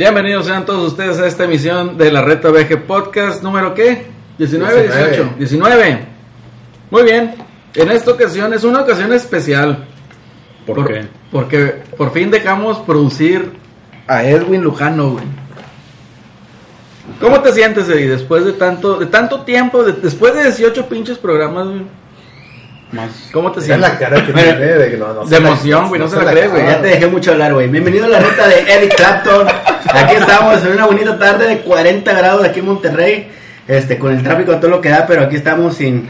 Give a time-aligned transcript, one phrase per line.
[0.00, 4.06] Bienvenidos sean todos ustedes a esta emisión de la Reta VG Podcast número qué?
[4.38, 5.98] 19, 18, 19.
[6.90, 7.34] Muy bien.
[7.74, 9.84] En esta ocasión es una ocasión especial.
[10.64, 11.06] ¿Por, qué?
[11.30, 13.52] Porque por fin dejamos producir
[14.06, 15.24] a Edwin Lujano, güey.
[17.20, 21.18] ¿Cómo te sientes, Eddie, después de tanto, de tanto tiempo, de- después de 18 pinches
[21.18, 21.82] programas, güey?
[22.92, 23.10] Más.
[23.32, 23.88] ¿Cómo te sientes?
[23.88, 26.16] la cara que tiene de que no, no De se la- emoción, güey, no se
[26.16, 26.66] la cree, güey.
[26.66, 27.68] Ya te dejé mucho hablar, güey.
[27.68, 29.46] Bienvenido a la ruta de Eric Clapton.
[29.94, 33.30] Aquí estamos en una bonita tarde de 40 grados aquí en Monterrey.
[33.68, 36.08] Este, con el tráfico a todo lo que da, pero aquí estamos sin,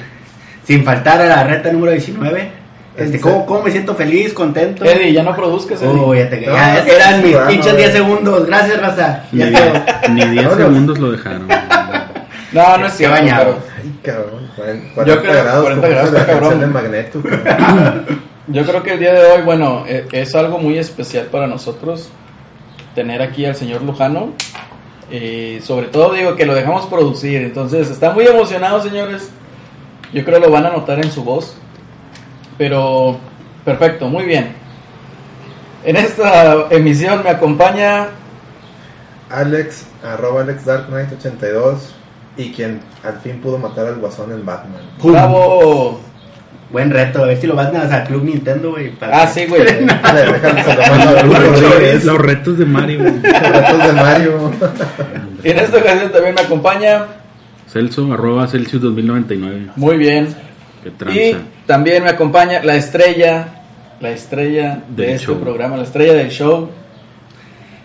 [0.64, 2.50] sin faltar a la reta número 19.
[2.96, 4.82] Este, ¿cómo, cómo me siento feliz, contento?
[4.84, 6.00] Eddie, ya no produzcas, Eddie.
[6.02, 7.76] Oh, ya te No, ya eran mis pinches güey.
[7.84, 8.46] 10 segundos.
[8.46, 9.24] Gracias, raza.
[9.32, 10.14] Ni, Ya die- quedó.
[10.14, 10.56] ni 10 No, no.
[10.56, 11.46] segundos lo dejaron.
[12.52, 13.56] No, no es cierto, bañado.
[13.76, 14.50] Ay, cabrón.
[14.56, 16.60] 40, Yo creo- 40 como grados está cabrón.
[16.60, 17.22] de Magneto.
[17.22, 18.06] cabrón.
[18.48, 22.08] Yo creo que el día de hoy, bueno, eh, es algo muy especial para nosotros
[22.96, 24.32] tener aquí al señor Lujano.
[25.12, 29.30] Eh, sobre todo digo que lo dejamos producir, entonces está muy emocionado, señores.
[30.12, 31.56] Yo creo lo van a notar en su voz.
[32.58, 33.18] Pero
[33.64, 34.52] perfecto, muy bien.
[35.84, 38.08] En esta emisión me acompaña
[39.30, 41.94] Alex, arroba Alex Dark Knight 82
[42.36, 44.80] y quien al fin pudo matar al guasón en Batman.
[45.02, 46.00] Bravo.
[46.70, 47.24] Buen reto.
[47.24, 48.92] A ver si lo van a Club Nintendo, güey.
[49.00, 49.62] Ah, sí, güey.
[49.86, 49.98] Los
[50.40, 52.04] retos, Rodríguez.
[52.04, 53.02] los retos de Mario.
[53.04, 54.50] Los retos de Mario.
[55.42, 57.06] En esta ocasión también me acompaña.
[57.68, 59.70] Celso, arroba Celsius 2099.
[59.76, 60.28] Muy bien.
[60.82, 61.38] Qué Y tranza.
[61.66, 63.48] también me acompaña la estrella,
[64.00, 65.40] la estrella de Del este show.
[65.40, 66.70] programa, la estrella del show.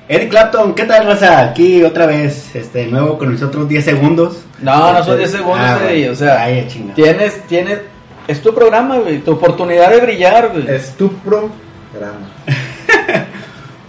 [0.08, 1.42] Eric Clapton, ¿qué tal, raza?
[1.42, 4.38] Aquí otra vez, este, de nuevo con nosotros 10 segundos.
[4.62, 6.14] No, no son 10 segundos, Ah, Eddie, bueno.
[6.14, 7.80] o sea, Ay, tienes, tienes,
[8.28, 10.70] es tu programa, güey, tu oportunidad de brillar, güey.
[10.70, 12.20] Es tu programa.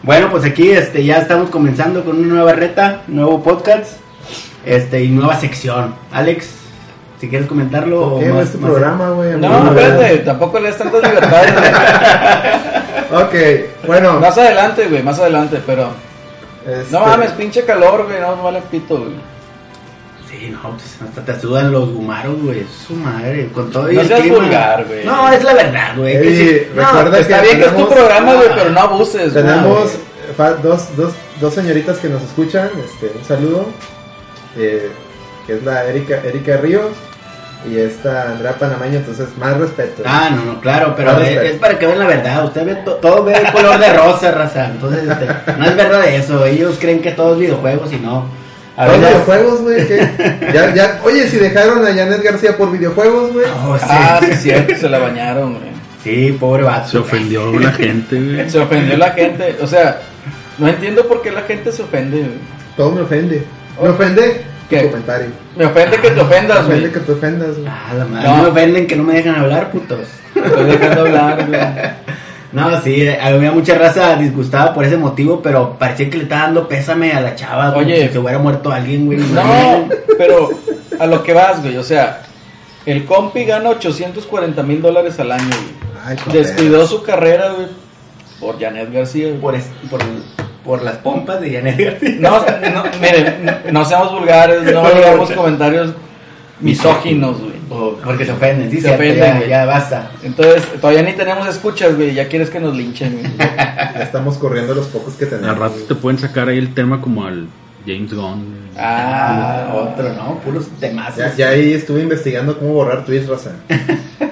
[0.02, 3.94] Bueno, pues aquí este, ya estamos comenzando con una nueva reta, nuevo podcast
[4.64, 5.96] este, y nueva sección.
[6.12, 6.48] Alex,
[7.20, 8.02] si quieres comentarlo.
[8.06, 9.30] o ¿Por qué no más- es tu más- programa, güey?
[9.36, 9.80] No, amigo?
[9.80, 11.52] espérate, tampoco le das tantas libertades.
[11.52, 11.64] güey.
[13.22, 13.34] Ok,
[13.86, 14.20] bueno.
[14.20, 15.88] más adelante, güey, más adelante, pero
[16.66, 19.36] este, no mames, pinche calor, güey, no vale pito, güey.
[20.28, 22.66] Sí, no, pues hasta te sudan los gumaros, güey.
[22.86, 24.36] Su madre, con todo y No el seas clima.
[24.38, 25.04] vulgar, güey.
[25.04, 26.12] No, es la verdad, güey.
[26.20, 28.80] que Ey, sí- no, recuerda Está que bien que es tu programa, güey, pero no
[28.80, 29.44] abuses, güey.
[29.44, 29.90] Tenemos
[30.36, 32.68] fa- dos, dos, dos señoritas que nos escuchan.
[32.84, 33.66] Este, un saludo.
[34.58, 34.90] eh,
[35.46, 36.90] que es la Erika, Erika Ríos
[37.70, 38.96] y esta Andrea Panamaño.
[38.98, 40.02] Entonces, más respeto.
[40.04, 42.44] Ah, no, no, claro, pero es, para que vean la verdad.
[42.44, 44.66] Usted ve to- todo ve el color de rosa, raza.
[44.66, 45.26] Entonces, este,
[45.58, 46.44] no es verdad eso.
[46.46, 48.26] Ellos creen que todo es videojuegos y no.
[48.76, 49.86] A veces- videojuegos, güey.
[50.52, 53.46] Ya, ya, oye, si dejaron a Janet García por videojuegos, güey.
[53.64, 53.84] Oh, sí.
[53.88, 55.76] Ah, sí, es cierto, se la bañaron, güey.
[56.04, 56.88] Sí, pobre vato.
[56.88, 58.48] Se ofendió la gente, güey.
[58.50, 60.00] Se ofendió la gente, o sea,
[60.58, 62.30] no entiendo por qué la gente se ofende, güey.
[62.76, 63.42] Todo me ofende.
[63.82, 64.80] Me ofende ¿Qué?
[64.82, 65.28] tu comentario.
[65.56, 66.92] Me ofende que te Me ofendas, ofende güey.
[66.92, 67.68] que te ofendas, güey.
[67.68, 68.28] Ah, la madre.
[68.28, 68.42] No.
[68.44, 70.00] Me venden que no me dejan hablar, putos.
[70.34, 71.60] Estoy dejando hablar, güey.
[72.52, 76.68] No, sí, había mucha raza disgustada por ese motivo, pero parecía que le estaba dando
[76.68, 77.72] pésame a la chava.
[77.74, 78.06] como Oye.
[78.06, 79.18] si se hubiera muerto alguien, güey.
[79.18, 80.50] No, pero
[80.98, 82.22] a lo que vas, güey, o sea,
[82.86, 85.96] el compi gana 840 mil dólares al año, güey.
[86.06, 87.66] Ay, Descuidó su carrera, güey,
[88.40, 89.40] por Janet García, güey.
[89.40, 90.00] Por, es- por,
[90.66, 92.16] por las pompas de Janet García.
[92.18, 95.94] No, no, miren, no seamos vulgares, no digamos comentarios
[96.60, 97.56] misóginos, güey.
[97.68, 99.48] O- porque se ofenden, sí, Se cierto, ofenden, ya, güey.
[99.50, 100.10] ya basta.
[100.22, 103.32] Entonces, todavía ni tenemos escuchas, güey, ya quieres que nos linchen, güey.
[103.38, 105.50] Ya estamos corriendo los pocos que tenemos.
[105.50, 107.46] Al rato te pueden sacar ahí el tema como al
[107.86, 108.66] James Gunn.
[108.78, 110.38] Ah, otro, ¿no?
[110.44, 111.16] Puros temas.
[111.16, 113.52] Ya, ya ahí estuve investigando cómo borrar tweets, raza.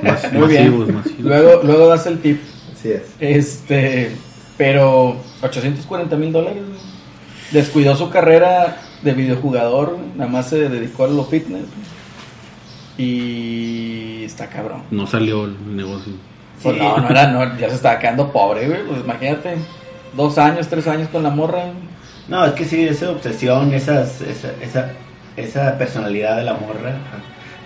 [0.02, 0.94] Más, Muy bien.
[0.94, 1.18] masivos.
[1.18, 2.40] Luego, luego das el tip.
[2.72, 3.02] Así es.
[3.20, 4.10] Este,
[4.56, 6.62] pero 840 mil dólares.
[7.50, 11.66] Descuidó su carrera de videojugador, nada más se dedicó a lo fitness.
[12.96, 14.82] Y está cabrón.
[14.90, 16.12] No salió el negocio.
[16.62, 16.80] Pues Sí.
[16.80, 18.82] no, no era, no, ya se estaba quedando pobre, güey.
[18.86, 19.56] Pues imagínate,
[20.16, 21.64] dos años, tres años con la morra.
[22.28, 24.92] No, es que sí, esa obsesión, esas, esa, esa,
[25.36, 26.96] esa personalidad de la morra.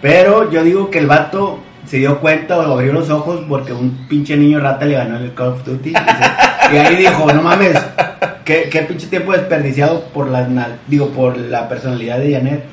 [0.00, 4.06] Pero yo digo que el vato se dio cuenta o abrió los ojos porque un
[4.08, 5.93] pinche niño rata le ganó en el Call of Duty.
[6.72, 7.76] Y, ahí dijo, no mames,
[8.44, 10.46] ¿qué, qué pinche tiempo desperdiciado por la,
[10.86, 12.64] digo, por la personalidad de Janet.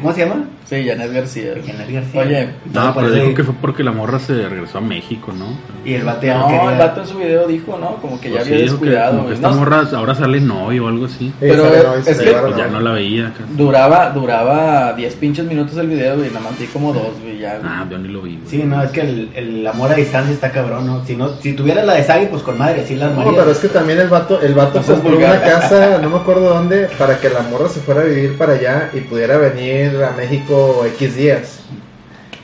[0.00, 0.44] ¿Cómo se llama?
[0.64, 1.52] Sí, Janet García.
[1.66, 2.20] Janet García.
[2.20, 5.56] Oye, No, pero eso- dijo que fue porque la morra se regresó a México, ¿no?
[5.84, 6.72] Y el vato no, quería.
[6.72, 7.96] el vato en su video dijo, ¿no?
[7.96, 9.26] Como que ya Pues había sí, descuidado.
[9.26, 11.26] que esta No, morra ahora sale novio o algo así.
[11.26, 13.28] Sí, Pero no, es se que- Pues ya no la veía.
[13.28, 13.44] acá.
[13.50, 16.28] Duraba, duraba 10 pinches minutos el video, güey.
[16.30, 17.38] Nada más como dos, güey.
[17.38, 17.68] Ya, güey.
[17.70, 18.36] Ah, yo ni lo vi.
[18.36, 18.48] güey.
[18.48, 21.04] Sí, no, es que el, el amor a distancia está cabrón, ¿no?
[21.04, 23.32] Si, no, si tuviera la de Sagi, pues con madre, sí la armaría.
[23.32, 26.16] No, pero es que también el vato, el vato No compró una casa, no me
[26.16, 30.02] acuerdo dónde, para que la morra se fuera a vivir para allá y pudiera venir
[30.02, 30.53] a México
[30.96, 31.60] X días.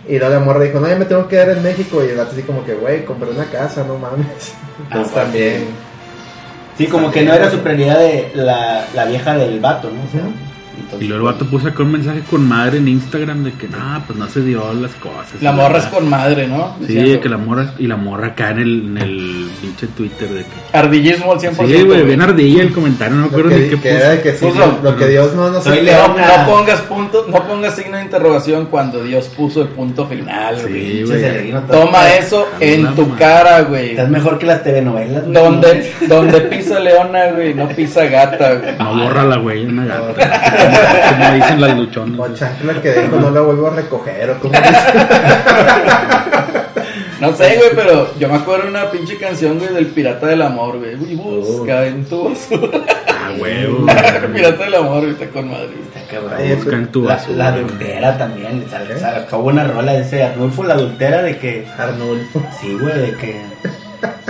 [0.08, 2.02] Y luego la morra dijo, no, ya me tengo que quedar en México.
[2.04, 4.54] Y el vato así como que, güey, compré una casa, no mames.
[4.84, 5.64] Entonces Ah, también...
[6.76, 10.00] Sí, como que no era su prioridad de la, la vieja del vato, ¿no?
[10.02, 10.22] O sea,
[10.90, 13.68] entonces, Y luego el vato puso acá un mensaje con madre en Instagram de que,
[13.68, 15.40] no, pues no se dio las cosas.
[15.40, 16.76] La morra es con madre, ¿no?
[16.86, 20.42] Sí, que la morra, y la morra acá en el, en el pinche Twitter de
[20.42, 20.76] que...
[20.76, 21.66] Ardillismo al 100%.
[21.66, 24.22] Sí, güey, bien ardilla el comentario, no me acuerdo que, ni qué era puso.
[24.22, 26.16] que sí, Puso, lo, lo que Dios no nos león.
[26.16, 30.56] No, no pongas punto, no pongas signo de interrogación cuando Dios puso el punto final,
[30.66, 31.52] Sí, güey.
[31.70, 33.90] Toma eso en tu cara, güey.
[33.90, 35.32] Estás mejor que las telenovelas, güey.
[35.34, 38.76] Donde, donde pisa leona, güey, no pisa gata, güey.
[38.78, 40.79] No borra la güey, una gata.
[41.10, 42.18] Como dicen las luchonas.
[42.20, 44.30] O chancla que dejo, no la vuelvo a recoger.
[44.30, 44.76] O como dice.
[47.20, 50.40] No sé, güey, pero yo me acuerdo de una pinche canción, güey, del Pirata del
[50.40, 50.94] Amor, güey.
[51.12, 52.78] Y busca en tu basura.
[53.08, 53.86] Ah, huevo.
[54.34, 55.68] Pirata del Amor, güey, está con madre.
[55.94, 56.38] Está cabrón.
[56.56, 57.64] Busca en tu La, basura, la güey.
[57.64, 58.64] adultera también.
[58.72, 59.04] ¿Eh?
[59.04, 61.66] acabó una rola de ese Arnulfo, la adultera de que.
[61.78, 62.42] Arnulfo.
[62.58, 63.42] Sí, güey, de que.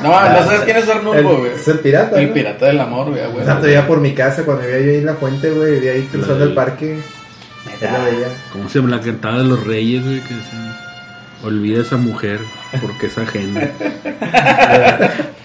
[0.02, 1.52] No, no sabes quién es El- Arnulfo, güey.
[1.52, 2.20] es el pirata.
[2.20, 2.34] El ¿no?
[2.34, 3.42] Pirata del Amor, güey, güey.
[3.42, 5.92] O sea, todavía por mi casa, cuando vivía yo ahí en la fuente, güey, vivía
[5.92, 6.98] ahí cruzando el parque.
[7.80, 8.28] Ya la veía.
[8.52, 10.20] ¿Cómo se llama la cantada de los reyes, güey?
[10.20, 10.76] Que decían,
[11.44, 12.40] olvida esa mujer
[12.80, 13.70] porque es ajena.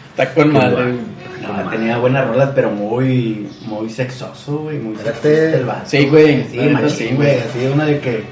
[0.10, 1.16] Está con madre, güey.
[1.42, 6.44] No, tenía buenas rolas, pero muy, muy sexoso, güey, muy sexoso el vato, Sí, güey,
[6.46, 7.16] Sí, sí, güey.
[7.16, 7.40] güey.
[7.40, 8.24] Así una de que,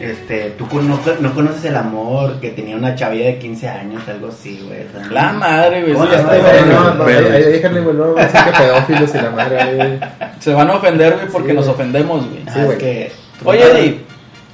[0.00, 4.28] este, tú no, no conoces el amor, que tenía una chavilla de 15 años, algo
[4.28, 4.80] así, güey.
[5.10, 5.92] La madre, güey.
[5.94, 6.04] No,
[6.94, 10.00] no, déjale, güey, a decir que pedófilos y la madre, güey.
[10.40, 12.42] Se van a ofender, güey, porque Sí, nos ofendemos, güey.
[12.46, 12.78] ah, sí, es güey.
[12.78, 13.12] que-
[13.44, 14.00] Oye, Eddie,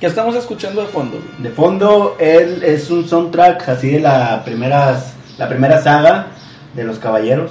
[0.00, 1.43] ¿qué estamos escuchando de fondo, güey?
[1.43, 6.26] De fondo, él es un soundtrack así de la primeras, la primera saga
[6.75, 7.50] de los caballeros,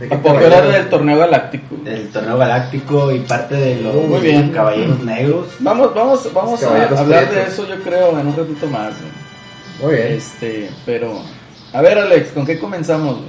[0.00, 0.64] ¿De qué ¿A poco caballero?
[0.68, 1.76] era del torneo galáctico?
[1.84, 4.50] del torneo galáctico y parte de los Muy bien.
[4.50, 5.48] caballeros negros.
[5.60, 9.12] Vamos, vamos, vamos a hablar de eso, yo creo, en un ratito más, güey.
[9.82, 10.16] Muy bien.
[10.16, 11.20] Este, pero...
[11.72, 13.28] A ver, Alex, ¿con qué comenzamos, güey?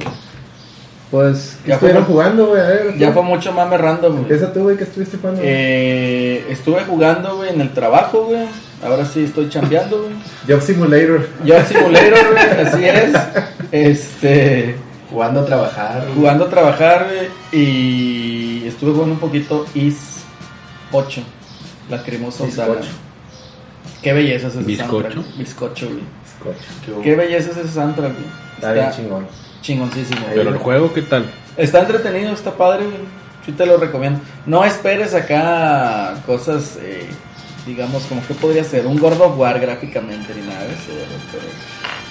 [1.12, 2.60] Pues, ¿qué Ya estuvieron jugando, güey?
[2.62, 2.98] A ver.
[2.98, 4.22] Ya fue mucho mame random, güey.
[4.24, 5.42] Empieza tú, güey, ¿qué estuviste jugando?
[5.44, 8.48] Eh, estuve jugando, güey, en el trabajo, güey.
[8.84, 10.14] Ahora sí estoy chambeando, güey.
[10.48, 11.28] Job Simulator.
[11.46, 13.14] Yo Simulator, güey, así es.
[13.72, 14.76] Este,
[15.14, 16.08] Jugando a trabajar.
[16.16, 17.30] jugando a trabajar, güey,
[17.64, 20.24] y estuve jugando un poquito Is
[20.92, 21.22] 8,
[21.90, 22.44] la cremosa.
[22.46, 22.80] 8.
[24.02, 25.12] Qué belleza es ese ¿Bizcocho?
[25.12, 25.38] soundtrack.
[25.38, 27.04] Bizcocho, güey.
[27.04, 28.26] Qué belleza es ese soundtrack, güey.
[28.56, 29.28] Está bien chingón.
[29.62, 30.26] chingoncísimo.
[30.34, 31.26] Pero el juego, ¿qué tal?
[31.56, 32.98] Está entretenido, está padre, güey.
[33.46, 34.20] Sí te lo recomiendo.
[34.46, 37.08] No esperes acá cosas, eh,
[37.68, 40.92] digamos, como que podría ser un God of War gráficamente ni nada de eso,
[41.32, 41.44] pero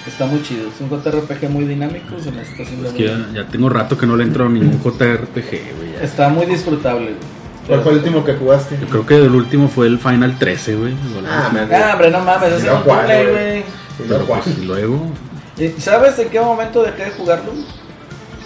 [0.09, 0.67] está muy chido.
[0.69, 4.05] Es un JRPG muy dinámico, se me está haciendo Es que ya, tengo rato que
[4.05, 5.93] no le entro a ningún JRPG, güey.
[5.97, 6.03] ya.
[6.03, 7.33] Está muy disfrutable, güey.
[7.67, 8.77] ¿Cuál fue el último que jugaste?
[8.81, 10.93] Yo creo que el último fue el Final 13, güey.
[11.25, 11.49] Ah.
[11.71, 13.63] Ah, hombre, no mames, ese juego, cumple, güey.
[14.07, 15.01] Pero pues, y luego,
[15.57, 17.53] ¿Y ¿Sabes en qué momento dejé de jugarlo?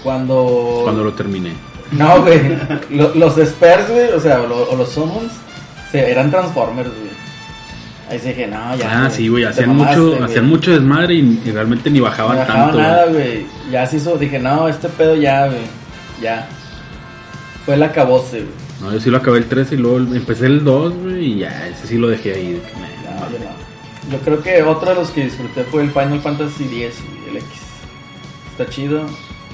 [0.03, 0.81] Cuando...
[0.83, 1.53] cuando lo terminé.
[1.91, 2.57] No, güey.
[2.91, 5.31] Lo- Los Spurs, güey, o sea, o, lo- o los Summons,
[5.91, 7.06] se- eran Transformers, güey.
[8.09, 9.05] Ahí sí dije, no, ya.
[9.05, 9.43] Ah, sí, güey.
[9.43, 12.77] Hacían mamaste, mucho, hacían mucho desmadre y, y realmente ni bajaban No bajaba tanto.
[12.79, 13.45] nada, güey.
[13.69, 15.59] Ya se hizo, dije, no, este pedo ya, güey.
[16.21, 16.47] Ya.
[17.65, 18.51] Fue el acabose, güey.
[18.81, 21.67] No, yo sí lo acabé el 13 y luego empecé el 2, güey, y ya,
[21.67, 22.53] ese sí lo dejé ahí.
[22.53, 24.11] de que me- No, yo no.
[24.11, 26.95] Yo creo que otro de los que disfruté fue el Final Fantasy X,
[27.29, 27.47] el X.
[28.51, 29.05] Está chido.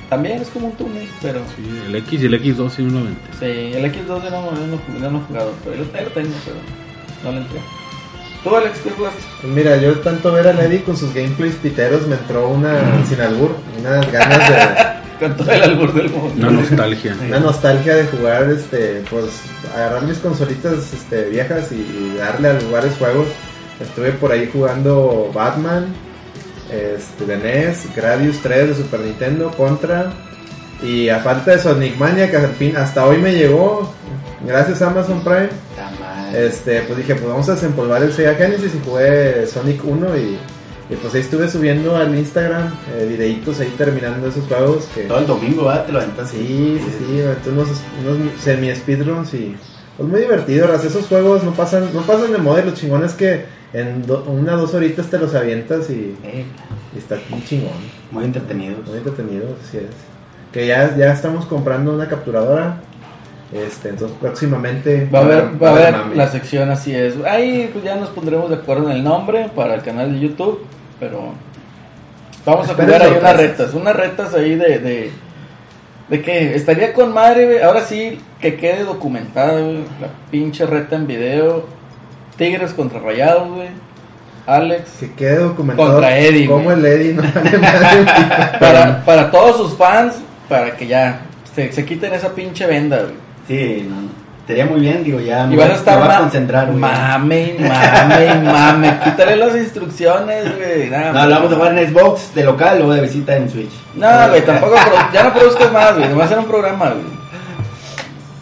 [0.09, 1.39] También es como un túnel, pero.
[1.55, 3.29] Sí, el X y el X2 sí lo aventé.
[3.39, 6.57] Sí, el X2 yo no, no, no he jugado, pero yo lo tengo, pero
[7.23, 7.59] no le entré.
[8.43, 9.21] ¿Tú, Alex, qué jugaste?
[9.43, 13.55] Mira, yo tanto ver a Lady con sus gameplays piteros me entró una, sin albur,
[13.79, 16.33] unas ganas de, Con todo el albur del mundo.
[16.35, 17.15] Una nostalgia.
[17.27, 19.41] una nostalgia de jugar, este, pues,
[19.73, 23.27] agarrar mis consolitas, este, viejas y, y darle a varios juegos.
[23.79, 25.93] Estuve por ahí jugando Batman,
[26.71, 30.11] este, de NES, Gradius 3 de Super Nintendo, Contra,
[30.81, 33.93] y a falta de Sonic Mania, que al fin, hasta hoy me llegó,
[34.45, 35.49] gracias a Amazon Prime.
[36.33, 40.37] Este, pues dije, pues vamos a desempolvar el Sega Genesis y jugué Sonic 1 y,
[40.89, 45.03] y pues ahí estuve subiendo al Instagram eh, videitos ahí terminando esos juegos que...
[45.03, 45.85] Todo el domingo, ¿verdad?
[45.85, 46.29] Te lo aventas.
[46.31, 47.67] Sí, sí, sí, aventé unos,
[48.03, 49.55] unos semi speedruns y
[49.95, 50.83] pues muy divertido, Ras.
[50.83, 54.23] Esos juegos no pasan, no pasan de moda y lo chingón es que en do-
[54.27, 56.45] una dos horitas te los avientas y, Eh,
[56.95, 57.73] y está bien chingón.
[58.09, 58.87] muy entretenidos.
[58.87, 59.83] Muy entretenido, así es.
[60.51, 62.81] Que ya, ya estamos comprando una capturadora.
[63.53, 67.13] Este, entonces próximamente Va a haber, va a haber la sección así es.
[67.25, 70.65] Ahí pues ya nos pondremos de acuerdo en el nombre para el canal de YouTube,
[70.99, 71.33] pero
[72.45, 75.11] vamos a jugar ahí unas retas, unas retas ahí de, de,
[76.09, 81.65] de que estaría con madre, ahora sí que quede documentada, la pinche reta en video,
[82.37, 83.69] Tigres contra Rayados, güey,
[84.47, 86.67] Alex, Que quede documentado Contra Eddie, güey.
[86.67, 88.05] el Eddie no vale madre.
[88.59, 90.15] para, para todos sus fans,
[90.49, 91.21] para que ya
[91.55, 93.13] se, se quiten esa pinche venda, güey.
[93.47, 94.23] Sí, no, no.
[94.41, 96.65] Estaría muy bien, digo, ya Y me vas a estar me voy a ma- concentrar,
[96.67, 96.77] güey.
[96.77, 98.99] mame, y mame, y mame.
[99.05, 100.89] Quítale las instrucciones, güey.
[100.89, 103.71] Nada, No, lo vamos a jugar en Xbox de local o de visita en Switch.
[103.95, 104.75] No, güey, tampoco.
[105.13, 106.09] Ya no produzcas más, güey.
[106.09, 107.05] Nomás era un programa, güey.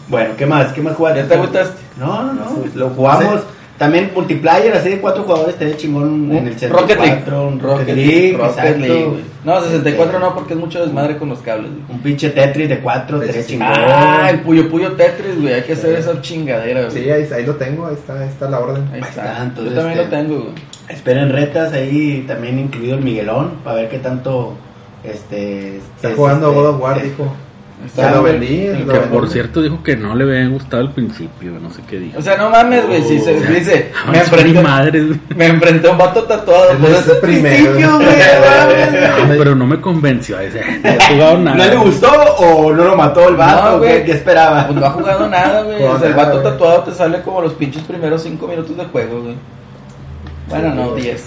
[0.08, 0.72] Bueno, ¿qué más?
[0.72, 1.20] ¿Qué más jugaste?
[1.22, 1.80] ¿Ya te agüitaste?
[1.98, 2.44] No, no, no.
[2.74, 3.40] Lo jugamos.
[3.82, 6.78] También multiplayer, así de cuatro jugadores, estaría chingón en el 64.
[6.78, 7.36] Rocket League.
[7.48, 8.36] un Rocket League.
[8.38, 8.78] Rocket.
[8.78, 9.20] League, güey.
[9.44, 11.82] No, 64 Este, no, porque es mucho desmadre con los cables, güey.
[11.90, 13.52] Un pinche Tetris de cuatro, Sí, estaría sí.
[13.54, 13.68] chingón.
[13.74, 15.54] Ah, el Puyo Puyo Tetris, güey.
[15.54, 16.92] Hay que hacer esa chingadera, güey.
[16.92, 18.84] Sí, ahí, ahí lo tengo, ahí está, ahí está la orden.
[18.92, 19.22] Ahí Ahí está.
[19.24, 20.54] está, Yo entonces, también este, lo tengo, güey.
[20.88, 24.54] Esperen retas ahí, también incluido el Miguelón, para ver qué tanto.
[25.02, 25.78] Este.
[25.96, 27.34] Está es, jugando este, God of War, dijo.
[27.96, 30.92] Ya lo vendí, El lo Que por cierto dijo que no le había gustado al
[30.92, 32.18] principio, no sé qué dijo.
[32.18, 33.02] O sea, no mames, güey.
[33.02, 35.20] Si se dice, me enfrenté, madre, güey.
[35.36, 36.76] me enfrenté a un vato tatuado.
[36.78, 37.56] Pues es es el primero.
[37.72, 38.06] principio, güey.
[38.08, 40.38] No, pero no me convenció.
[40.38, 41.56] Ese, no he jugado nada.
[41.56, 43.62] ¿No le gustó o no lo mató el vato?
[43.70, 44.04] No, ¿o ¿Qué, güey.
[44.04, 44.66] qué esperaba?
[44.66, 45.82] Pues no ha jugado nada, güey.
[45.82, 49.22] O sea, el vato tatuado te sale como los pinches primeros 5 minutos de juego,
[49.22, 49.34] güey.
[50.48, 51.02] Bueno, Sí, no, güey.
[51.02, 51.24] 10.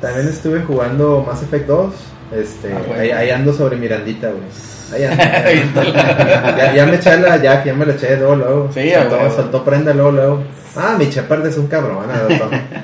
[0.00, 1.94] También estuve jugando Mass Effect 2.
[2.36, 4.42] Este, Ah, ahí, ahí ando sobre Mirandita, güey.
[4.92, 5.02] Ahí
[6.58, 8.70] ya, ya me eché la Jack, ya me la eché luego, luego.
[8.72, 9.30] Sí, soltó, huevo.
[9.34, 10.42] soltó prenda luego, luego.
[10.76, 11.98] Ah, mi Shepard es un cabrón.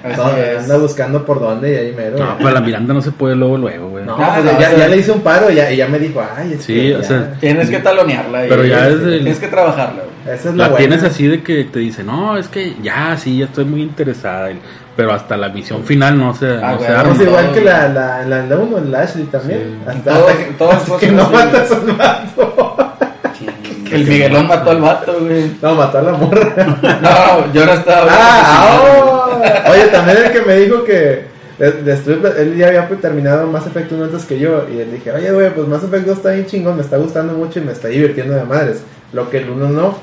[0.05, 2.19] Anda buscando por dónde y ahí mero.
[2.19, 4.05] No, para la Miranda no se puede luego, luego, güey.
[4.05, 5.77] No, Ah, pues no, ya, o sea- ya le hice un paro y ya, y
[5.77, 8.47] ya me dijo, ay, es Sí, que o sea, Tienes que talonearla.
[8.47, 10.14] y- Pero ya es el- Tienes que trabajarla, güey.
[10.27, 10.77] Esa es la, La buena.
[10.79, 14.51] tienes así de que te dice, no, es que ya, sí, ya estoy muy interesada.
[14.97, 17.15] Pero hasta la misión final no se, Ah, no güey, se arma.
[17.15, 19.61] es igual todo, que la, la, la, la uno, la Ashley también.
[19.61, 19.91] Sí.
[19.91, 22.77] Hasta, Todo- hasta que- todo hasta fue que no matas a un vato.
[23.91, 25.51] El Miguelón mató al vato, güey.
[25.63, 26.55] No, mató a la morra.
[27.03, 28.07] No, yo no estaba.
[28.11, 29.71] Ah, oh.
[29.73, 31.27] Oye, también el que me dijo que
[31.59, 34.67] él ya había terminado Mass Effect 1 antes que yo.
[34.69, 37.35] Y le dije, oye, güey, pues Mass Effect 2 está bien chingón, me está gustando
[37.35, 38.83] mucho y me está divirtiendo de madres.
[39.13, 39.99] Lo que el 1 no.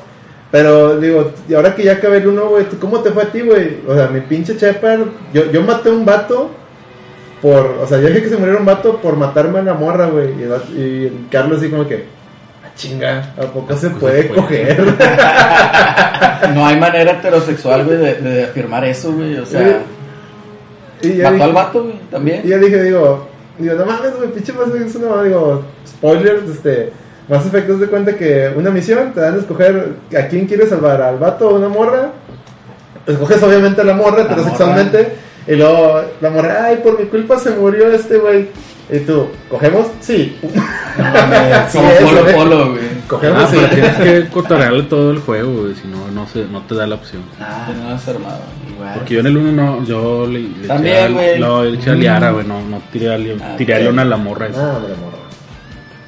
[0.51, 3.31] Pero digo, y ahora que ya acabé el 1, güey, ¿tú ¿cómo te fue a
[3.31, 3.77] ti, güey?
[3.87, 5.01] O sea, mi pinche Shepard,
[5.33, 6.51] yo, yo maté a un vato
[7.41, 7.77] por.
[7.81, 10.29] O sea, yo dije que se muriera un vato por matarme a la morra, güey.
[10.75, 12.03] Y, Carlos, así como que.
[12.65, 14.77] "Ah, Chinga, ¿a poco se poco puede se puede?" coger?
[16.53, 19.37] No hay manera heterosexual, güey, de, de afirmar eso, güey.
[19.37, 19.79] O sea,
[21.01, 22.41] Y mató dije- al vato, güey, también.
[22.43, 23.27] Y yo dije, digo,
[23.57, 26.91] digo, no mames, güey, pinche Effect es una mamada", digo, spoilers, este,
[27.31, 30.69] Mass Effect te das cuenta que una misión te dan a escoger a quién quieres
[30.69, 32.11] salvar, al vato o una morra.
[33.07, 35.13] Escoges obviamente a la morra, La heterosexualmente,
[35.47, 38.49] y luego la morra, ay, por mi culpa se murió este güey.
[38.91, 39.87] Y tú, ¿cogemos?
[40.01, 40.37] Sí.
[40.43, 42.81] No mames, Sí como es, polo polo, güey.
[43.07, 43.57] Cogemos, Ah, sí.
[43.73, 46.95] tienes que cotorrearle todo el juego, güey, si no, no, se, no te da la
[46.95, 47.21] opción.
[47.39, 48.41] Ah, no es armado.
[48.69, 48.93] igual.
[48.95, 51.35] Porque yo en el 1 no, yo le, le También, eché, güey.
[51.35, 53.77] a, no, le eché a Liara, güey, no, no tiré a, Li- Ah, tiré a
[53.77, 53.83] ok.
[53.83, 54.47] Leona a la morra.
[54.47, 54.59] esa.
[54.73, 55.17] Ah, hombre, morra.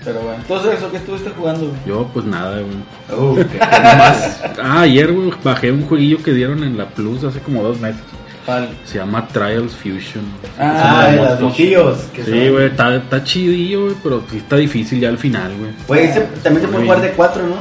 [0.06, 1.80] Pero bueno, entonces, ¿eso qué estuviste jugando, güey?
[1.88, 3.20] Yo, pues nada, güey.
[3.20, 7.40] Uh, qué- Nomás, ah, ayer, güey, bajé un jueguillo que dieron en la Plus hace
[7.40, 8.02] como dos meses.
[8.46, 8.70] ¿Cuál?
[8.84, 10.26] Se llama Trials Fusion.
[10.60, 11.98] Ah, de mojillos.
[12.14, 15.52] que Sí, son- güey, está, está chidillo, güey, pero sí está difícil ya al final,
[15.58, 15.72] güey.
[15.88, 17.56] Güey, ese también se puede jugar de cuatro, ¿no?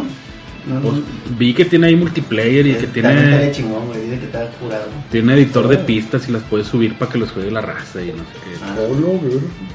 [0.65, 0.91] No, no.
[0.91, 1.03] Pues,
[1.39, 4.01] vi que tiene ahí multiplayer y que tiene, chingón, güey.
[4.03, 4.85] Dice que está curado.
[5.11, 8.07] tiene editor de pistas y las puedes subir para que los juegue la raza y
[8.13, 8.65] no sé qué.
[8.65, 8.75] Ah.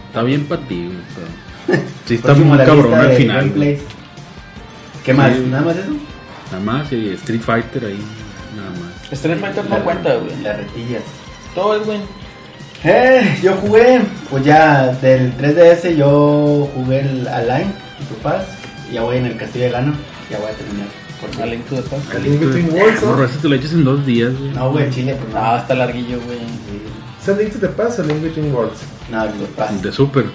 [0.07, 0.97] Está bien para ti, güey.
[1.15, 1.46] pero-
[2.05, 3.37] Sí, está muy cabrón al final.
[3.41, 3.79] gameplays.
[5.03, 5.33] ¿Qué más?
[5.35, 5.45] Sí.
[5.49, 5.91] ¿Nada más eso?
[6.51, 7.99] Nada más, y Street Fighter ahí,
[8.55, 9.11] nada más.
[9.13, 10.41] Street Fighter no La- cuenta, güey.
[10.41, 11.03] Las retillas.
[11.53, 11.99] Todo es, güey.
[12.83, 17.71] Eh, yo jugué, pues ya del 3DS yo jugué el Align,
[18.07, 18.45] tu paz.
[18.91, 19.93] Ya voy en el Castillo de Gano.
[20.29, 20.87] Ya voy a terminar.
[21.19, 22.13] Por A Link to the Past.
[22.13, 23.23] A Link Between Worlds, ¿no?
[23.23, 24.51] Ese te lo echas en dos días, güey.
[24.51, 25.39] No, güey, Chile, pues no.
[25.39, 26.37] Ah, está larguillo, güey.
[26.39, 27.31] Sí.
[27.31, 28.79] ¿Es Link to the Past o Link Between Worlds?
[29.11, 29.81] No, el de paz.
[29.81, 30.25] De Super.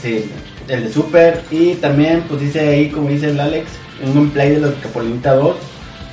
[0.00, 0.30] Sí,
[0.70, 1.42] el de Super.
[1.50, 3.66] Y también, pues dice ahí, como dice el Alex,
[4.04, 5.56] un gameplay de los Capolinita 2.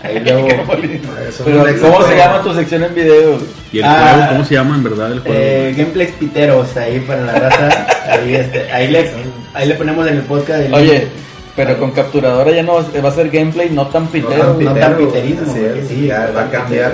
[0.03, 0.47] Ahí luego.
[1.45, 3.39] Pero, ¿cómo se llama tu sección en video?
[3.71, 4.11] ¿Y el Ah.
[4.13, 5.35] juego cómo se llama en verdad el juego?
[5.39, 7.87] Eh, gameplays piteros ahí para la raza.
[8.07, 9.11] Ahí, este, ahí, le,
[9.53, 10.61] ahí le ponemos en el podcast.
[10.63, 11.07] el- Oye,
[11.57, 14.43] Pero con capturadora ya no va a ser gameplay no tan pitero.
[14.43, 16.93] tan pitero, piterismo, así porque es, sí, ya no va a tan cambiar.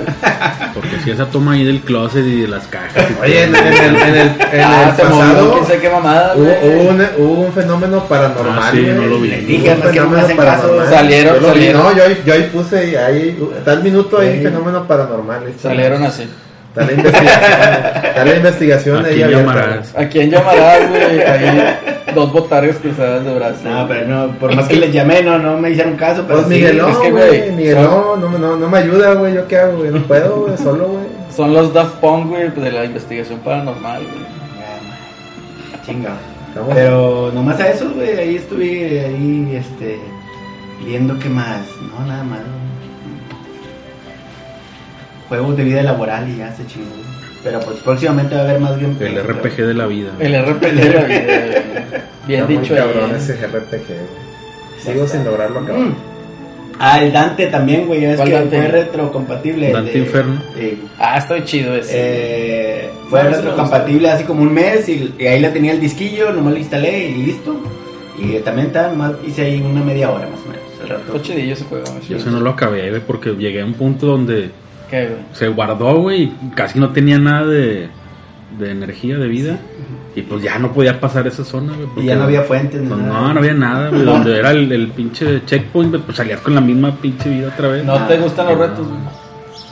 [0.74, 3.04] Porque si esa toma ahí del closet y de las cajas.
[3.10, 6.44] y Oye, en, en el, en el, en ah, el movió, pasado qué mamada, hubo,
[6.48, 8.58] hubo un, hubo un fenómeno paranormal.
[8.58, 9.28] Ah, sí, no lo vi.
[9.28, 10.62] Les dije, un no me fenómeno hacen caso.
[10.62, 10.88] paranormal.
[10.94, 11.82] Salieron, Yo lo vi, salieron.
[11.82, 14.42] No, yo ahí, yo ahí puse, ahí, tal minuto hay Sí.
[14.44, 15.42] fenómeno paranormal.
[15.44, 15.68] ahí está.
[15.68, 16.26] Salieron así.
[16.74, 19.94] Está la investigación, está la investigación ¿A ahí quién llamarás?
[19.96, 21.20] ¿A quién llamarás, güey?
[21.22, 21.76] Ahí
[22.16, 23.62] dos botargas cruzadas de brazos.
[23.62, 26.48] No, pero no, por más que les llamé, no, no me hicieron caso, pero Pues
[26.48, 29.14] sí, Miguel, no, es que, güey, güey, Miguel, son- no, no, no, no me ayuda,
[29.14, 29.90] güey, ¿yo qué hago, güey?
[29.92, 31.04] No puedo, güey, solo, güey.
[31.34, 34.24] Son los Daft Punk, güey, de la investigación paranormal, güey.
[35.86, 36.14] Chinga.
[36.74, 39.98] Pero nomás a eso, güey, ahí estuve ahí, este,
[40.84, 41.60] viendo qué más,
[41.96, 42.38] no, nada más.
[42.40, 42.63] güey.
[45.28, 46.86] Juegos de vida laboral y ya se chingó.
[47.42, 48.96] Pero pues próximamente va a haber más bien.
[49.00, 50.10] El RPG de la vida.
[50.18, 51.24] El RPG de la vida.
[52.26, 53.16] Bien está muy dicho cabrón ahí.
[53.16, 54.24] ese RPG, güey.
[54.82, 55.80] Sigo sin lograrlo acabar.
[55.82, 55.94] Mm.
[56.78, 58.56] Ah, el Dante también, güey, ya es ¿Cuál que Dante?
[58.56, 59.72] fue retrocompatible.
[59.72, 60.42] Dante de- Inferno.
[60.56, 61.90] eh, Ah, estoy chido ese.
[61.94, 66.32] eh, fue No, retrocompatible hace como un mes y, y ahí la tenía el disquillo,
[66.32, 67.54] nomás lo instalé y listo.
[68.18, 70.64] Y también está, más, hice ahí una media hora más o menos.
[70.82, 71.18] El rato.
[71.22, 71.84] chidillo ese juego.
[71.92, 72.08] güey.
[72.08, 74.50] Yo ese no lo acabé, güey, porque llegué a un punto donde
[74.90, 75.18] ¿Qué, güey?
[75.32, 77.88] se guardó, güey, y casi no tenía nada de,
[78.58, 79.58] de energía, de vida.
[80.16, 82.04] Y pues ya no podía pasar esa zona, güey.
[82.04, 83.12] Y ya no había fuentes ni Pues nada.
[83.20, 84.02] no, no había nada, güey.
[84.04, 87.68] Donde era el, el pinche checkpoint, güey, pues salías con la misma pinche vida otra
[87.68, 87.84] vez.
[87.84, 89.00] ¿No te gustan los retos, güey?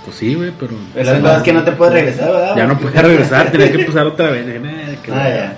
[0.04, 2.56] Pues sí, güey, pero La verdad es que no te puedes regresar, ¿verdad?
[2.56, 4.44] ya no podía regresar, tenía que empezar otra vez.
[4.46, 4.70] Dije, "Nah,
[5.00, 5.28] qué Ah, hueva".
[5.28, 5.56] ya.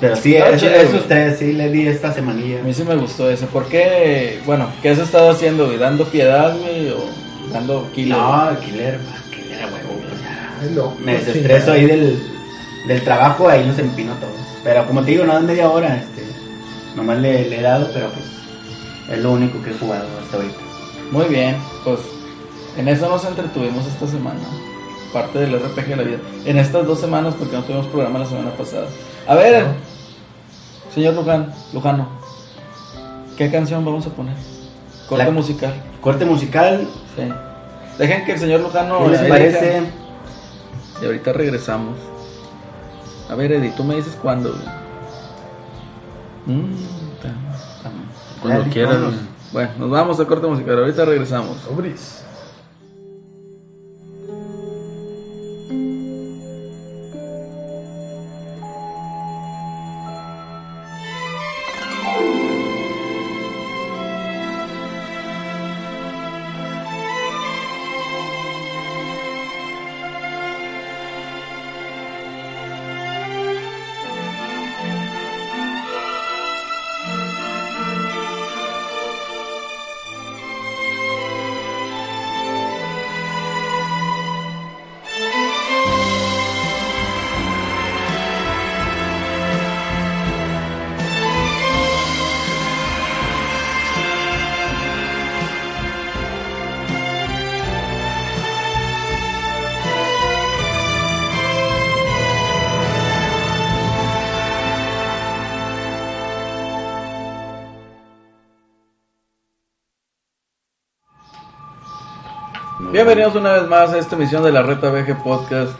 [0.00, 2.60] Pero sí, eso, eso ustedes sí le di esta semanilla.
[2.60, 3.46] A mí sí me gustó ese.
[3.46, 4.40] ¿Por qué?
[4.44, 5.78] Bueno, ¿qué has estado haciendo, güey?
[5.78, 6.90] ¿Dando piedad, güey?
[6.90, 6.96] ¿O
[7.94, 8.16] kilo?
[8.16, 10.74] No, killer, pues, killer a huevo, pues ya.
[10.74, 11.72] Loco, Me desestreso chingada.
[11.74, 12.22] ahí del,
[12.88, 14.32] del trabajo, ahí los empino todos.
[14.62, 16.24] Pero como te digo, no es media hora, este,
[16.96, 18.24] nomás le, le he dado, pero pues
[19.10, 20.58] es lo único que he jugado hasta ahorita.
[21.10, 22.00] Muy bien, pues
[22.78, 24.40] en eso nos entretuvimos esta semana.
[25.12, 26.18] Parte del RPG de la vida.
[26.44, 28.86] En estas dos semanas, porque no tuvimos programa la semana pasada.
[29.28, 29.64] A ver,
[30.92, 32.08] señor Luján, Lujano,
[33.36, 34.34] ¿qué canción vamos a poner?
[35.08, 35.74] Corte La- musical.
[36.04, 36.86] Corte musical,
[37.16, 37.22] Sí.
[37.98, 39.82] Dejen que el señor Lujano ¿qué les parece?
[41.00, 41.96] Y ahorita regresamos.
[43.30, 44.50] A ver, Eddie, tú me dices cuándo.
[46.46, 46.58] güey?
[46.58, 46.74] Mm,
[48.42, 48.96] Cuando quieras.
[49.52, 50.78] Bueno, nos vamos a corte musical.
[50.78, 51.58] Ahorita regresamos.
[51.60, 52.23] Sobres.
[112.94, 115.72] Bienvenidos una vez más a esta emisión de la Reta VG Podcast.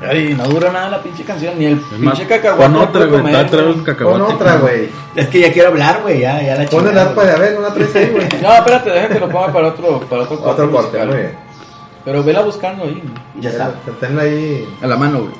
[0.00, 2.72] Ay, no dura nada la pinche canción, ni el Es pinche cacahuate.
[2.72, 3.20] Pon otra, güey.
[3.20, 3.78] otra vez güey.
[3.78, 4.24] el cacahuate.
[4.24, 4.88] Pon otra, güey.
[5.14, 7.56] Es que ya quiero hablar, güey, ya, ya la Pon el arpa de a ver,
[7.56, 8.26] una traes ahí, güey.
[8.42, 10.50] No, espérate, deja que lo ponga para otro, para otro corte.
[10.50, 11.38] Otro corte, bien.
[12.04, 13.00] Pero vela buscando ahí,
[13.38, 13.74] Ya está.
[14.00, 14.68] Tenla ahí.
[14.82, 15.32] a la mano, güey.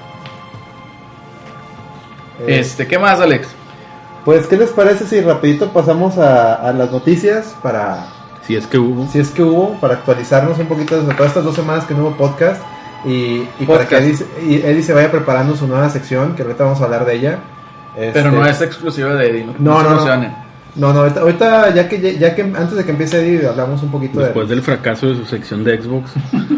[2.46, 3.48] eh, Este, ¿qué más, Alex?
[4.24, 8.06] Pues, ¿qué les parece si rapidito pasamos a, a las noticias para,
[8.48, 9.06] Si es que hubo.
[9.12, 12.00] si es que hubo, para actualizarnos un poquito de todas estas dos semanas que no
[12.06, 12.60] hubo podcast
[13.04, 16.42] y, y para que Eddie, se- y Eddie se vaya preparando su nueva sección, que
[16.42, 17.38] ahorita vamos a hablar de ella.
[17.94, 19.54] Pero Este, no es exclusiva de Eddie, ¿no?
[19.58, 20.48] No, no, no.
[20.76, 23.90] No, no, ahorita, ahorita ya que ya que antes de que empiece Eddie hablamos un
[23.90, 26.10] poquito Después de del fracaso de su sección de Xbox.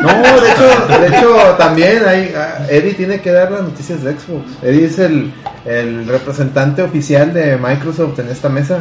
[0.00, 0.08] No,
[0.40, 4.46] de hecho, de hecho también hay ah, Eddie tiene que dar las noticias de Xbox.
[4.62, 5.30] Eddie es el,
[5.66, 8.78] el representante oficial de Microsoft en esta mesa.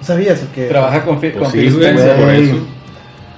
[0.00, 0.66] ¿No sabías o qué?
[0.66, 2.16] Trabaja con, Fi- Pues con sí, Phil güey, Spencer.
[2.16, 2.44] por güey.
[2.50, 2.56] eso.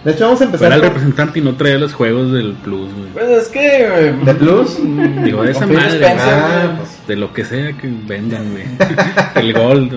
[0.04, 2.52] De hecho vamos a empezar Fuera el con- representante y no traía los juegos del
[2.54, 3.08] Plus, güey.
[3.12, 3.82] Pues es que.
[4.08, 4.78] eh, ¿De Plus?
[4.80, 6.76] mm, Digo, de esa con Phil madre, Spencer, Ah, güey.
[6.76, 8.64] pues, De lo que sea que vendan, güey.
[9.46, 9.92] El Gold.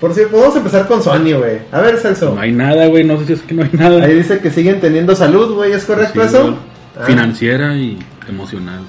[0.00, 1.58] por cierto, vamos a empezar con Sony, güey.
[1.72, 2.34] A ver, Celso.
[2.34, 3.04] No hay nada, güey.
[3.04, 4.04] No sé si es que no hay nada.
[4.04, 5.72] Ahí dice que siguen teniendo salud, güey.
[5.72, 6.42] ¿Es correcto Sí, eso?
[6.42, 6.54] güey.
[7.00, 7.04] Ah.
[7.06, 8.80] Financiera y emocional.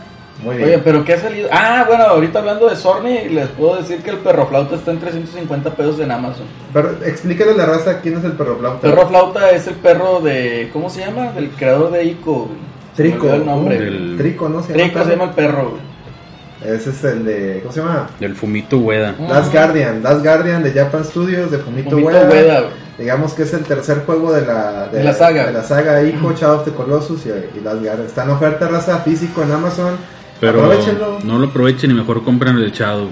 [0.43, 0.69] Muy bien.
[0.69, 1.49] Oye, pero ¿qué ha salido?
[1.51, 4.99] Ah, bueno, ahorita hablando de Sony, les puedo decir que el perro flauta está en
[4.99, 6.45] 350 pesos en Amazon.
[6.73, 8.79] Pero explícale a la raza quién es el perro flauta.
[8.81, 10.69] Perro flauta es el perro de.
[10.71, 11.31] ¿Cómo se llama?
[11.33, 12.45] Del creador de Ico.
[12.45, 12.69] güey.
[12.95, 13.33] Se me Trico.
[13.33, 13.77] el nombre.
[13.77, 14.63] Uh, del- Trico, ¿no?
[14.63, 15.09] Se Trico se perro?
[15.09, 16.73] llama el perro, güey.
[16.75, 17.59] Ese es el de.
[17.61, 18.09] ¿Cómo se llama?
[18.19, 19.15] Del Fumito Ueda.
[19.19, 19.23] Ah.
[19.29, 20.03] Last Guardian.
[20.03, 22.63] Last Guardian de Japan Studios, de Fumito, Fumito Ueda.
[22.97, 25.45] Digamos que es el tercer juego de la, De la saga.
[25.47, 28.05] De la saga Ico, Shadow of the Colossus y, y Last Guardian.
[28.05, 29.95] Está en oferta raza físico en Amazon.
[30.39, 31.19] Pero Aprovechenlo.
[31.23, 33.09] no lo aprovechen y mejor compren el Shadow.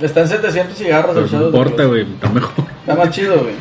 [0.00, 2.02] Está en 700 cigarros Pero el no Shadow the importa, güey.
[2.02, 2.64] Está mejor.
[2.80, 3.54] Está más chido, güey.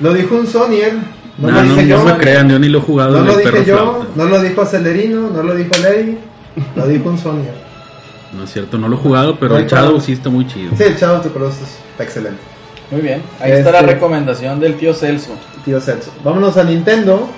[0.00, 0.94] Lo dijo un Sonyer.
[1.38, 2.04] No No, lo no, no yo.
[2.04, 4.06] me crean, yo ni lo he jugado No lo dije yo, flauta.
[4.14, 6.18] no lo dijo Celerino, no lo dijo Ley,
[6.76, 7.54] lo dijo un Sonyer.
[8.36, 10.72] No es cierto, no lo he jugado, pero No el Shadow sí está muy chido.
[10.76, 12.40] Sí, el Shadow the Colossus está excelente.
[12.90, 13.22] Muy bien.
[13.40, 15.30] Ahí está la Este- recomendación del tío Celso.
[15.64, 16.12] Tío Celso.
[16.24, 17.28] Vámonos a Nintendo.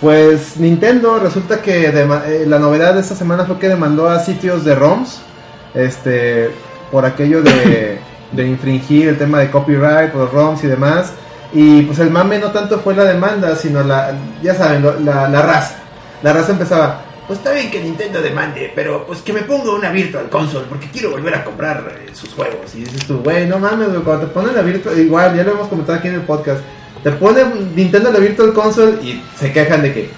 [0.00, 4.20] Pues Nintendo resulta que dema- eh, la novedad de esta semana fue que demandó a
[4.20, 5.20] sitios de ROMs
[5.74, 6.50] este,
[6.92, 7.98] por aquello de,
[8.32, 11.12] de infringir el tema de copyright por ROMs y demás.
[11.52, 15.28] Y pues el mame no tanto fue la demanda, sino la, ya saben, lo- la,
[15.28, 15.76] la raza.
[16.22, 19.90] La raza empezaba, pues está bien que Nintendo demande, pero pues que me ponga una
[19.90, 22.74] Virtual Console porque quiero volver a comprar eh, sus juegos.
[22.74, 25.52] Y dices tú, güey, no mames, güey, cuando te ponen la Virtual, igual, ya lo
[25.52, 26.60] hemos comentado aquí en el podcast,
[27.02, 30.10] te ponen Nintendo la Virtual Console y se quejan de que,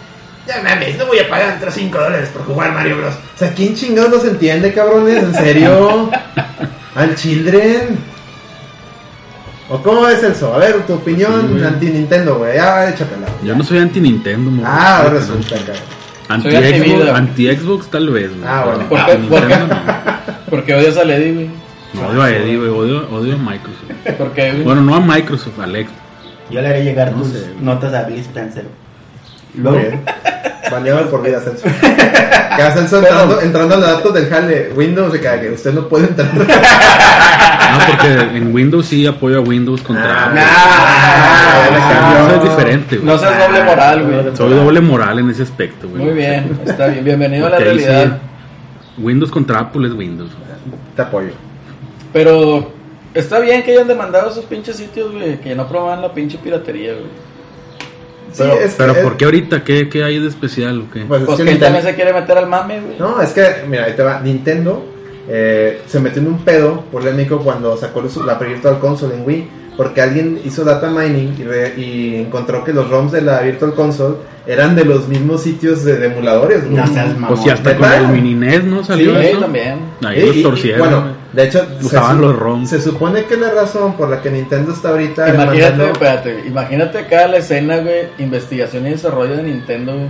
[0.47, 3.15] ya mames, no voy a pagar otros 5 dólares por jugar Mario Bros.
[3.15, 5.23] O sea, ¿quién chingados los entiende, cabrones?
[5.23, 6.11] ¿En serio?
[6.95, 7.99] ¿Al Children?
[9.69, 10.53] ¿O cómo es eso?
[10.53, 11.65] A ver, tu opinión Sí, güey.
[11.65, 12.57] anti-Nintendo, güey.
[12.57, 13.27] Ya, échatela.
[13.45, 14.63] Yo no soy anti-Nintendo, mo.
[14.67, 15.77] Ah, ahora resulta, cabrón.
[16.29, 17.09] Anti-Xbox, güey.
[17.11, 18.43] anti-Xbox tal vez, güey.
[18.49, 18.89] Ah, bueno.
[18.89, 19.15] ¿Por qué?
[19.29, 19.57] ¿Por qué?
[19.57, 19.83] Nintendo
[20.51, 21.51] Porque odias a Lady, güey.
[21.93, 22.69] No, no odio a Eddie, güey.
[22.71, 24.17] Odio, odio a Microsoft.
[24.19, 25.91] Porque, güey, Bueno, no a Microsoft, a Alex.
[26.51, 27.47] Yo le haré llegar No tus sé.
[27.61, 28.65] notas a Bill Spencer.
[29.55, 30.01] Muy bien.
[30.71, 31.65] Baneado por vida, Celso.
[31.81, 34.73] Cada Celso entrando, entrando a los datos del jale.
[34.77, 36.29] Windows, de que usted no puede entrar.
[36.35, 36.45] No,
[37.89, 40.27] porque en Windows sí apoyo a Windows contra.
[40.27, 40.33] Ah,
[41.53, 43.07] Ah, ya le Eso es diferente, güey.
[43.09, 44.37] no seas doble moral, güey.
[44.37, 46.03] Soy doble moral en ese aspecto, güey.
[46.05, 47.05] Muy bien, está bien.
[47.05, 48.19] Bienvenido a la ahí sí, realidad.
[48.99, 50.31] Windows contra Apple es Windows.
[50.95, 51.31] Te apoyo.
[52.13, 52.73] Pero
[53.15, 56.93] está bien que hayan demandado esos pinches sitios, güey, que no promuevan la pinche piratería,
[56.93, 57.07] güey.
[58.33, 59.65] Sí, Pero- es que- Pero es- ¿por qué ahorita?
[59.65, 61.01] ¿Qué, qué hay de especial o qué?
[61.07, 62.99] Pues, es Pues que que él Nintendo- también se quiere meter al mame, güey.
[62.99, 64.21] No, es que, mira, ahí te va.
[64.21, 64.85] Nintendo
[65.29, 69.49] eh, se metió en un pedo polémico cuando sacó la Virtual Console en Wii.
[69.77, 73.73] Porque alguien hizo data mining y, re- y encontró que los ROMs de la Virtual
[73.75, 76.65] Console eran de los mismos sitios de, de emuladores.
[76.65, 77.29] No seas mamón.
[77.29, 78.85] Pues si hasta con el mini NES, ¿no?
[78.85, 79.39] Salió Sí, eso.
[79.41, 79.79] también.
[80.05, 80.79] Ahí Y- los y, torcieron.
[80.81, 81.05] bueno.
[81.33, 82.71] De hecho, se Usaban su- los ROMs.
[82.71, 87.27] Se supone que la razón por la que Nintendo está ahorita Imagínate, espérate, imagínate acá
[87.29, 90.09] la escena, güey, investigación y desarrollo de Nintendo, güey.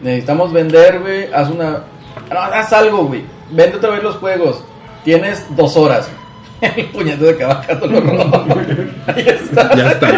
[0.00, 1.84] Necesitamos vender, güey, haz una...
[2.32, 3.24] No, haz algo, güey.
[3.50, 4.64] Vende otra vez los juegos.
[5.04, 6.08] Tienes dos horas.
[6.76, 8.42] El puñete de cabacando los robos.
[9.06, 9.74] Ahí está.
[9.76, 10.08] Ya está.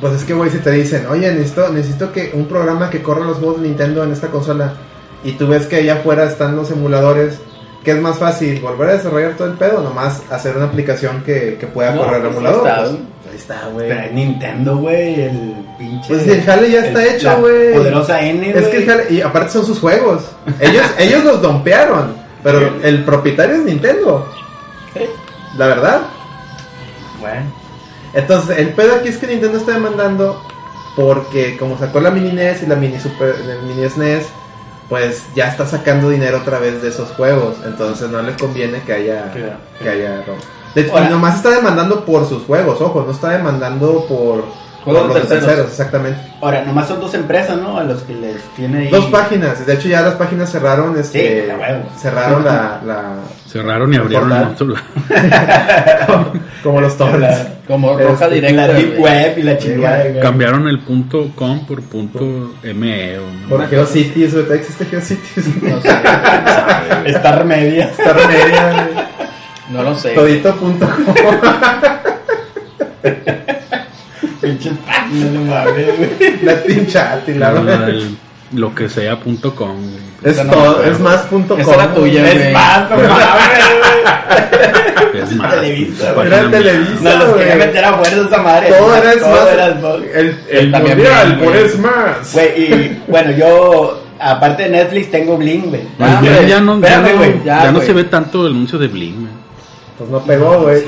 [0.00, 3.24] Pues es que, güey, si te dicen, oye, necesito, necesito que un programa que corra
[3.24, 4.74] los juegos de Nintendo en esta consola
[5.24, 7.40] y tú ves que allá afuera están los emuladores,
[7.84, 8.60] ¿qué es más fácil?
[8.60, 12.02] ¿Volver a desarrollar todo el pedo o nomás hacer una aplicación que, que pueda No,
[12.04, 12.66] correr el pues emulador?
[12.68, 13.30] ahí está, Pues, güey.
[13.30, 13.88] ahí está, güey.
[13.88, 16.08] Pero es Nintendo, güey, el pinche.
[16.08, 17.72] Pues el jale ya está hecho, güey.
[17.74, 18.64] Poderosa N, güey.
[18.64, 20.22] Es que el jale, y aparte son sus juegos.
[20.60, 24.26] Ellos, ellos los dompearon, pero el propietario es Nintendo,
[24.94, 25.00] Sí.
[25.56, 26.00] la verdad.
[27.20, 27.42] Bueno,
[28.14, 30.42] Entonces, el pedo aquí es que Nintendo está demandando
[30.96, 34.26] porque como sacó la mini NES y la mini Super, el mini SNES,
[34.90, 37.56] pues ya está sacando dinero otra vez de esos juegos.
[37.64, 39.56] Entonces no le conviene que haya Claro.
[39.80, 40.24] que haya.
[40.74, 44.44] De y nomás está demandando por sus juegos, ojo, no está demandando por
[44.84, 45.44] Juegos los de terceros.
[45.46, 46.18] terceros, exactamente.
[46.40, 47.76] ahora, nomás son dos empresas, ¿no?
[47.78, 48.88] A los que les tiene ahí.
[48.88, 51.82] Dos páginas, de hecho ya las páginas cerraron, este, Sí, a huevo.
[51.98, 53.12] cerraron la, la
[53.46, 54.84] Cerraron y abrieron otro lado.
[56.62, 57.46] como los torrents.
[57.66, 58.66] Como roja Este, directa.
[58.68, 58.98] la Deep.
[59.00, 60.20] Web y la chingada.
[60.22, 63.18] Cambiaron el punto com por punto ME.
[63.18, 63.68] o no Por.
[63.68, 65.62] GeoCities, ahorita existe GeoCities.
[65.62, 65.88] No sé.
[67.06, 67.86] Star Media.
[67.86, 68.88] Está remedia.
[69.70, 70.10] No lo sé.
[70.14, 70.78] Todito.com.
[74.40, 76.38] Páginas, no mames, güey.
[76.42, 78.16] La pincha y la No, el-
[78.52, 79.76] lo que sea punto com.
[79.76, 80.10] güey.
[80.24, 81.74] Es no todo, es más punto Esa com.
[81.74, 82.42] era tuya, güey.
[82.48, 83.10] Es más, no mames,
[85.12, 85.22] güey.
[85.22, 85.54] Es más.
[85.54, 86.26] Televisa, su güey.
[86.26, 88.68] Era página- Televisa, Nos los quería meter a fuerza esa madre.
[88.70, 89.48] Todo era Todo más.
[89.52, 89.66] era.
[90.20, 92.32] El, el También mundial, por es más.
[92.32, 95.82] Güey, y bueno, yo, aparte de Netflix, tengo Bling, güey.
[95.98, 98.88] Ya, Ya, güey, ya no, ya no- ya, no se ve tanto el anuncio de
[98.88, 99.14] Bling.
[99.20, 99.32] güey.
[100.00, 100.82] Pues no pegó, güey.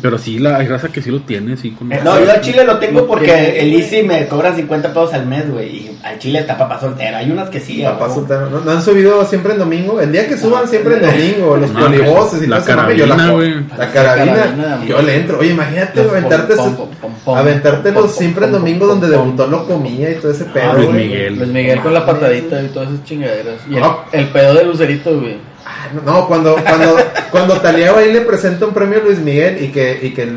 [0.00, 1.72] Pero sí, la, hay raza que sí lo tiene, sí.
[1.72, 1.88] Con...
[1.88, 5.50] No, yo al chile lo tengo porque el Easy me cobra 50 pesos al mes,
[5.50, 5.66] güey.
[5.68, 7.16] Y al chile está papá soltero.
[7.16, 7.82] Hay unas que sí.
[7.82, 8.48] Papá soltero.
[8.48, 10.00] ¿No, no han subido siempre en domingo?
[10.00, 13.54] El día que suban siempre en domingo, los No, polivoces y la carabina, güey.
[13.76, 15.38] La La carabina, carabina, yo le entro.
[15.40, 18.86] Oye, imagínate Los aventarte, pom, ese- pom, pom, pom, aventártelos pom, pom, siempre en domingo
[18.86, 20.72] pom, donde debutó lo comía y todo ese pedo.
[20.74, 20.90] Luis.
[20.90, 21.34] Miguel.
[21.36, 23.56] Luis Miguel con la patadita y todas esas chingaderas.
[23.68, 24.04] Y el, Ah.
[24.12, 25.55] el pedo de Lucerito, güey.
[25.68, 26.96] Ah, No, cuando, cuando,
[27.30, 30.28] cuando Talía va y le presenta un premio a Luis Miguel y que, y que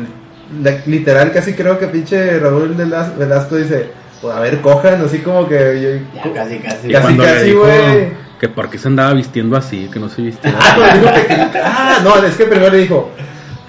[0.86, 3.90] literal casi creo que pinche Raúl Velas- Velasco dice,
[4.20, 5.80] pues a ver, cojan, así como que
[6.14, 6.88] yo- Ya casi, casi.
[6.88, 8.08] Y Casi, casi, güey.
[8.40, 10.54] que por qué se andaba vistiendo así, que no se vistía.
[10.58, 13.10] Ah, no, dijo que- ah, no, es que primero le dijo,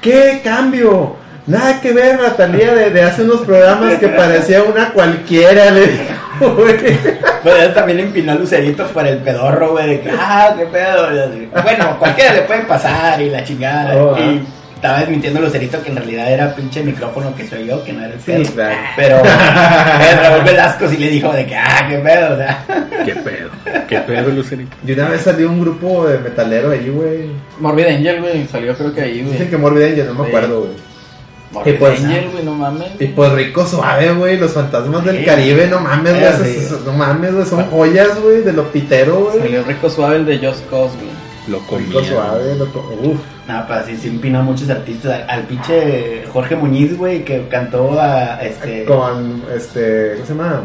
[0.02, 1.16] ¿qué cambio?
[1.48, 6.56] Nada que ver, Natalia, de, de hace unos programas que parecía una cualquiera, le dijo,
[6.56, 6.76] güey.
[7.44, 9.88] Pero él también empinó a Lucerito por el pedorro, güey.
[9.88, 11.08] De que, ah, qué pedo.
[11.64, 13.96] Bueno, cualquiera le puede pasar y la chingada.
[13.96, 14.20] Oh, ah.
[14.22, 14.42] y
[14.76, 18.04] estaba desmintiendo a Lucerito que en realidad era pinche micrófono que soy yo, que no
[18.06, 18.54] era el Sí, pedo.
[18.54, 18.76] claro.
[18.96, 19.18] Pero
[20.12, 22.34] el Raúl Velasco sí le dijo de que, ah, qué pedo.
[22.34, 22.64] O sea,
[23.06, 23.50] qué pedo,
[23.88, 24.76] qué pedo, Lucerito.
[24.86, 27.32] Y una vez salió un grupo de metalero ahí, güey.
[27.60, 28.48] Morbid Angel, güey.
[28.48, 29.50] Salió creo que ahí, Dicen güey.
[29.50, 30.28] que Morbid Angel, no me Sí.
[30.30, 30.91] acuerdo, güey.
[31.52, 32.90] Morbid Y pues, Angel, güey, no mames.
[33.00, 35.26] Y pues rico suave, güey, los fantasmas del.
[35.26, 39.40] Caribe, no mames, güey, no mames, güey, son joyas, güey, de lo pitero, güey.
[39.40, 41.12] Salió rico suave el de Just Cause, güey.
[41.48, 42.10] Lo Rico comía.
[42.10, 42.94] suave, loco.
[43.02, 43.20] Uf.
[43.48, 45.24] nada, pues sí, sí empinó a muchos artistas.
[45.24, 48.86] Al, al pinche Jorge Muñiz, güey, que cantó a este.
[48.86, 50.62] Con, este, ¿cómo se llama?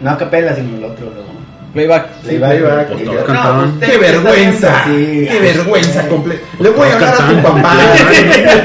[0.00, 1.06] No a capela, sino el otro.
[1.06, 1.41] ¿no?
[1.72, 2.06] Playback.
[2.22, 2.88] Sí, playback.
[2.88, 3.80] Pues todos cantaban.
[3.80, 4.84] ¡Qué que está vergüenza!
[4.86, 7.74] ¡Qué vergüenza comple Le voy a Todos hablar a tu papá.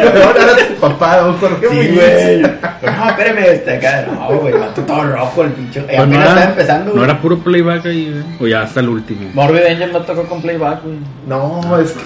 [0.04, 2.42] Le voy a hablar a tu papá, don Jorge Sí, güey.
[2.42, 4.06] No, espérame, este acá.
[4.12, 5.80] No, güey, mató todo rojo el pinche.
[5.80, 7.04] Y Pues apenas no, estaba era, empezando, no güey.
[7.06, 8.24] era puro playback ahí, güey.
[8.42, 9.30] O ya hasta el último.
[9.34, 10.98] Morbid Angel no tocó con Playback, güey.
[11.28, 12.00] No, es que,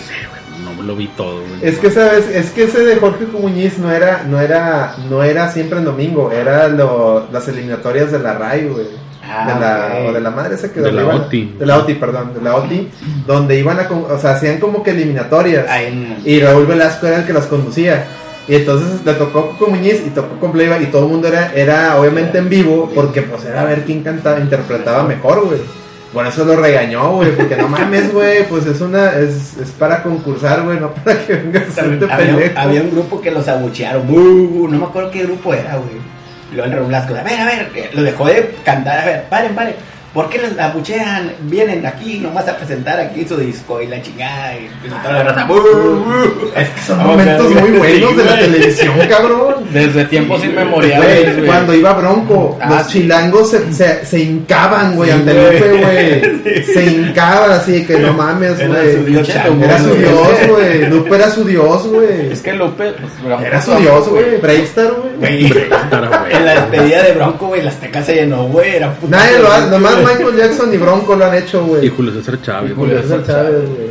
[0.77, 1.59] No lo vi todo, güey.
[1.63, 5.51] es que sabes, es que ese de Jorge Muñiz no era, no era, no era
[5.51, 8.85] siempre en domingo, era lo, las eliminatorias de la RAI, güey.
[9.33, 11.55] Ah, de la, o de la madre esa que De la iban- OTI.
[11.57, 12.89] de la OTI, perdón, de la OTI,
[13.25, 15.65] donde iban a, con- o sea, hacían como que eliminatorias.
[15.79, 18.05] En- Y Raúl Velasco era el que las conducía.
[18.47, 21.53] Y entonces le tocó con Muñiz y tocó con Playback y todo el mundo era,
[21.53, 25.59] era obviamente en vivo porque pues era a ver quién cantaba, interpretaba mejor, güey.
[26.11, 30.03] Por eso lo regañó, güey, porque no mames, güey, pues es una, es, es para
[30.03, 32.59] concursar, güey, no para que vengas a hacerte había, pendejo.
[32.59, 34.05] había un grupo que los abuchearon.
[34.07, 34.67] ¡Bu!
[34.69, 36.01] No me acuerdo qué grupo era, güey.
[36.51, 39.55] Luego el Raúl Blasco, a ver, a ver, lo dejó de cantar, a ver, paren,
[39.55, 39.75] paren.
[40.13, 41.31] ¿Por qué les abuchean?
[41.43, 44.55] Vienen aquí nomás a presentar aquí su disco y la chingada.
[44.57, 45.47] Y la raza.
[46.55, 49.55] Es que son momentos muy buenos de la televisión, cabrón.
[49.71, 51.45] Desde tiempos inmemoriales, güey.
[51.47, 52.99] cuando iba Bronco, Ah, los sí.
[52.99, 55.33] chilangos se, se, se hincaban, güey, Sí, ante.
[55.33, 56.41] Lupe, güey.
[56.73, 58.93] Se hincaban así que no mames, Era güey.
[58.95, 59.99] su dios chango, Era su güey.
[59.99, 60.85] dios, güey.
[60.89, 62.31] Lupe era su dios, güey.
[62.31, 64.37] Es que Lupe, pues, Era su dios, güey.
[64.41, 65.45] Bravestar, güey.
[66.31, 68.75] En la despedida de Bronco, güey, las tecas se llenó, güey.
[68.75, 71.89] Era puta- Nadie lo hace, nomás Michael Jackson y Bronco lo han hecho, Y güey.
[71.89, 72.71] Julio César Chávez.
[72.71, 73.89] Y Julio César Chávez, güey.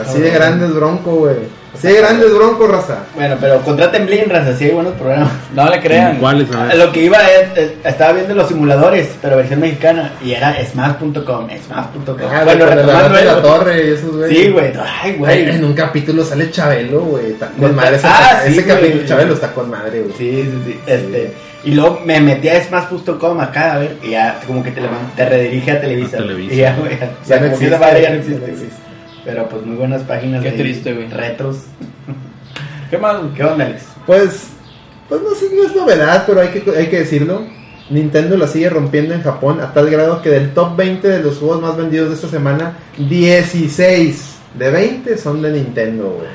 [0.00, 1.36] Así de grande es Bronco, güey.
[1.74, 3.04] Así de grande es Bronco, raza.
[3.14, 5.30] Bueno, pero contraten Blin, raza, sí hay buenos programas.
[5.54, 6.16] No le crean.
[6.18, 6.50] ¿Cuáles?
[6.54, 6.76] A ver.
[6.76, 11.14] Lo que iba es, es- estaba viendo los simuladores, pero versión mexicana, y era smash.com,
[11.48, 12.16] smash.com.
[12.30, 13.42] Ah, bueno, retomando la.
[13.42, 14.34] Torre y esos, güey.
[14.34, 14.72] Sí, güey,
[15.02, 15.48] ay, güey.
[15.50, 17.34] En un capítulo sale Chabelo, güey.
[17.58, 17.96] Con madre.
[17.96, 20.12] Ese, Ah, sí, ese capítulo Chabelo está con madre, güey.
[20.18, 21.32] Sí, sí, sí, este,
[21.64, 24.80] y luego me metí a smash.com acá, a ver, y ya como que te,
[25.16, 26.16] te redirige a Televisa.
[26.16, 26.54] A Televisa.
[26.54, 27.66] Y ya, güey, o sea, Ya no como que existe.
[27.66, 28.64] esa madre ya no existe, ya no güey.
[28.64, 28.82] existe.
[29.24, 30.42] Pero pues muy buenas páginas.
[30.42, 31.08] Qué ahí, triste, güey.
[31.08, 31.58] Retros.
[32.90, 33.16] ¿Qué más?
[33.36, 33.82] ¿Qué onda, Alex?
[34.06, 34.48] Pues,
[35.08, 37.42] pues no sé, no es novedad, pero hay que, hay que decirlo.
[37.90, 41.38] Nintendo la sigue rompiendo en Japón a tal grado que del top 20 de los
[41.38, 46.28] juegos más vendidos de esta semana, 16 de 20 son de Nintendo, güey.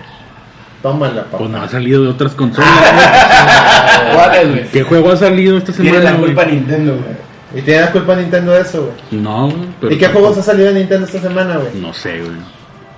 [0.85, 1.39] Tómala, papá.
[1.39, 2.69] Pues no ha salido de otras consolas.
[4.13, 4.67] ¿Cuáles, güey?
[4.67, 6.11] ¿Qué juego ha salido esta Tiene semana?
[6.11, 6.25] la güey?
[6.27, 7.59] culpa Nintendo, güey.
[7.59, 9.23] Y tiene la culpa Nintendo de eso, güey.
[9.23, 11.69] No, güey, pero ¿Y qué juegos ha salido de Nintendo esta semana, güey?
[11.81, 12.37] No sé, güey.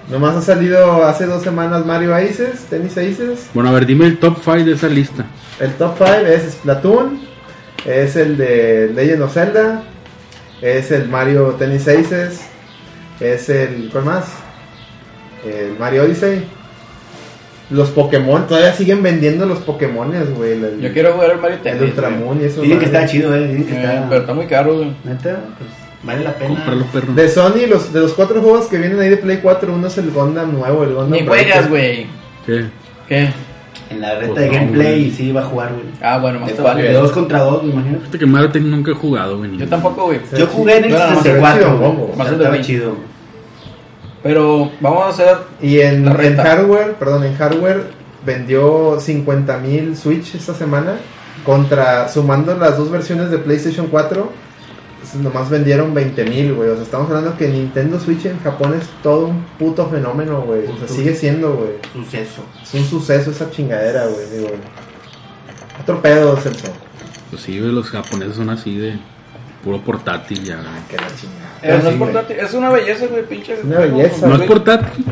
[0.10, 3.50] Nomás ha salido hace dos semanas Mario Aces, Tennis Aces.
[3.54, 5.23] Bueno, a ver, dime el top 5 de esa lista.
[5.58, 7.21] El top 5 es Splatoon,
[7.86, 9.82] es el de Legend of Zelda,
[10.62, 12.41] es el Mario Tennis Aces,
[13.21, 13.88] es el.
[13.93, 14.26] ¿Cuál más?
[15.45, 16.43] El Mario Odyssey.
[17.69, 20.53] Los Pokémon, todavía siguen vendiendo los Pokémones, güey.
[20.53, 21.80] El, Yo quiero jugar el Mario el Tennis.
[21.80, 21.89] güey.
[21.91, 22.62] Ultramoon y eso.
[22.62, 23.47] Dicen que está chido, eh.
[23.47, 24.06] Dicen que Eh, está.
[24.10, 24.93] Pero está muy caro, güey.
[25.03, 25.69] Neta, pues
[26.03, 26.56] vale la pena.
[26.56, 27.13] Cómpralo, perro.
[27.13, 29.97] De Sony, los, de los cuatro juegos que vienen ahí de Play 4, uno es
[29.97, 32.08] el Gundam nuevo, el Gundam Ni juegas, güey.
[32.45, 32.65] ¿Qué?
[33.10, 33.30] ¿Qué?
[33.89, 35.12] En la reta Pues de no, gameplay güey.
[35.12, 35.86] sí iba a jugar, güey.
[36.01, 36.84] Ah, bueno, más vale.
[36.84, 37.99] de dos contra dos, me imagino.
[37.99, 39.58] Fíjate que Mario Tennis nunca he jugado, güey.
[39.58, 40.19] Yo tampoco, güey.
[40.38, 41.63] Yo jugué en el Bueno, no, se ve 64.
[41.67, 42.17] chido, güey.
[42.17, 42.89] Más el chido.
[42.91, 43.16] güey.
[44.23, 45.38] Pero vamos a hacer.
[45.62, 46.43] Y en, La en reta.
[46.43, 47.84] hardware, perdón, en hardware
[48.25, 50.97] vendió 50 mil Switch esta semana.
[51.45, 54.30] Contra, sumando las dos versiones de PlayStation 4,
[54.99, 56.69] pues, nomás vendieron 20 mil, güey.
[56.69, 60.65] O sea, estamos hablando que Nintendo Switch en Japón es todo un puto fenómeno, güey.
[60.65, 61.69] O sea, sigue siendo, güey.
[61.93, 62.41] Suceso.
[62.62, 64.30] Es un suceso esa chingadera, güey.
[64.30, 64.49] Digo,
[65.82, 66.67] otro pedo, Celso.
[67.30, 68.97] Pues sí, güey, los japoneses son así de
[69.63, 70.56] puro portátil ya.
[70.56, 70.67] güey.
[70.89, 71.58] Que la chingada.
[71.62, 73.54] Pero no es portátil, es una belleza, güey, pinche.
[73.54, 74.28] Es una belleza.
[74.28, 75.06] No es portátil.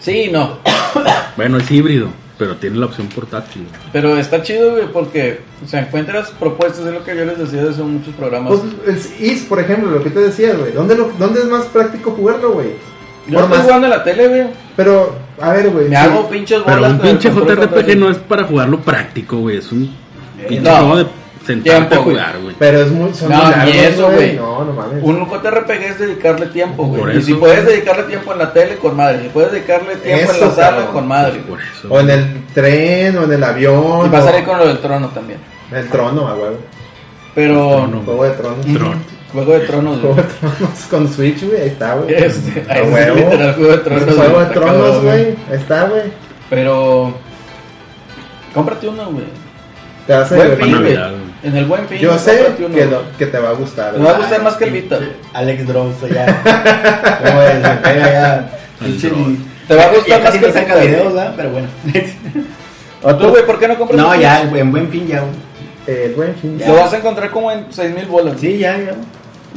[0.00, 0.58] Sí, no.
[1.36, 3.62] Bueno, es híbrido, pero tiene la opción portátil.
[3.62, 3.80] güey.
[3.92, 7.64] Pero está chido, güey, porque o sea, encuentras propuestas, es lo que yo les decía
[7.64, 8.52] desde muchos programas.
[8.84, 10.72] Pues el Is, por ejemplo, lo que te decías, güey.
[10.72, 12.70] ¿Dónde, lo- ¿Dónde es más práctico jugarlo, güey?
[13.28, 14.42] yo por estoy más- jugando en la tele, güey.
[14.76, 15.84] Pero, a ver, güey.
[15.88, 16.02] Me sí.
[16.02, 16.76] hago pinches bolas.
[16.80, 19.58] Pero un pinche JRPG no es para jugarlo práctico, güey.
[19.58, 19.94] Es un
[20.48, 20.76] pinche no.
[20.76, 21.06] juego de
[21.50, 22.16] sentarte Tiempo, a güey.
[22.16, 22.56] jugar, güey.
[22.58, 23.14] Pero es muy.
[23.14, 24.36] Son No, muy ni largos, eso, güey.
[24.36, 25.02] No, no mames.
[25.02, 27.18] Un JRPG es dedicarle tiempo, güey.
[27.18, 29.22] Y si puedes dedicarle tiempo en la tele, con madre.
[29.22, 31.40] Si puedes dedicarle tiempo en la sala, con madre.
[31.48, 31.88] Por eso.
[31.88, 34.10] O en el tren, o en el avión.
[34.12, 35.38] Y a salir con lo del trono también.
[35.72, 36.58] El trono, a huevo.
[37.34, 37.70] Pero.
[37.76, 38.02] Trono.
[38.04, 38.66] Juego de tronos.
[38.66, 39.20] Tron.
[39.32, 41.60] Juego de tronos, Juego de tronos con Switch, güey.
[41.62, 42.14] Ahí está, güey.
[42.24, 43.16] Este, A ahí es huevo.
[43.16, 44.04] literal juego de tronos.
[44.16, 45.20] Juego de está tronos, güey.
[45.20, 46.02] Ahí está, güey.
[46.50, 47.14] Pero.
[48.54, 49.24] Cómprate uno, güey.
[50.06, 50.98] Te a Buen fin, güey.
[51.42, 51.98] En el buen fin.
[51.98, 53.92] Yo sé que, que te va a gustar.
[53.92, 54.10] Te güey.
[54.10, 54.98] va a gustar más que el Vita.
[55.32, 56.26] Alex Drosso ya.
[57.24, 57.62] ¿Cómo es?
[57.62, 58.50] Ya.
[58.80, 59.38] Dross.
[59.68, 61.14] Te va a gustar Ya más que el saca videos.
[61.14, 61.34] ¿verdad?
[61.36, 61.68] Pero bueno.
[63.18, 65.24] ¿Tú, güey, por qué no compras No, ya, en buen fin ya.
[66.16, 66.60] buen fin.
[66.66, 68.40] Lo vas a encontrar como en 6000 bolas.
[68.40, 68.94] Sí, ya, ya.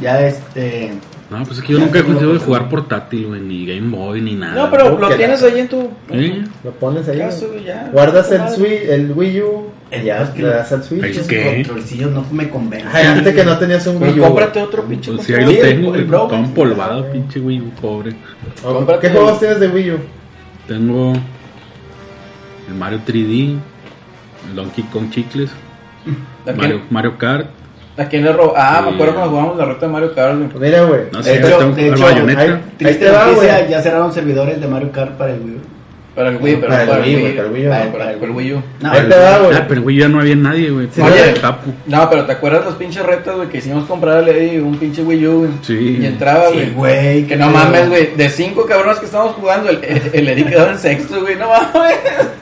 [0.00, 0.92] Ya este.
[1.30, 3.40] No, pues es que yo nunca he conseguido de jugar portátil, güey.
[3.40, 4.54] Ni Game Boy, ni nada.
[4.54, 5.90] No, pero ¿Cómo lo que tienes ahí en tu.
[6.10, 6.44] ¿Eh?
[6.62, 7.18] Lo pones ahí.
[7.64, 7.88] Ya.
[7.92, 8.48] Guardas el.
[8.50, 9.70] Switch, el Wii U.
[10.04, 11.02] Ya es que le lo- das al Switch.
[11.04, 11.44] Esos ¿Qué?
[11.64, 12.88] controlcillos no me convencen.
[12.92, 14.22] Ay, antes que no tenías un Wii U.
[14.22, 15.12] cómprate otro pinche.
[15.12, 16.10] Pues sí, ahí lo tengo, el güey.
[16.28, 18.14] Todo empolvado, pinche Wii U, pobre.
[18.62, 19.98] cómprate ¿Qué juegos tienes de Wii U?
[20.68, 21.12] Tengo
[22.68, 23.56] el Mario 3D,
[24.50, 25.50] el Donkey Kong Chicles,
[26.46, 27.46] ¿A Mario, quién, Mario Kart.
[27.96, 28.54] ¿A quién le robó?
[28.56, 28.94] Ah, me Sí.
[28.94, 30.38] acuerdo cuando jugamos la reta de Mario Kart.
[30.50, 31.00] Pues mira, güey.
[31.12, 33.70] No De sé, hecho- de hecho, Ahí Triste te va, noticia, güey.
[33.70, 35.60] ya cerraron servidores de Mario Kart para el Wii.
[36.14, 37.32] Para el Wii, pero Para el para el Wii, Wii.
[37.34, 37.70] para el Wii U.
[37.92, 38.62] Para, el Wii U.
[38.80, 39.56] No, güey.
[39.56, 40.88] Ah, pero güey, ya no había nadie, güey.
[40.92, 41.34] Sí, Oye, oye.
[41.40, 41.72] capo.
[41.86, 43.48] No, pero ¿te acuerdas los pinches retas, güey?
[43.48, 45.50] Que hicimos comprarle ahí un pinche Wii U, güey.
[45.62, 45.98] Sí.
[46.00, 47.26] Y entraba, Sí, güey.
[47.26, 48.14] Que no mames, güey.
[48.16, 51.34] De cinco cabrones que estábamos jugando, el, el, el Eric quedaba en sexto, güey.
[51.36, 51.96] No mames.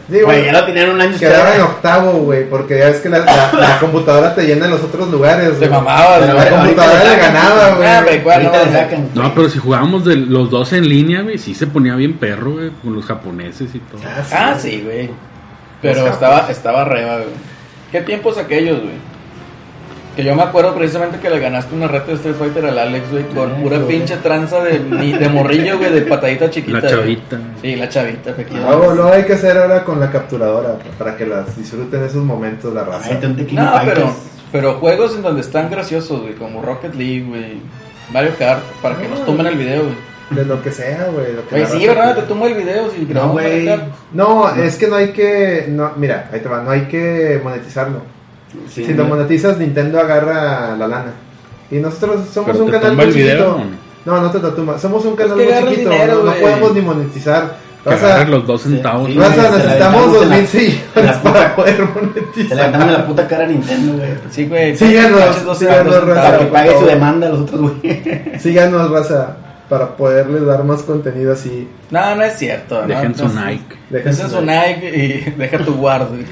[0.08, 3.08] Digo, Güey, ya lo tenían un año Quedaba en octavo, güey, porque ya ves que
[3.08, 5.52] la, la- la computadora te llena en los otros lugares.
[5.52, 5.70] Te güey.
[5.70, 6.44] mamabas, Pero güey.
[6.44, 8.22] la computadora le ganaba, Ah, güey,
[8.72, 9.08] sacan.
[9.14, 12.52] No, pero si jugábamos de los dos en línea, güey, sí se ponía bien perro,
[12.52, 14.00] güey, con los japoneses y todo.
[14.04, 14.60] Ah, sí, Ah, güey.
[14.60, 15.10] sí, güey.
[15.80, 16.50] Pero estaba, capos.
[16.50, 17.28] estaba reba, güey.
[17.90, 19.12] ¿Qué tiempos aquellos, güey?
[20.16, 23.10] Que yo me acuerdo precisamente que le ganaste una reta de Street Fighter al Alex,
[23.10, 23.96] güey, con pura güey.
[23.96, 26.80] pinche tranza de, de morrillo, güey, de patadita chiquita.
[26.80, 26.92] La güey.
[26.92, 27.38] chavita.
[27.62, 28.76] Sí, la chavita, efectivamente.
[28.76, 32.74] Luego, luego hay que hacer ahora con la capturadora para que las disfruten esos momentos
[32.74, 33.08] la raza.
[33.10, 34.14] Ay, No, pero,
[34.52, 37.56] pero juegos en donde están graciosos, güey, como Rocket League, güey,
[38.12, 39.94] Mario Kart, para que nos tomen el video, güey.
[40.34, 41.66] De lo que sea, güey.
[41.66, 42.16] sí, ¿verdad?
[42.16, 43.68] Te tomo el video si No, güey.
[44.12, 45.66] No, es que no hay que.
[45.68, 46.62] No, mira, ahí te va.
[46.62, 48.00] No hay que monetizarlo.
[48.68, 51.12] Sí, si lo monetizas, Nintendo agarra la lana.
[51.70, 53.54] Y nosotros somos Pero un te canal muy el video, chiquito.
[53.54, 54.16] ¿o no?
[54.16, 54.78] No, no te lo tumba.
[54.78, 55.90] Somos un canal muy chiquito.
[55.90, 57.56] dinero, no, podemos ni monetizar.
[57.82, 59.08] Que Vas a- agarren los dos centavos.
[59.08, 59.26] Sí, güey.
[59.28, 62.90] Raza, se la necesitamos dos mil la para poder Se le monetizar.
[62.92, 64.08] la puta cara a Nintendo, güey.
[64.30, 64.76] Sí, güey.
[64.76, 66.22] Síganos, síganos, centavos, raza.
[66.22, 68.02] Para que pague su demanda a los otros, güey.
[68.38, 69.36] Síganos, raza,
[69.72, 71.66] para poderles dar más contenido así.
[71.90, 72.82] No, no es cierto.
[72.86, 73.76] Dejen no, su no, Nike.
[73.88, 76.26] Dejen su Nike y deja tu guard, güey.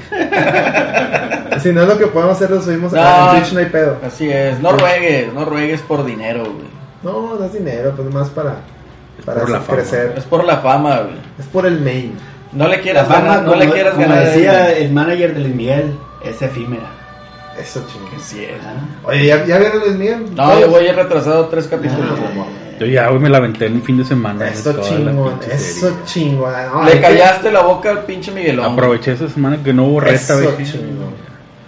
[1.59, 3.01] Si no es lo que podemos hacer, lo subimos No.
[3.01, 3.97] a Twitch, no hay pedo.
[4.05, 4.59] Así es.
[4.59, 6.67] No ruegues, no ruegues por dinero, güey.
[7.01, 8.57] No, no es dinero, pues más para,
[9.25, 9.81] para por la hacer fama.
[9.81, 10.13] crecer.
[10.17, 11.15] Es por la fama, güey.
[11.39, 12.13] Es por el main.
[12.51, 14.23] No le quieras fama, ganar, no como, le quieras como ganar.
[14.25, 16.91] decía el manager de Luis Miguel, es efímera.
[17.59, 18.19] Eso chingón.
[18.19, 18.51] Sí es.
[18.63, 19.07] Ah.
[19.07, 20.25] Oye, ¿ya, ya vieron Luis Miguel?
[20.35, 22.45] No, yo voy a ir retrasado tres capítulos, Ah.
[22.81, 24.47] Yo ya, güey, me la aventé en un fin de semana.
[24.47, 26.51] Eso chingón, eso chingón.
[26.73, 28.73] No, Le que- callaste la boca al pinche Miguelón.
[28.73, 30.47] Aproveché esa semana que no hubo Eso güey.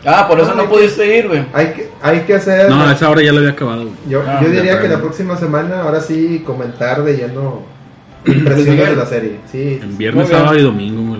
[0.05, 1.45] Ah, por eso No, pudiste ir, güey.
[1.53, 2.68] Hay que, hay que hacer.
[2.68, 3.84] No, a esa hora ya la había acabado.
[3.84, 3.93] güey.
[4.09, 7.61] Yo, Ah, yo diría que la próxima semana, ahora sí, comentar de lleno
[8.26, 9.39] impresiones de la serie.
[9.51, 11.12] Sí, En viernes, sábado y domingo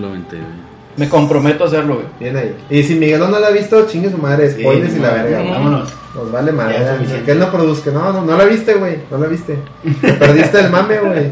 [0.96, 2.06] me comprometo a hacerlo, güey.
[2.20, 2.54] bien ahí.
[2.70, 5.38] Y si Miguelón no la ha visto, chingue su madre, spoilers Sí, y la verga.
[5.40, 5.50] güey.
[5.50, 5.92] Vámonos.
[6.14, 6.76] Nos vale madre.
[7.24, 7.90] Que él no produzca.
[7.90, 8.98] No, no, no la viste, güey.
[9.10, 9.58] No la viste.
[10.00, 11.30] Te perdiste el mame, güey.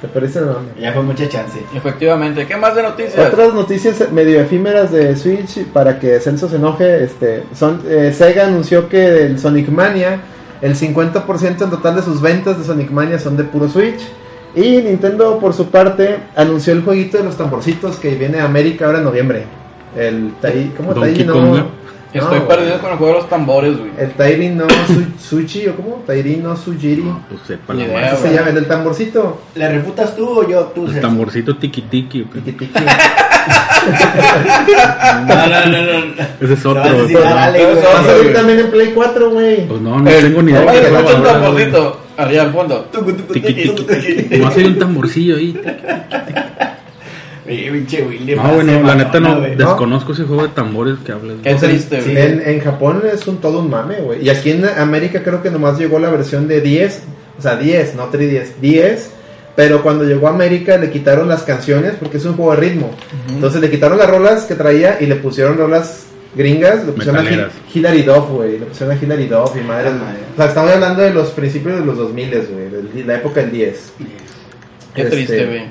[0.00, 0.68] Te perdiste el mame.
[0.80, 1.58] Ya fue mucha chance.
[1.74, 2.46] Efectivamente.
[2.46, 3.26] ¿Qué más de noticias?
[3.32, 8.46] Otras noticias medio efímeras de Switch para que Celso se enoje, este, son eh, Sega
[8.46, 10.20] anunció que el Sonic Mania
[10.60, 14.00] El 50% en total de sus ventas de Sonic Mania son de puro Switch.
[14.54, 18.86] Y Nintendo, por su parte, anunció el jueguito de los tamborcitos que viene a América
[18.86, 19.44] ahora en noviembre.
[19.96, 21.32] El Tai, ¿Cómo Donkey Tai no?
[21.32, 21.82] Kong, ¿no?
[22.12, 23.90] Estoy No, perdido con el juego de los tambores, güey.
[23.98, 25.06] El Tairi no Su-
[25.40, 26.02] Suchi, ¿o cómo?
[26.06, 27.10] Tairi no Sujiri.
[27.30, 29.40] Pues sepa Ni la idea, se llama, el del tamborcito.
[29.54, 30.60] ¿Le refutas tú o yo?
[30.74, 32.20] Tú, El tamborcito tiki tiki.
[32.20, 32.40] ¿o qué?
[32.40, 32.84] Tiki, tiki.
[35.26, 36.22] No, no, no, no.
[36.40, 37.02] Ese es vas a otro.
[37.02, 37.78] decir, dale, Pero güey.
[37.84, 39.66] eso- Va a salir también en Play 4, güey.
[39.66, 40.62] Pues no, no Eh, tengo ni idea.
[40.62, 42.00] Oye, escucha un va a tamborcito.
[42.16, 42.80] Allá al fondo.
[42.92, 43.10] Tucu.
[44.38, 45.60] Nomás hay un tamborcillo ahí.
[47.44, 49.40] No, güey, no, la neta no.
[49.40, 51.36] Desconozco ese juego de tambores que hablas.
[51.42, 52.10] Qué triste, Sí.
[52.12, 52.22] güey.
[52.24, 54.24] En, en Japón es un todo un mame, güey.
[54.24, 57.02] Y aquí en América creo que nomás llegó la versión de 10.
[57.38, 58.60] O sea, 10, no 310.
[58.60, 59.10] 10.
[59.54, 62.90] Pero cuando llegó a América le quitaron las canciones porque es un juego de ritmo.
[63.28, 66.84] Entonces le quitaron las rolas que traía y le pusieron rolas gringas.
[66.86, 67.48] Le pusieron a.
[67.74, 68.58] Hilary Duff, güey.
[68.58, 69.90] Le pusieron a Hilary Duff y madre.
[69.90, 70.18] Ah, madre.
[70.32, 73.04] O sea, estamos hablando de los principios de los 2000, güey.
[73.04, 73.92] la época del 10.
[74.94, 75.64] Qué Este, triste, güey.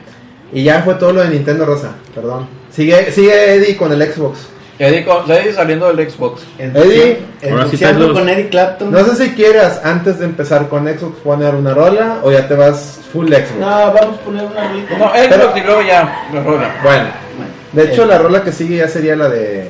[0.53, 1.95] Y ya fue todo lo de Nintendo Rosa.
[2.13, 2.47] Perdón.
[2.71, 4.39] Sigue, sigue Eddie con el Xbox.
[4.85, 6.41] Eddie, con- Eddie saliendo del Xbox.
[6.57, 7.19] Eddie.
[7.49, 7.77] Ahora sí
[8.13, 8.91] con Eric Clapton.
[8.91, 12.55] No sé si quieras, antes de empezar con Xbox, poner una rola o ya te
[12.55, 13.55] vas full Xbox.
[13.59, 14.97] No, vamos a poner una rolita.
[14.97, 16.75] No, Xbox Pero- y luego ya, la rola.
[16.83, 17.03] Bueno,
[17.37, 19.69] Bueno, de hecho, eh, la rola que sigue ya sería la de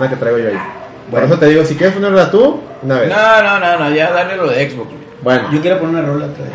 [0.00, 0.58] la, que traigo yo ahí.
[1.10, 3.08] Por eso te digo, si quieres ponerla tú, una vez.
[3.10, 5.02] No, no, no, no, ya dale lo de Xbox, güey.
[5.22, 6.52] Bueno, Yo quiero poner una rola otra vez.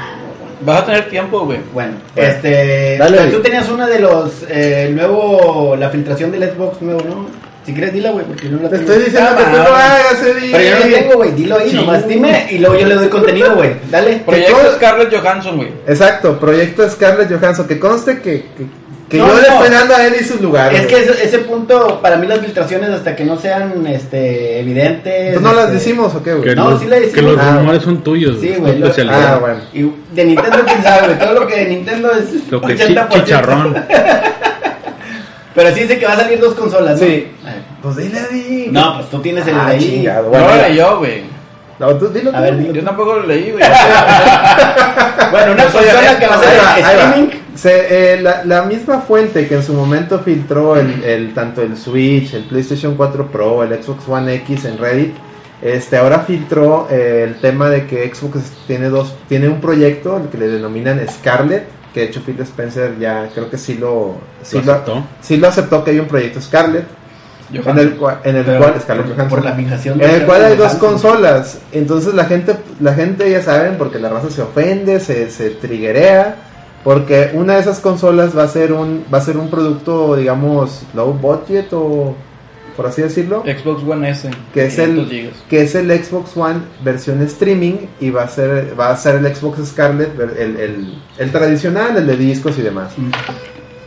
[0.62, 1.60] Vas a tener tiempo, güey.
[1.72, 2.30] Bueno, Bueno.
[2.32, 2.98] este.
[2.98, 3.40] Dale, tú Eddie.
[3.40, 4.44] tenías una de los.
[4.50, 5.76] Eh, nuevo.
[5.78, 7.47] La filtración del Xbox nuevo, ¿no?
[7.68, 8.92] Si quieres, dila, güey, porque no la te tengo.
[8.94, 10.52] estoy diciendo que tú lo hagas, Eddie.
[10.54, 11.32] Pero yo no tengo, güey.
[11.34, 11.76] Dilo ahí, Sí.
[11.76, 13.72] nomás dime y luego yo le doy contenido, güey.
[13.92, 14.22] Dale.
[14.26, 15.70] Proyecto todo- Scarlett Johansson, güey.
[15.86, 17.68] Exacto, proyecto Scarlett Johansson.
[17.68, 18.66] Que conste que, que,
[19.10, 19.54] que No, yo le no.
[19.56, 20.80] estoy dando a Eddie sus lugares.
[20.80, 25.34] Es que ese, ese punto, para mí las filtraciones, hasta que no sean este, evidentes.
[25.36, 26.44] ¿Tú no las este, decimos o qué, güey?
[26.50, 27.34] Que, No, los, sí le que decimos.
[27.34, 28.38] los Ah, rumores son tuyos.
[28.40, 28.88] Sí, güey, lo-.
[29.12, 29.60] Ah, bueno.
[29.74, 31.20] Y de Nintendo, quién sabe, güey.
[31.20, 32.50] Todo lo que de Nintendo es.
[32.50, 33.10] Lo que chi- 80%.
[33.26, 33.76] chicharrón.
[35.56, 37.08] Pero sí dice que va a salir dos consolas, ¿no?
[37.08, 37.28] Sí.
[37.82, 38.70] Pues dile, Eddie.
[38.72, 39.80] No, pues tú tienes el de Ah, ahí.
[39.80, 40.24] chingado.
[40.24, 41.24] No Bueno, lo leyó, güey.
[41.80, 42.36] No, tú dilo.
[42.36, 42.74] A ver.
[42.74, 43.64] Yo tampoco lo leí, güey.
[45.32, 45.80] Bueno, una honesto,
[46.20, 46.80] que va a va.
[46.80, 47.30] streaming.
[47.56, 51.76] Se, eh, la, la misma fuente que en su momento filtró el, el- tanto el
[51.76, 55.14] Switch, el PlayStation 4 Pro, el Xbox One X en Reddit,
[55.62, 60.30] este ahora filtró eh, el tema de que Xbox tiene dos, tiene un proyecto el
[60.30, 64.60] que le denominan Scarlet, que de hecho Phil Spencer ya creo que sí lo, sí
[64.60, 65.04] ¿Lo lo, aceptó?
[65.20, 66.86] sí lo aceptó que hay un proyecto Scarlet,
[67.54, 69.30] en el, cua- en el Pero cual Scarlett por- Johansson.
[69.40, 71.60] por la fijación en el Scarlett cual hay dos consolas.
[71.72, 76.36] Entonces la gente la gente ya saben porque la raza se ofende se, se triguea
[76.84, 80.84] porque una de esas consolas va a ser un va a ser un producto digamos
[80.94, 82.16] low budget o
[82.76, 83.42] por así decirlo.
[83.44, 84.30] Xbox One S.
[84.54, 88.76] que es 500 el que es el Xbox One versión streaming y va a ser
[88.80, 92.62] va a ser el Xbox Scarlet ver- el, el, el tradicional el de discos y
[92.62, 92.94] demás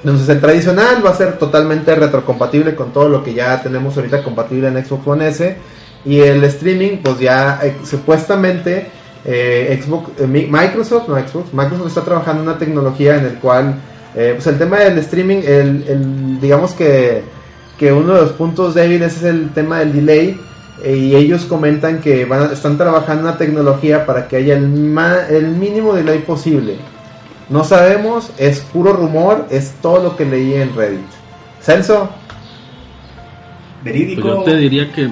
[0.03, 4.23] entonces el tradicional va a ser totalmente retrocompatible con todo lo que ya tenemos ahorita
[4.23, 5.57] compatible en Xbox One S.
[6.03, 8.87] Y el streaming pues ya eh, supuestamente
[9.25, 13.75] eh, Xbox eh, Mi- Microsoft no Xbox Microsoft está trabajando una tecnología en el cual
[14.17, 17.23] eh, pues el tema del streaming el, digamos que
[17.79, 20.41] que uno de los puntos débiles es el tema del delay
[20.83, 25.49] y ellos comentan que van están trabajando una tecnología para que haya el, ma- el
[25.49, 26.77] mínimo delay posible
[27.51, 31.01] no sabemos, es puro rumor, es todo lo que leí en Reddit.
[31.61, 32.09] Celso,
[33.83, 34.23] Verídico.
[34.23, 35.09] Pues yo te diría que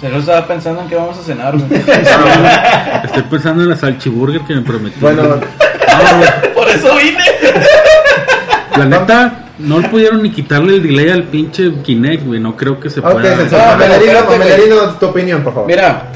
[0.00, 1.80] Se lo estaba pensando en qué vamos a cenar, güey.
[3.04, 4.96] estoy pensando en la salchiburger que me prometí.
[5.00, 7.24] bueno, No, güey, Por eso vine.
[8.76, 12.40] la neta, no le pudieron ni quitarle el delay al pinche Kinect, güey.
[12.40, 13.36] No creo que se ok, pueda.
[13.36, 13.88] Celso, No, güey.
[14.38, 15.68] Mamelerino, tu opinión, por favor.
[15.68, 16.08] Mira,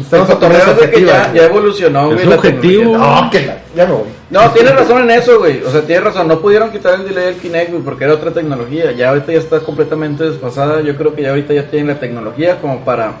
[0.00, 2.26] Estamos cotorreo es de que ya, ya evolucionó, Es güey.
[2.26, 2.82] la objetivo.
[2.92, 3.20] tecnología.
[3.22, 4.08] No, que la- ya me voy.
[4.30, 5.62] No, tienes razón en eso, güey.
[5.62, 6.28] O sea, tienes razón.
[6.28, 8.92] No pudieron quitar el delay del Kinect, güey, porque era otra tecnología.
[8.92, 10.80] Ya ahorita ya está completamente desfasada.
[10.80, 13.12] Yo creo que ya ahorita ya tienen la tecnología como para.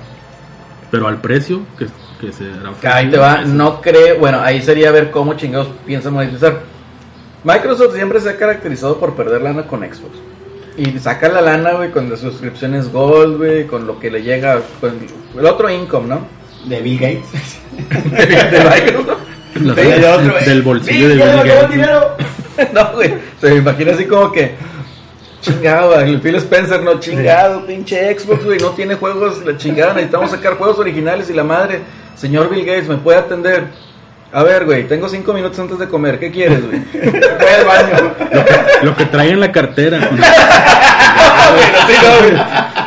[0.90, 1.86] Pero al precio que,
[2.20, 2.44] que se
[2.88, 3.42] ahí te va.
[3.42, 4.18] No creo.
[4.18, 6.60] Bueno, ahí sería ver cómo chingados piensan monetizar.
[7.44, 10.18] Microsoft siempre se ha caracterizado por perder lana con Xbox.
[10.76, 14.60] Y saca la lana, güey, con las suscripciones Gold, güey, con lo que le llega.
[14.80, 14.98] Con
[15.38, 16.26] el otro income, ¿no?
[16.64, 17.60] De Bill Gates.
[18.50, 19.33] de Microsoft.
[19.56, 20.44] Otro, güey.
[20.44, 21.70] del bolsillo de ya Bill le acabó el Gates.
[21.70, 22.16] dinero.
[22.72, 23.14] No, güey.
[23.40, 24.54] Se me imagina así como que.
[25.40, 30.30] Chingado, el Phil Spencer, no chingado, pinche Xbox, güey, no tiene juegos, la chingada, necesitamos
[30.30, 31.80] sacar juegos originales y la madre,
[32.16, 33.64] señor Bill Gates, ¿me puede atender?
[34.34, 36.18] A ver, güey, tengo cinco minutos antes de comer.
[36.18, 36.80] ¿Qué quieres, güey?
[36.92, 38.14] Voy al baño.
[38.82, 40.10] Lo que trae en la cartera.
[41.86, 42.42] Sí, no, güey.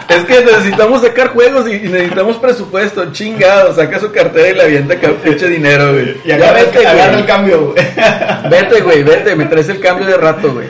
[0.09, 3.11] Es que necesitamos sacar juegos y necesitamos presupuesto.
[3.13, 6.17] Chingado, saca su cartera y la avienta pinche dinero, güey.
[6.25, 7.19] Y agarra, vete, agarra güey.
[7.21, 7.85] el cambio, güey.
[8.49, 9.35] Vete, güey, vete.
[9.35, 10.67] Me traes el cambio de rato, güey.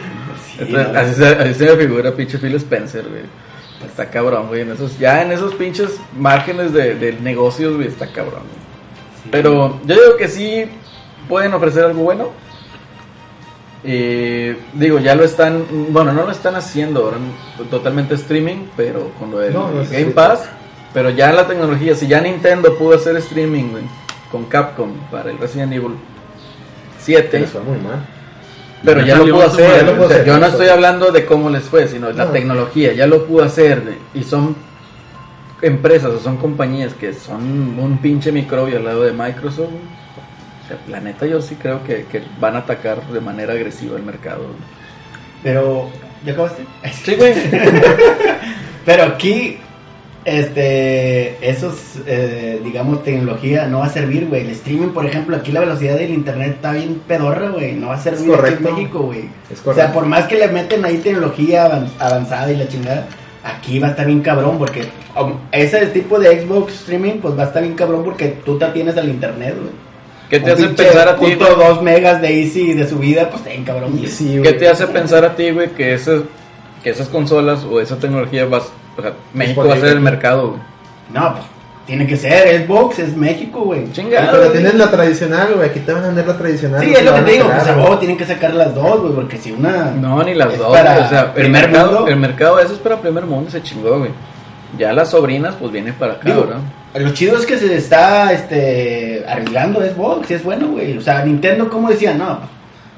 [0.59, 3.23] Entonces, así, se, así se me figura pinche Phil Spencer, güey.
[3.85, 4.61] Está cabrón, güey.
[4.61, 8.43] En esos, ya en esos pinches márgenes de, de negocios, güey, está cabrón.
[8.43, 8.66] güey.
[9.31, 10.65] Pero yo digo que sí
[11.27, 12.29] pueden ofrecer algo bueno.
[13.83, 17.17] Eh, digo, ya lo están, bueno, no lo están haciendo ahora
[17.69, 20.49] totalmente streaming, pero con lo del No, no Game Pass.
[20.93, 23.83] Pero ya la tecnología, si ya Nintendo pudo hacer streaming, güey,
[24.31, 25.91] con Capcom para el Resident Evil
[26.99, 28.05] 7, Que les fue muy mal.
[28.83, 29.75] pero Ya ya lo pudo hacer.
[29.77, 30.51] ya lo pudo o sea, hacer, yo no eso.
[30.55, 32.31] estoy hablando de cómo les fue, sino de la No.
[32.31, 32.93] tecnología.
[32.93, 33.83] Ya lo pudo hacer.
[34.15, 34.55] Y son
[35.61, 39.69] empresas o son compañías que son un pinche microbio al lado de Microsoft.
[39.69, 43.97] O sea, la neta, yo sí creo que, que van a atacar de manera agresiva
[43.97, 44.43] el mercado.
[45.43, 45.89] Pero,
[46.25, 46.63] ¿ya acabaste?
[47.03, 47.33] Sí, güey.
[48.85, 49.57] Pero aquí,
[50.25, 51.73] este, esos,
[52.05, 54.41] eh, digamos, tecnología no va a servir, güey.
[54.41, 57.73] El streaming, por ejemplo, aquí la velocidad del internet está bien pedorra, güey.
[57.73, 58.63] No va a servir aquí en.
[58.75, 59.29] México, güey.
[59.65, 63.07] O sea, por más que le meten ahí tecnología avan- avanzada y la chingada,
[63.47, 64.89] aquí va a estar bien cabrón porque
[65.19, 68.65] um, ese tipo de Xbox streaming, pues va a estar bien cabrón porque tú te
[68.65, 69.87] atienes al internet, güey.
[70.29, 71.25] ¿Qué te Un hace pensar a ti?
[71.25, 71.67] punto güey?
[71.67, 73.91] dos megas de easy de subida, pues está bien cabrón.
[73.93, 74.07] Y güey.
[74.07, 74.57] sí, ¿Qué güey.
[74.57, 76.23] te hace pensar a ti, güey, que, esas
[76.83, 80.49] que esas consolas o esa tecnología vas, o sea, México va a ser el mercado,
[80.49, 80.61] güey?
[81.13, 81.45] No, pues
[81.87, 83.89] tiene que ser Xbox, es México, güey.
[83.93, 84.37] Chingado.
[84.37, 85.69] Pero tienes la tradicional, güey.
[85.69, 86.83] Aquí te van a vender la tradicional.
[86.83, 89.13] Sí, es lo que te digo, pues a huevo tienen que sacar las dos, güey,
[89.13, 89.91] porque si una...
[89.91, 90.75] No, ni las Es dos.
[90.75, 92.07] para o sea, el mercado, mundo.
[92.09, 94.11] el mercado, eso es para primer mundo, se chingó, güey.
[94.77, 96.59] Ya las sobrinas, pues vienen para acá, Digo, ¿verdad?
[96.95, 100.97] Lo chido es que se está este, arreglando Xbox, y es bueno, güey.
[100.97, 102.49] O sea, Nintendo, como decía, no, pues,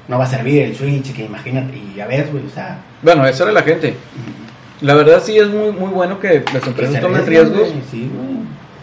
[0.08, 2.78] no va a servir el Switch, que imagínate, y ya ves, güey, o sea...
[3.02, 3.94] Bueno, eso era la gente.
[4.80, 8.39] La verdad sí es muy muy bueno que las empresas tomen riesgos, güey, Sí, güey.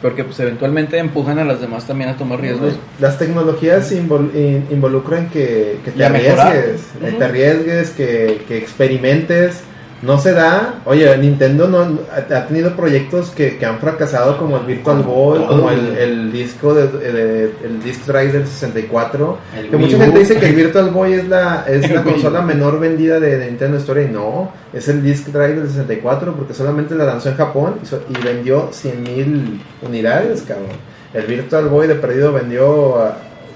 [0.08, 2.76] Porque pues eventualmente empujan a las demás también a tomar riesgos.
[3.02, 9.60] Las tecnologías invol- in- involucran que, que te arriesgues, eh, te arriesgues, que, que experimentes.
[10.04, 10.76] No se da.
[10.86, 11.80] Oye, Nintendo no
[12.12, 16.76] ha ha tenido proyectos que, que han fracasado como el Virtual Boy, como el, disco
[16.76, 19.38] de, de- el disc drive del 64.
[19.58, 22.80] El que mucha gente dice que el Virtual Boy es la es la consola menor
[22.80, 26.94] vendida de, de Nintendo Historia y no, es el disc drive del 64 porque solamente
[26.94, 30.68] la lanzó en Japón y, so- y vendió 100.000 unidades, cabrón.
[31.14, 33.02] El Virtual Boy de perdido vendió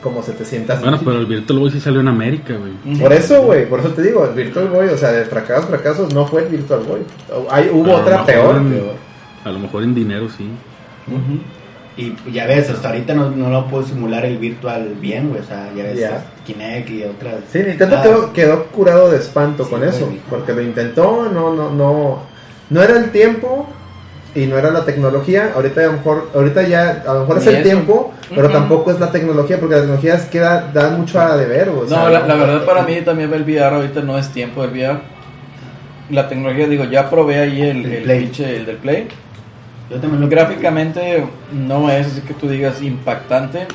[0.01, 2.97] como 700 Bueno, pero el Virtual Boy sí salió en América, güey.
[2.99, 6.13] Por eso, güey, por eso te digo, el Virtual Boy, o sea, de fracasos, fracasos,
[6.13, 7.01] no fue el Virtual Boy.
[7.49, 8.55] Hay, hubo A otra peor.
[8.57, 8.95] en- peor.
[9.45, 10.49] A lo mejor en dinero sí.
[11.97, 15.43] Y ya ves, hasta ahorita no, no lo puedo simular el virtual bien, güey, o
[15.43, 16.25] sea, ya ves, Ya.
[16.45, 17.35] Kinect y otras...
[17.51, 21.53] Sí, Nintendo Ah, quedó, quedó curado de espanto Sí, con eso, porque lo intentó, no,
[21.53, 22.19] no, no,
[22.69, 23.67] no era el tiempo
[24.34, 25.51] y no era la tecnología.
[25.55, 27.63] Ahorita a lo mejor, ahorita ya, a lo mejor es el eso.
[27.63, 31.69] tiempo, pero tampoco es la tecnología, porque la tecnología queda, da mucho a deber.
[31.69, 34.61] O sea, No, la, la verdad para mí también el VR ahorita no es tiempo
[34.61, 34.99] del VR.
[36.09, 38.19] La tecnología, digo, ya probé ahí el, El el, Play.
[38.19, 39.07] pinche, el del Play.
[39.89, 43.67] Yo también lo Gráficamente no es así que tú digas impactante.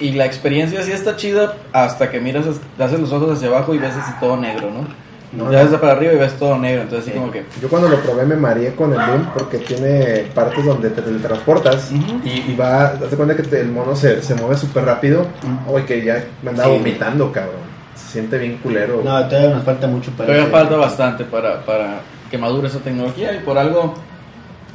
[0.00, 2.46] Y la experiencia sí está chida hasta que miras,
[2.78, 5.07] haces los ojos hacia abajo y ves así todo negro, ¿no?
[5.32, 7.18] No, ya ves para arriba y ves todo negro, entonces así Sí.
[7.18, 7.44] como que...
[7.60, 11.92] Yo cuando lo probé me mareé con el Doom porque tiene partes donde te teletransportas
[11.92, 15.20] y, y va, te das cuenta que te- el mono se, se mueve súper rápido.
[15.20, 15.74] Ujú.
[15.74, 16.78] Oye, que ya me andaba Sí.
[16.78, 17.68] vomitando, cabrón.
[17.94, 19.02] Se siente bien culero.
[19.04, 20.28] No, todavía nos falta mucho para...
[20.28, 22.00] Todavía que- falta bastante para, para
[22.30, 23.94] que madure esa tecnología y por algo...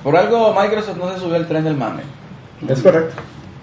[0.04, 2.02] Por algo Microsoft no se subió al tren del mame.
[2.68, 3.16] Es correcto.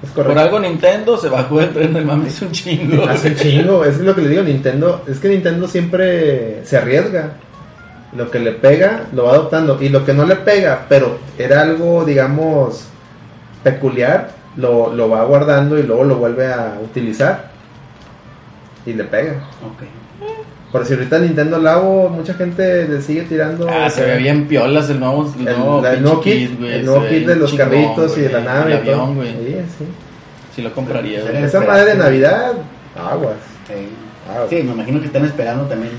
[0.03, 0.33] Es correcto.
[0.33, 3.05] Por algo Nintendo se bajó del tren del mame, es un chingo.
[3.09, 7.35] Hace un chingo, es lo que le digo, Nintendo, es que Nintendo siempre se arriesga.
[8.17, 9.79] Lo que le pega, lo va adoptando.
[9.81, 12.87] Y lo que no le pega, pero era algo, digamos,
[13.63, 17.51] peculiar, lo, lo va guardando y luego lo vuelve a utilizar.
[18.87, 19.35] Y le pega.
[19.65, 19.85] Ok.
[20.73, 23.68] Por si ahorita Nintendo Labo, mucha gente le sigue tirando.
[23.68, 26.59] Ah, se ve bien piolas el nuevo, el El, nuevo, la- el nuevo pinche kit,
[26.61, 28.75] güey, el nuevo kit de los chingón, carritos y de la nave.
[28.75, 28.95] El y todo.
[29.03, 29.33] avión, güey.
[29.33, 29.85] Sí, sí.
[30.55, 31.45] Sí lo compraría, Pero- güey.
[31.45, 32.53] Esa madre de Navidad,
[32.97, 33.35] aguas.
[33.66, 33.75] Sí.
[34.33, 34.49] aguas.
[34.51, 35.93] Sí, me imagino que están esperando también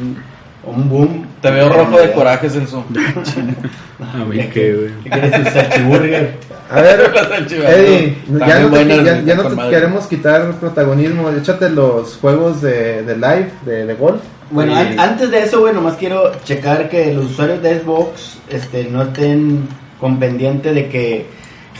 [0.63, 1.25] un boom.
[1.41, 2.85] Te veo rojo de coraje, Celso.
[4.13, 4.91] A mí qué, güey.
[5.03, 6.33] ¿Qué quieres tu salchiburger?
[6.69, 7.01] A ver,
[7.51, 11.29] Eddie, ya no, te, ya, ya no te queremos quitar protagonismo.
[11.31, 14.21] Échate los juegos de, de live, de, de golf.
[14.51, 18.83] Bueno, an- antes de eso, güey, nomás quiero checar que los usuarios de Xbox este,
[18.85, 19.67] no estén
[19.99, 21.25] con pendiente de que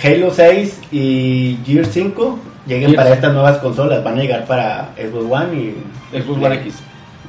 [0.04, 2.96] Halo 6 y Gear 5 lleguen Gears.
[3.04, 4.04] para estas nuevas consolas.
[4.04, 5.56] Van a llegar para Xbox One
[6.14, 6.76] y Xbox One X.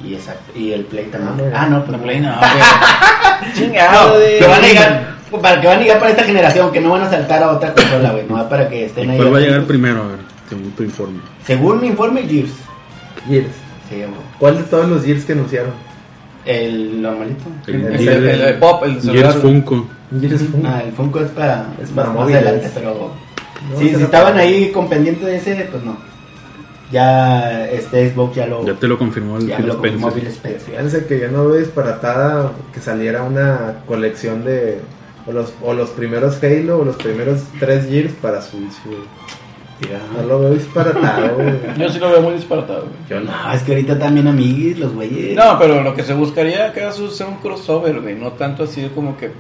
[0.05, 1.53] Y, exacto, y el Play también.
[1.55, 1.63] Ah.
[1.63, 2.35] Ah, no, pues La Play no.
[3.55, 6.81] Chingado, No, que van a llegar, para que van a llegar para esta generación, que
[6.81, 9.17] no van a saltar a otra consola, güey, no para que estén ahí.
[9.17, 10.03] ¿Cuál va a llegar primero?
[10.03, 10.19] A ver,
[10.49, 11.21] según tu informe.
[11.45, 12.53] Según mi informe, Gears.
[13.29, 13.47] Gears.
[13.93, 14.17] Se llama.
[14.39, 15.73] ¿Cuál de todos los Gears que anunciaron?
[16.45, 17.45] El normalito.
[17.67, 19.25] El, El- el- el Pop, el celular.
[19.33, 19.87] Gears Funko.
[20.21, 20.67] Gears Funko.
[20.69, 22.43] Ah, el Funko es para, Es para más móviles.
[22.43, 23.13] adelante, pero
[23.71, 25.97] No, si, estaban para- ahí con pendiente de ese, pues no.
[26.91, 30.23] Ya este Xbox ya lo, Ya te lo confirmó el ya Phil lo confirmó Spencer.
[30.31, 30.71] Phil Spencer.
[30.71, 34.81] Fíjense que yo no veo disparatada que saliera una colección de
[35.27, 38.99] o los, o los primeros Halo o los primeros tres Gears para Switch, güey.
[40.17, 41.55] No lo veo disparatado, güey.
[41.79, 42.95] Yo sí lo veo muy disparatado, güey.
[43.09, 45.35] Yo no, es que ahorita también amiguis, los güeyes.
[45.37, 48.15] No, pero lo que se buscaría acá es hacer un crossover, güey.
[48.15, 49.31] No tanto así como que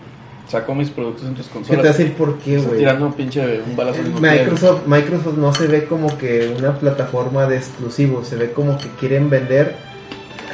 [0.48, 1.84] saco mis productos en tus ¿Qué te consolas.
[1.84, 2.78] a decir por qué, Estás güey?
[2.80, 4.38] tirando un pinche un balazo mismo tiempo.
[4.42, 8.88] Microsoft, Microsoft no se ve como que una plataforma de exclusivos, se ve como que
[9.00, 9.76] quieren vender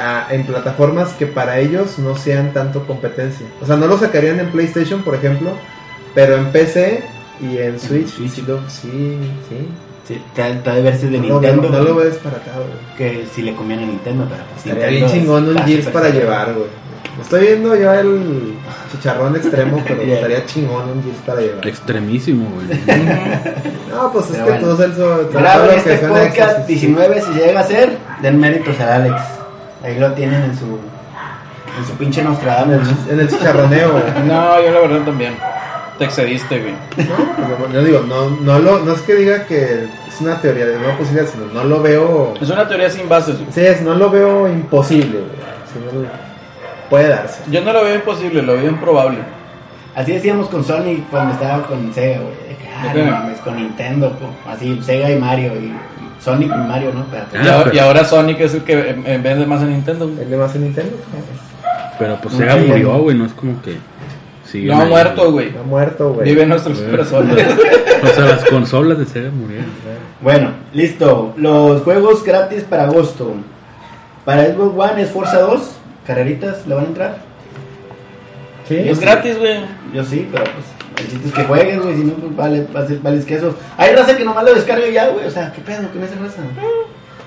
[0.00, 3.46] a- en plataformas que para ellos no sean tanto competencia.
[3.60, 5.50] O sea, no lo sacarían en PlayStation, por ejemplo,
[6.14, 7.02] pero en PC
[7.40, 8.30] y en Switch, Switch.
[8.32, 9.18] sí, lo- sí,
[9.48, 9.68] sí.
[10.06, 11.78] Sí, te ha de verse de No, lo veo- Nintendo.
[11.78, 12.96] no lo veo disparatado, güey.
[12.96, 15.92] Que si le conviene a Nintendo, pero pues Estaría Nintendo bien chingón un Gears súper
[16.02, 16.66] para llevar, güey.
[17.20, 18.54] Estoy viendo ya el
[18.92, 20.14] chicharrón extremo, pero Yeah.
[20.14, 21.66] estaría chingón un Gears para llevar.
[21.68, 22.66] Extremísimo, güey.
[23.92, 24.66] No, pues es Pero que bueno.
[24.66, 26.72] todo Celso, Graben lo este que podcast Xbox, sí.
[26.74, 29.16] 19, si llega a ser, den méritos a Alex.
[29.82, 32.88] Ahí lo tienen en su, en su pinche En Nostradamus.
[33.08, 34.04] el, en el chicharroneo, güey.
[34.26, 35.34] No, yo la verdad también.
[35.98, 36.72] Te excediste, güey.
[37.08, 40.66] No, pues, yo digo, no, no, lo, no es que diga que es una teoría
[40.66, 42.34] de una posibilidad, sino no lo veo.
[42.40, 43.50] Es una teoría sin bases, güey.
[43.52, 45.30] Sí, es, no lo veo imposible, güey.
[45.72, 46.08] Sí, no
[46.88, 47.42] puede darse.
[47.50, 49.18] Yo no lo veo imposible, lo veo improbable.
[49.96, 52.34] Así decíamos con Sony cuando estaba con Sega, güey.
[52.80, 54.16] Ah, no mames, con Nintendo,
[54.48, 55.52] así Sega y Mario.
[55.54, 55.72] Y
[56.22, 57.04] Sonic y Mario, ¿no?
[57.10, 60.06] Pero, Ah, y, ahora, pero- y ahora Sonic es el que vende más en Nintendo.
[60.06, 60.20] güey.
[60.22, 60.96] ¿El de más en Nintendo?
[61.98, 63.16] Pero pues Sega murió, güey.
[63.16, 63.76] No es como que.
[64.54, 65.52] No ha muerto, güey.
[65.56, 66.28] Ha muerto, güey.
[66.28, 67.46] Vive en nuestros corazones.
[68.00, 69.66] O sea, las consolas de Sega murieron.
[70.20, 71.34] Bueno, listo.
[71.36, 73.34] Los juegos gratis para agosto.
[74.24, 75.60] Para Xbox One es Forza 2.
[76.06, 77.18] Carreritas, ¿le van a entrar?
[78.68, 79.04] Sí, es sí.
[79.04, 79.58] gratis, güey.
[79.92, 81.96] Yo sí, pero pues necesitas que juegues, güey.
[81.96, 83.54] Si no, pues vale, vale, vales que eso.
[83.76, 85.26] Hay raza que nomás lo descarga ya, güey.
[85.26, 86.42] O sea, ¿qué pedo con esa raza?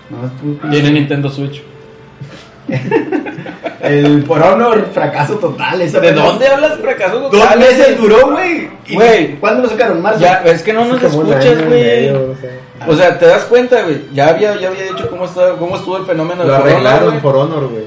[0.10, 1.62] No, es Tiene Nintendo Switch.
[3.82, 5.82] El For Honor, fracaso total.
[5.82, 7.96] esa ¿De dónde hablas fracaso Dos total, meses güey?
[7.96, 8.70] duró, güey.
[8.88, 9.36] ¿Y Güey.
[9.40, 10.02] ¿Cuándo lo sacaron?
[10.02, 10.20] ¿Marzo?
[10.20, 12.10] Ya, es que no nos escuchas, güey.
[12.10, 12.52] o sea.
[12.88, 14.02] O sea, te das cuenta, güey.
[14.14, 17.10] Ya había, ya había dicho cómo, está, cómo estuvo el fenómeno Lo de Corona, arreglaron
[17.10, 17.22] güey.
[17.22, 17.84] por Honor, güey.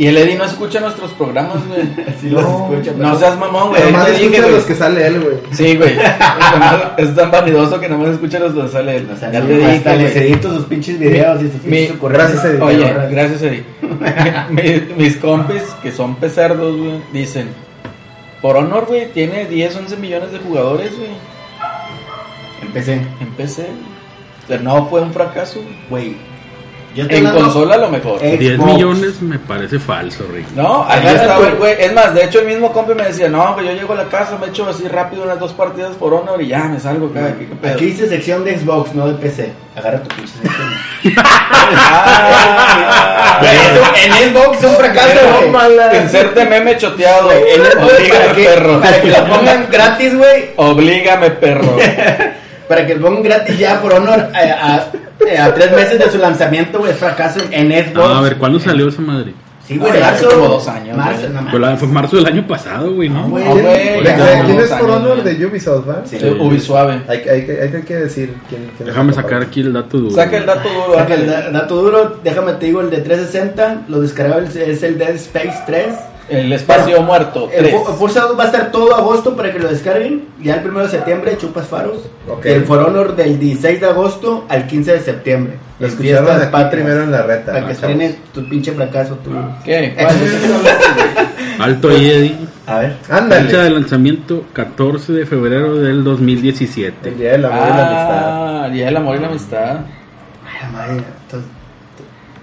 [0.00, 1.82] Y el Eddie no escucha nuestros programas, güey.
[2.20, 3.82] Sí los No, escucha, No seas mamón, güey.
[3.82, 4.54] Pero más Ahí te dije, escucha güey.
[4.54, 5.36] los que sale él, güey.
[5.52, 5.94] Sí, güey.
[5.96, 9.08] Nomás- Es tan vanidoso que nomás escucha los donde sale él.
[9.12, 11.76] O sea, ya no, te dije, hasta les edito sus pinches videos y sus Mi-
[11.80, 12.22] pinches correos.
[12.32, 12.62] gracias, Eddie.
[12.62, 13.10] Oye, Ahorras.
[13.10, 13.64] gracias, Eddie.
[14.50, 17.48] Mi- mis compis, que son pesardos, güey, dicen:
[18.40, 21.10] Por Honor, güey, tiene 10, 11 millones de jugadores, güey.
[22.62, 23.66] Empecé, En PC.
[24.44, 25.60] O sea, no fue un fracaso.
[25.90, 26.16] güey.
[26.96, 28.18] En hablando- consola, a lo mejor.
[28.22, 28.72] Eh, 10 Xbox.
[28.72, 30.46] millones me parece falso, Rick.
[30.56, 31.74] No, ahí Agarra estaba tu- el güey.
[31.78, 34.04] Es más, de hecho, el mismo compi me decía: No, pues yo llego a la
[34.08, 37.34] casa, me echo así rápido unas dos partidas por Honor y ya me salgo acá.
[37.38, 37.74] ¿qué- qué pedo?
[37.74, 39.52] Aquí dice sección de Xbox, no de PC.
[39.76, 40.70] Agarra tu pinche sección.
[41.82, 43.40] Ah,
[43.96, 45.18] en Xbox es un fracaso,
[45.50, 46.02] güey.
[46.02, 47.30] Inserte meme choteado.
[47.32, 48.80] En Xbox Oblígame, para que, perro.
[48.80, 50.50] para que lo pongan gratis, güey.
[50.56, 51.76] Oblígame, perro.
[52.68, 54.86] Para que lo pongan gratis ya por honor a, a-
[55.38, 56.92] a tres meses de su lanzamiento, güey.
[56.92, 58.06] Fracaso en Xbox.
[58.10, 59.34] Ah, a ver, ¿cuándo salió esa madre?
[59.66, 60.28] Sí, güey, Ay, marzo.
[60.30, 61.50] como dos años, Marzo, no mames.
[61.52, 63.28] Fue, la- fue marzo del año pasado, güey, ¿no?
[63.28, 63.44] Güey.
[63.44, 65.22] No, güey, ¿De- ya de como ¿Quién es por años, Honor?
[65.22, 65.36] güey.
[65.36, 66.02] De Ubisoft, ¿va?
[66.04, 66.18] Sí.
[66.18, 67.02] Sí, Ubisuave.
[67.06, 70.10] Hay, hay, hay, hay que decir quién, quién es Déjame sacar aquí el dato duro.
[70.16, 70.98] Saca el dato duro.
[70.98, 75.14] Saca el dato duro, déjame te digo el de 360, lo descargable es el Dead
[75.14, 75.86] Space 3.
[76.30, 77.48] El espacio muerto.
[77.52, 80.26] El Forza 2 va a estar todo agosto para que lo descarguen.
[80.40, 82.08] Ya el 1 de septiembre chupas faros.
[82.28, 82.46] Ok.
[82.46, 85.54] El For Honor del 16 de agosto al 15 de septiembre.
[85.80, 86.70] Lo escucharon aquí patrias.
[86.70, 87.46] primero en la reta.
[87.46, 89.16] Para ¿no, que estrene tu pinche fracaso.
[89.16, 89.30] Tu...
[89.64, 89.96] ¿Qué?
[91.58, 92.36] Alto y Eddie.
[92.66, 92.96] A ver.
[93.02, 93.52] Fecha Ándale.
[93.58, 97.08] de lanzamiento 14 de febrero del 2017.
[97.08, 98.64] El día del amor y la amistad.
[98.64, 99.76] Ah, Día del amor y la amistad.
[100.46, 100.92] Ay, la madre.
[101.24, 101.50] entonces-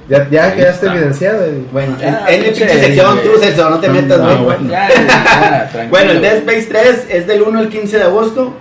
[0.09, 0.95] Ya, ya quedaste está.
[0.97, 1.43] evidenciado.
[1.45, 1.63] Eddie.
[1.71, 4.37] Bueno, Ya, en, en mi pinche sección, tú, Celso, no te metas, güey.
[4.43, 4.69] bueno.
[4.71, 5.89] Ya, ya, tranquilo.
[5.89, 8.53] Bueno, el Dead Space 3 es del 1 al 15 de agosto.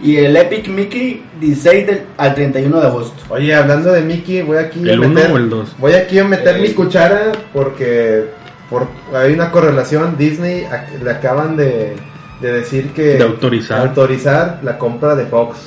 [0.00, 3.14] Y el Epic Mickey 16 del- al 31 de agosto.
[3.28, 5.30] Oye, hablando de Mickey, voy aquí ¿El a uno meter.
[5.30, 5.74] o el dos?
[5.78, 6.60] Voy aquí a meter Eh.
[6.60, 8.24] mi cuchara porque
[8.68, 10.16] por, hay una correlación.
[10.18, 11.94] Disney ac- le acaban de,
[12.40, 13.14] de decir que.
[13.14, 13.80] De autorizar.
[13.80, 15.58] autorizar la compra de Fox.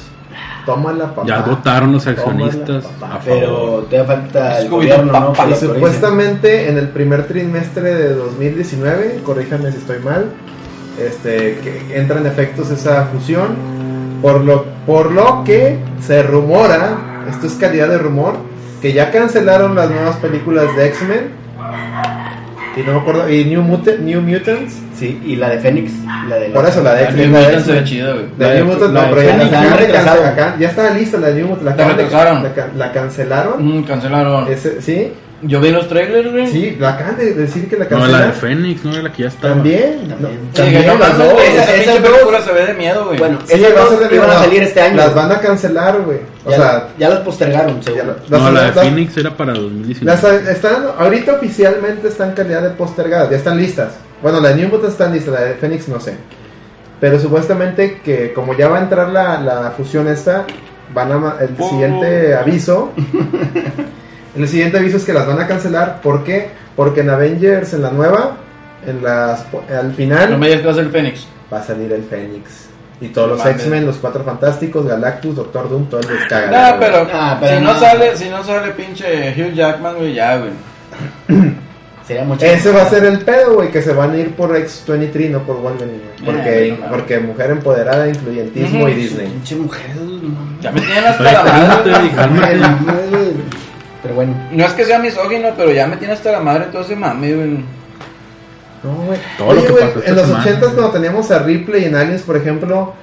[0.68, 1.24] Tómala, papá.
[1.26, 3.16] Ya votaron los Tómala, accionistas papá.
[3.16, 3.20] a.
[3.22, 5.34] Pero todavía falta el gobierno, ¿no?
[5.34, 5.50] papá.
[5.50, 10.26] Y supuestamente en el primer trimestre de 2019, corríjame si estoy mal,
[11.00, 13.56] este, que entra en efectos esa fusión,
[14.22, 18.36] por lo, por lo que se rumora, esto es calidad de rumor,
[18.82, 21.32] que ya cancelaron las nuevas películas de X-Men.
[22.78, 24.76] Y no me acuerdo, y New, Muta- New Mutants.
[24.96, 25.92] Sí, y la de Fénix.
[26.30, 27.12] La de Por eso la de.
[27.12, 28.26] New la de Mutants se ve chida, güey.
[28.38, 31.30] La La New de- Mutants, no, de pero ya, la de ya estaba lista la
[31.30, 31.66] New Mutants.
[31.66, 32.44] La, de- retrasaron.
[32.44, 33.80] la ca- la cancelaron.
[33.80, 34.48] Mm, cancelaron.
[34.80, 35.12] ¿Sí?
[35.44, 36.48] Yo vi los trailers, güey.
[36.48, 38.20] Sí, la acaban de decir que la No, cancelaron.
[38.22, 39.54] la de Fénix, no la que ya estaba.
[39.54, 40.20] También, También.
[40.20, 41.34] no, Sí, también que no las dos.
[41.44, 43.20] Esa dos- película se ve de miedo, güey.
[43.20, 44.96] Bueno, Sí, esas dos de iban a salir este año.
[44.98, 46.20] Las van a cancelar, güey.
[46.44, 48.16] O ya, sea, ya las postergaron, seguro.
[48.30, 50.06] la- No, las- la de las- Phoenix era para 2019.
[50.22, 53.94] las están, ahorita oficialmente están calidad de postergadas, ya están listas.
[54.24, 56.16] Bueno, la de New Mutants están listas, la de Phoenix no sé.
[57.00, 60.46] Pero supuestamente que como ya va a entrar la, la fusión esta,
[60.96, 61.70] van a el Oh.
[61.70, 62.92] siguiente aviso.
[64.44, 66.02] el siguiente aviso es que las van a cancelar.
[66.02, 66.50] ¿Por qué?
[66.76, 68.38] Porque en Avengers, en la nueva,
[68.86, 71.28] en las, al final No me digas que va a ser el Fénix.
[71.52, 72.68] va a salir el Fénix.
[73.00, 73.46] Y todos los.
[73.46, 76.72] X-Men, los cuatro fantásticos, Galactus, Doctor Doom, todo el descaga.
[76.72, 77.08] No, pero,
[77.40, 77.80] pero si no, no.
[77.80, 80.52] sale, si no sale pinche Hugh Jackman, güey, ya, güey.
[82.08, 82.46] Sería mucho.
[82.46, 85.44] Ese va a ser el pedo, güey, que se van a ir por X-23, no
[85.44, 86.26] por Wolverine, güey.
[86.26, 89.28] Porque, porque mujer empoderada, influyentismo y Disney.
[89.28, 89.96] Pinche mujer.
[89.96, 90.62] no.
[90.62, 93.34] Ya me tienen hasta la madre.
[94.08, 94.34] Pero bueno.
[94.52, 97.34] No es que sea misógino, pero ya me tiene hasta la madre todo ese mame,
[97.34, 97.50] güey.
[98.84, 99.20] No, güey.
[99.38, 100.30] Todo lo Oye, que güey, pasó esta en los.
[100.30, 102.94] 80 cuando teníamos a Ripley en Aliens, por ejemplo,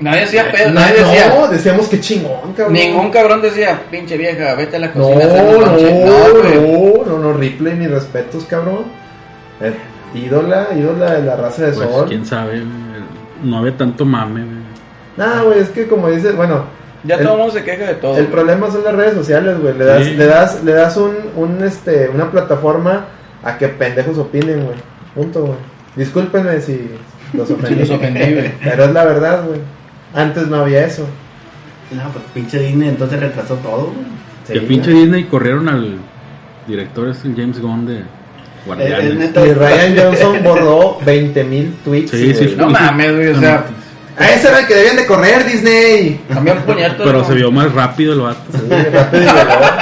[0.00, 1.34] Nadie decía pedo, na- nadie decía.
[1.36, 2.72] no, decíamos que chingón, cabrón.
[2.72, 5.24] Ningún cabrón decía, pinche vieja, vete a la No, cocina.
[5.26, 6.04] no, un lonche".
[6.04, 6.54] No, güey.
[6.54, 8.84] no, no, no, Ripley, mis respetos, cabrón.
[9.60, 9.74] Eh,
[10.14, 12.04] ídola, ídola de la raza de Pues sol.
[12.08, 12.68] quién sabe, güey.
[13.42, 14.40] no había tanto mame.
[14.44, 14.56] güey.
[15.16, 16.62] Nah, güey, es que como dices, bueno,
[17.04, 18.16] Ya El- todo el mundo se queja de todo.
[18.16, 19.76] El problema son las redes sociales, güey.
[19.78, 20.14] Le das, Sí.
[20.14, 23.06] le das, le das un, un, este, una plataforma
[23.44, 24.76] a que pendejos opinen, güey.
[25.14, 25.58] Punto, güey.
[25.96, 26.90] Discúlpenme si
[27.34, 27.80] los ofendí.
[27.80, 28.52] los ofendí, güey.
[28.62, 29.60] Pero es la verdad, güey.
[30.14, 31.06] Antes no había eso.
[31.92, 33.86] No, pues pinche Disney entonces retrasó todo.
[33.92, 34.06] güey.
[34.46, 34.90] Sí, que pinche.
[34.90, 35.98] Disney corrieron al
[36.66, 38.02] director este James Gunn de
[38.66, 39.30] Guardianes.
[39.30, 39.46] Es- es.
[39.46, 42.10] Y Ryan Johnson borró 20 mil tweets.
[42.10, 42.56] Sí, sí, güey.
[42.56, 43.64] No mames, güey, o sea,
[44.18, 46.20] A ese era el que debían de correr, Disney.
[46.28, 47.04] cambió un puñeto.
[47.04, 48.40] Pero se vio más rápido el vato.
[48.52, 49.72] Sí, rápido y veloz.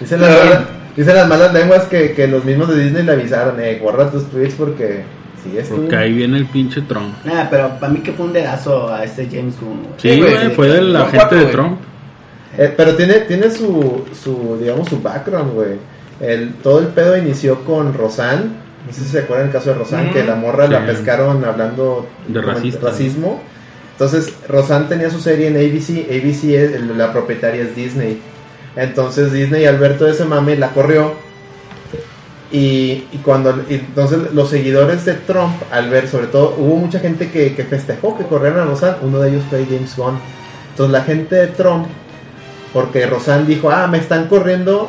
[0.00, 0.60] Dicen las, malas,
[0.96, 4.30] dicen las malas lenguas que, que los mismos de Disney le avisaron, eh, borra tus
[4.30, 5.02] tweets porque
[5.42, 7.14] si es Porque ahí viene el pinche Trump.
[7.24, 9.86] Nah, pero para mí que fue un dedazo a este James Gunn.
[9.96, 11.46] Sí, Sí, güey, sí, fue de la gente de.
[11.46, 11.80] Trump.
[12.56, 15.76] Eh, pero tiene, tiene su, su, digamos, su background, güey.
[16.20, 18.67] El, todo el pedo inició con Rosanne.
[18.88, 20.12] No sé si se acuerdan el caso de Rosanne, Mm.
[20.14, 22.88] que la morra la pescaron hablando De racista.
[22.88, 23.40] racismo.
[23.92, 26.06] Entonces, Rosanne tenía su serie en ABC.
[26.10, 28.20] ABC, es, la propietaria es Disney.
[28.76, 31.14] Entonces, Disney, al ver todo ese mame, la corrió.
[32.50, 36.98] Y, y cuando y entonces los seguidores de Trump, al ver, sobre todo, hubo mucha
[36.98, 38.96] gente que, que festejó que corrieron a Rosanne.
[39.02, 40.18] Uno de ellos fue James Gunn.
[40.70, 41.86] Entonces, la gente de Trump
[42.72, 44.88] porque Rosanne dijo, ah, me están corriendo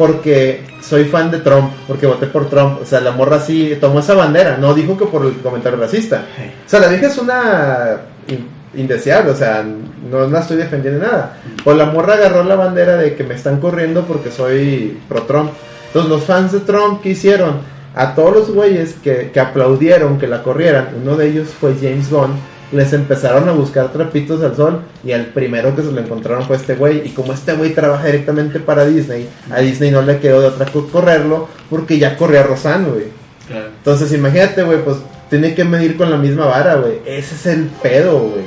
[0.00, 2.78] porque soy fan de Trump, porque voté por Trump.
[2.80, 6.24] O sea, la morra sí tomó esa bandera, no dijo que por el comentario racista.
[6.66, 8.48] O sea, la vieja es una in-
[8.80, 9.62] indeseable, o sea,
[10.10, 11.36] no la estoy defendiendo en nada.
[11.62, 15.50] Pues la morra agarró la bandera de que me están corriendo porque soy pro Trump.
[15.88, 17.56] Entonces los fans de Trump, ¿qué hicieron?
[17.94, 22.10] A todos los güeyes que, que aplaudieron que la corrieran, uno de ellos fue James
[22.10, 22.30] Gunn,
[22.72, 26.56] les empezaron a buscar trapitos al sol y al primero que se lo encontraron fue
[26.56, 27.06] este güey.
[27.06, 30.66] Y como este güey trabaja directamente para Disney, a Disney no le quedó de otra
[30.66, 33.04] que correrlo porque ya corría Rosanne, güey.
[33.48, 33.68] Claro.
[33.76, 34.98] Entonces imagínate, güey, pues
[35.28, 37.00] tiene que medir con la misma vara, güey.
[37.04, 38.44] Ese es el pedo, güey.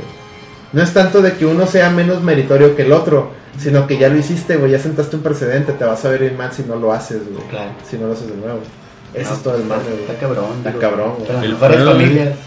[0.72, 4.10] No es tanto de que uno sea menos meritorio que el otro, sino que ya
[4.10, 6.76] lo hiciste, güey, ya sentaste un precedente, te vas a ver bien mal si no
[6.76, 7.48] lo haces, güey.
[7.50, 7.72] Claro.
[7.88, 8.60] Si no lo haces de nuevo.
[9.14, 10.02] Ese No, es todo el mal, güey.
[10.02, 10.46] Está cabrón.
[10.58, 11.28] Está cabrón, güey.
[11.28, 12.38] Para las El familias.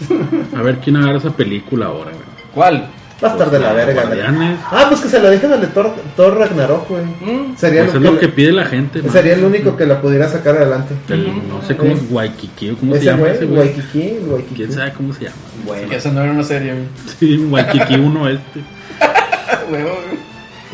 [0.55, 2.23] A ver quién agarra esa película ahora, güey.
[2.53, 2.89] ¿Cuál?
[3.23, 4.05] Va a estar de la verga, güey.
[4.19, 4.59] Guardianes.
[4.69, 7.03] Ah, pues que se lo dejen al de Thor, Thor Ragnarok, güey.
[7.03, 7.57] Mm.
[7.57, 9.11] Sería, Pues lo es que, lo que pide la gente, ¿no?
[9.11, 10.93] sería el único que la pudiera sacar adelante.
[11.09, 13.59] El- no sé cómo es Waikiki, ¿cómo se Ese llama güey, ese güey?
[13.59, 14.55] Waikiki, Waikiki.
[14.55, 15.35] ¿Quién sabe cómo se llama?
[15.65, 15.91] Bueno.
[15.93, 16.85] Esa no era una serie, güey.
[17.19, 18.59] Sí, Waikiki 1 este.
[19.71, 20.27] Huevo, güey.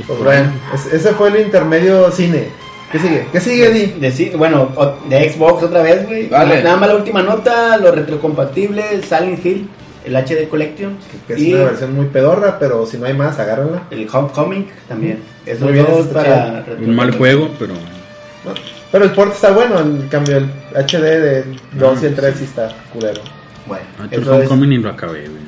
[0.07, 2.49] Pues, bueno, es- ese fue el intermedio cine.
[2.93, 3.27] ¿Qué sigue?
[3.31, 3.85] ¿Qué sigue, Di?
[3.99, 4.69] De, bueno,
[5.09, 6.29] de Xbox otra vez, güey.
[6.29, 6.63] Vale.
[6.63, 9.67] Nada más la última nota, los retrocompatibles, Silent Hill,
[10.05, 13.37] el HD Collection Que es y una versión muy pedorra, pero si no hay más,
[13.39, 13.83] agárrenla.
[13.91, 15.19] el Homecoming también.
[15.45, 18.51] Esos Muy bien, para Un mal juego, pero ¿no?
[18.91, 22.43] Pero el port está bueno, en cambio el HD del 2 y el 3 sí
[22.43, 23.21] está culero.
[23.65, 25.41] Bueno, Ah, el eso es- Homecoming ni lo acabé, güey.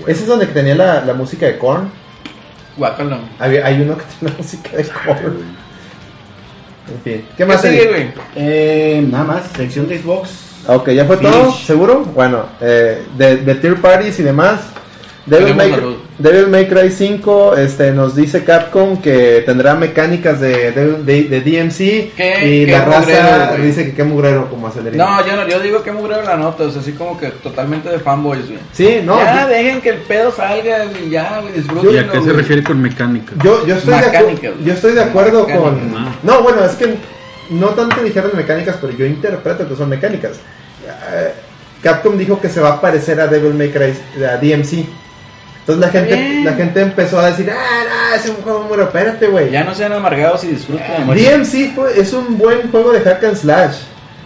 [0.00, 0.10] Hueva.
[0.10, 1.88] Ese es donde tenía la, la música de Korn.
[2.76, 3.20] Guácala.
[3.38, 5.61] Había- hay uno que tiene música de Korn.
[6.88, 8.12] En fin, ¿qué ¿Qué más sigue, güey?
[8.34, 10.30] Eh, nada más, sección de Xbox.
[10.66, 11.52] Ok, ¿ya fue todo?
[11.52, 12.04] ¿Seguro?
[12.14, 14.60] Bueno, eh, de, de tier parties y demás.
[15.26, 15.72] Devil May.
[16.18, 21.40] Devil May Cry 5 este, nos dice Capcom que tendrá mecánicas de, de, de- de
[21.40, 23.62] DMC Qué- y qué la raza güey.
[23.62, 25.04] dice que qué mugrero como acelerino.
[25.04, 27.88] No, yo no, yo digo que mugrero la nota, o sea, así como que totalmente
[27.88, 28.58] de fanboys, güey.
[28.72, 29.18] Sí, no.
[29.18, 31.94] ya, yo- dejen que el pedo salga y ya, güey, disfruten.
[31.94, 33.32] ¿Y a qué se refiere con mecánica?
[33.42, 34.52] Yo, yo, estoy, de acu- Mecánicas.
[34.64, 35.70] yo estoy de acuerdo Mecánicas.
[35.72, 35.94] con...
[35.96, 36.14] Ah.
[36.22, 36.94] No, bueno, es que
[37.50, 40.32] no tanto dijeron mecánicas, pero yo interpreto que son mecánicas.
[41.14, 41.32] Eh,
[41.82, 43.92] Capcom dijo que se va a parecer a Devil May Cry,
[44.24, 44.84] a DMC.
[45.62, 46.44] Entonces la gente, bien.
[46.44, 48.78] la gente empezó a decir, ah, no, es un juego muy...
[48.80, 49.50] Espérate, güey.
[49.50, 50.84] Ya no sean amargados y disfruten.
[51.06, 53.76] DMC fue- es un buen juego de hack and slash.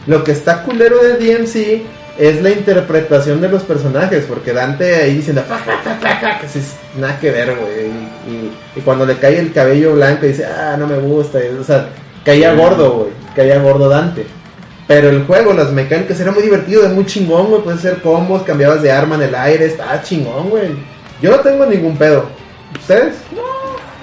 [0.06, 1.82] Lo que está culero de DMC
[2.18, 6.38] es la interpretación de los personajes, porque Dante ahí diciendo, "Fa, fa, fa, fa, fa",
[6.40, 7.86] que es nada que ver, güey.
[7.86, 11.38] Y, y- y cuando le cae el cabello blanco dice, ah, no me gusta.
[11.44, 11.88] y, o sea,
[12.24, 13.10] caía gordo, güey.
[13.34, 14.24] Caía gordo Dante.
[14.88, 17.60] Pero el juego, las mecánicas, era muy divertido, era muy chingón, güey.
[17.60, 20.95] Puedes hacer combos, cambiabas de arma en el aire, estaba chingón, güey.
[21.22, 22.26] Yo no tengo ningún pedo.
[22.78, 23.16] ¿Ustedes?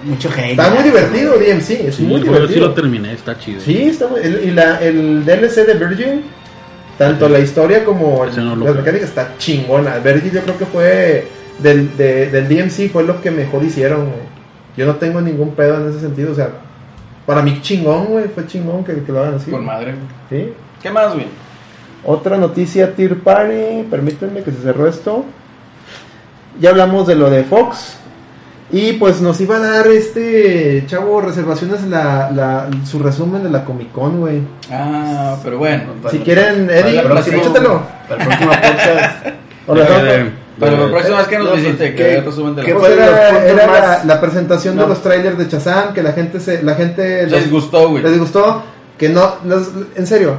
[0.04, 0.52] Mucho hate.
[0.52, 2.68] Está muy divertido DMC, es Sí, muy el juego sí divertido.
[2.68, 3.62] lo terminé, está chido.
[3.62, 6.22] Sí, está muy, el, y la, el DLC de Virgin,
[6.98, 9.98] tanto la historia como Ese no las mecánicas está chingona.
[10.00, 11.28] Virgin yo creo que fue
[11.60, 14.34] del, de- del DMC fue lo que mejor hicieron, güey.
[14.76, 16.50] Yo no tengo ningún pedo en ese sentido, o sea,
[17.26, 19.52] para mí chingón, güey, fue chingón que, que lo hagan así.
[19.52, 19.94] Con madre.
[20.30, 20.44] güey.
[20.48, 20.54] ¿Sí?
[20.82, 21.28] ¿Qué más, güey?
[22.04, 25.24] Otra noticia, Tier Party, permítanme que se cerró esto.
[26.60, 27.98] Ya hablamos de lo de Fox.
[28.72, 33.66] Y pues nos iba a dar este chavo reservaciones la, la, su resumen de la
[33.66, 34.42] Comic Con, güey.
[34.72, 35.84] Ah, pero bueno.
[36.10, 37.84] Si quieren, para Eddie, échatelo.
[38.10, 39.26] Para el próximo podcast.
[39.66, 42.26] De- de- Pero la próxima vez que nos no, pues, visite, que ¿qué- vea el
[42.26, 46.04] resumen de Pues fue era, la, más- la presentación de los trailers de Chazam, que
[46.04, 48.04] la gente se, la gente Les los- gustó, güey.
[48.04, 48.62] les gustó,
[48.98, 50.36] que no, los- en serio,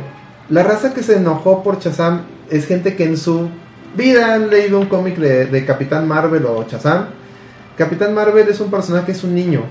[0.51, 3.49] la raza que se enojó por Chazam es gente que en su
[3.97, 7.07] vida han leído un cómic de, de Capitán Marvel o Chazam.
[7.77, 9.63] Capitán Marvel es un personaje, es un niño,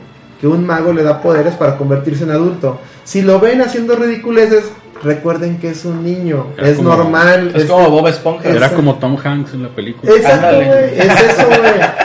[0.42, 2.80] que un mago le da poderes para convertirse en adulto.
[3.04, 4.66] Si lo ven haciendo ridiculeces,
[5.04, 7.52] recuerden que es un niño, Era es como- normal.
[7.56, 8.50] Es como Bob Esponja.
[8.50, 10.12] es- Era como Tom Hanks en la película.
[10.14, 11.60] Exacto, güey, es eso, güey.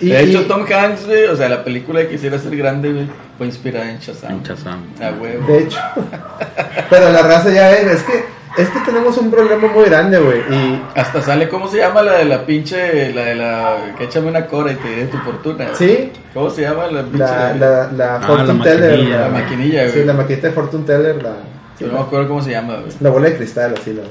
[0.00, 2.92] Y- de hecho, y- Tom Hanks, güey, o sea, la película de Quisiera ser grande,
[2.92, 3.06] güey,
[3.38, 4.32] fue inspirada en Shazam.
[4.32, 4.80] En Shazam.
[5.00, 5.46] Ah, huevo.
[5.46, 5.78] De hecho.
[6.90, 8.24] Pero la raza ya ven, es que,
[8.56, 10.38] es que tenemos un problema muy grande, güey.
[10.50, 14.28] Y Hasta sale, ¿cómo se llama la de la pinche, la de la, que échame
[14.28, 15.68] una cora y te diré tu fortuna?
[15.74, 17.18] sí, ¿Cómo se llama la pinche?
[17.18, 18.90] la, la, la Ah, Fortune la Teller.
[18.98, 19.20] maquinilla.
[19.20, 19.92] La maquinilla, güey.
[19.92, 21.32] Sí, la maquinita de Fortune Teller, la,
[21.78, 22.92] sí, no me acuerdo cómo se llama, güey.
[23.00, 24.08] la bola de cristal, así la sí.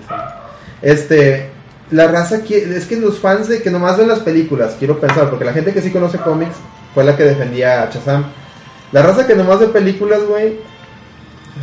[0.81, 1.49] Este,
[1.91, 5.29] la raza quiere, es que los fans de que nomás ven las películas, quiero pensar,
[5.29, 6.55] porque la gente que sí conoce cómics
[6.93, 8.25] fue la que defendía a Chazam.
[8.91, 10.57] La raza que nomás ve películas, güey,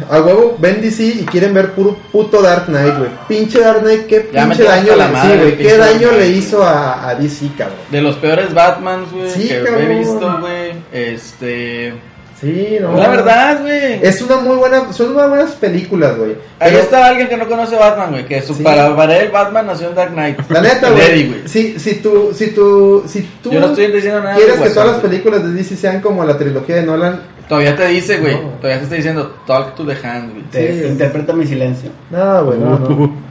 [0.09, 3.11] a huevo ven DC y quieren ver puro puto Dark Knight, güey.
[3.29, 6.63] Pinche Dark Knight, qué pinche daño la le, madre, sí, pinche qué daño le hizo
[6.63, 7.77] a, a DC, cabrón.
[7.91, 9.83] De los peores Batmans, güey, Sí, que cabrón.
[9.91, 10.73] he visto, güey.
[10.93, 11.95] Este.
[12.41, 12.97] Sí, no.
[12.97, 14.01] La verdad, güey.
[14.03, 16.31] Es una muy buena, son unas buenas películas, güey.
[16.59, 18.25] Ahí Pero- está alguien que no conoce Batman, güey.
[18.25, 18.63] Que su, Sí.
[18.63, 20.39] para, para él Batman nació en Dark Knight.
[20.49, 21.43] La neta, güey.
[21.45, 24.37] Si, si tú, si tú, si tú Yo no estoy diciendo nada.
[24.37, 27.21] quieres que todas las películas de DC sean como la trilogía de Nolan,
[27.51, 28.35] Todavía te dice, güey.
[28.35, 28.49] No.
[28.61, 30.45] Todavía te está diciendo talk to the hand, güey.
[30.53, 30.85] Sí.
[30.87, 31.91] Interpreta mi silencio.
[32.11, 33.15] no, güey, no, no.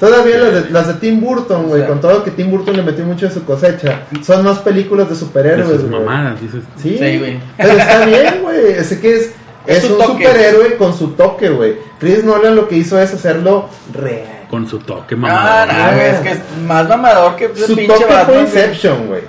[0.00, 1.88] Todavía las de, las de Tim Burton, güey, O sea.
[1.88, 5.14] con todo que Tim Burton le metió mucho de su cosecha, son más películas de
[5.14, 6.00] superhéroes, sus güey.
[6.02, 6.62] mamadas, dices.
[6.76, 7.38] Sí, Sí, güey.
[7.58, 8.72] Pero está bien, güey.
[8.78, 9.32] Ese que es,
[9.66, 10.24] Es un toque.
[10.24, 11.74] superhéroe con su toque, güey.
[11.98, 14.46] Chris Nolan lo que hizo es hacerlo real.
[14.48, 15.74] Con su toque Ah, mamador.
[15.74, 16.06] no, güey.
[16.10, 18.26] Es que es más mamador que Su pinche toque Batman.
[18.26, 18.40] fue.
[18.40, 19.20] Inception, güey.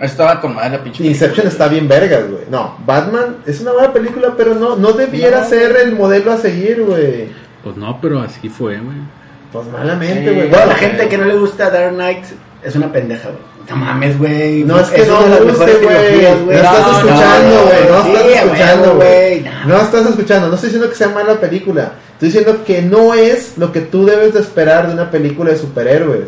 [0.00, 1.04] Estaba con madre la pinche.
[1.04, 2.44] Inception está bien vergas, güey.
[2.50, 6.38] No, Batman es una buena película, pero no, no debiera No, ser el modelo a
[6.38, 7.28] seguir, güey.
[7.62, 8.96] Pues no, pero así fue, güey.
[9.52, 10.34] Pues malamente, Sí.
[10.34, 10.48] güey.
[10.48, 12.24] Bueno, Bueno, la gente que no le gusta Dark Knight
[12.62, 13.50] es una pendeja, güey.
[13.68, 14.64] No mames, güey.
[14.64, 16.22] no es que no una de las guste, mejores güey.
[16.34, 16.56] No güey.
[16.56, 17.88] estás No, escuchando, no, güey.
[17.88, 19.40] No, sí, estás a escuchando, güey.
[19.40, 19.40] güey.
[19.42, 19.68] No.
[19.68, 20.48] No estás escuchando.
[20.48, 21.92] No estoy diciendo que sea mala película.
[22.14, 25.58] Estoy diciendo que no es lo que tú debes de esperar de una película de
[25.58, 26.24] superhéroes.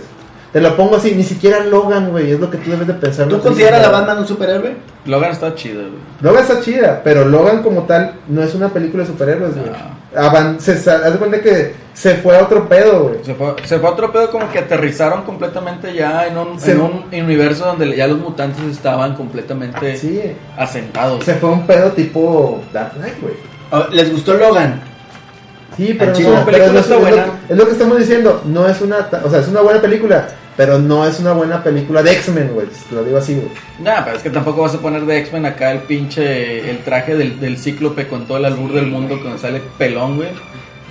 [0.53, 3.25] Te lo pongo así, ni siquiera Logan, güey, es lo que tú debes de pensar.
[3.25, 3.99] en ¿Tú consideras a la.
[4.01, 4.77] Batman un superhéroe?
[5.07, 5.95] Logan está chido, güey.
[6.21, 9.71] Logan está chida, pero Logan como tal no es una película de superhéroes, güey.
[9.71, 10.03] No.
[10.15, 13.25] Avan- se haz de cuenta que se fue a otro pedo, güey.
[13.25, 16.73] Se fue, se fue a otro pedo como que aterrizaron completamente ya en un, Se-
[16.73, 20.21] en un universo donde ya los mutantes estaban completamente Sí,
[20.59, 21.25] asentados.
[21.25, 23.35] se fue a un pedo tipo Dark Knight, güey.
[23.71, 24.83] Oh, ¿Les gustó Logan?
[25.79, 27.25] Sí, pero, Ah, no pero película es, lo, buena.
[27.25, 28.43] que- es lo que estamos diciendo.
[28.45, 31.63] No es una, ta- o sea, es una buena película, pero no es una buena
[31.63, 32.67] película de X-Men, güey.
[32.89, 33.49] Te lo digo así, güey.
[33.81, 37.17] Nah, pero es que tampoco vas a poner de X-Men acá el pinche, el traje
[37.17, 40.29] del, del cíclope con todo el albur del mundo cuando sale pelón, güey.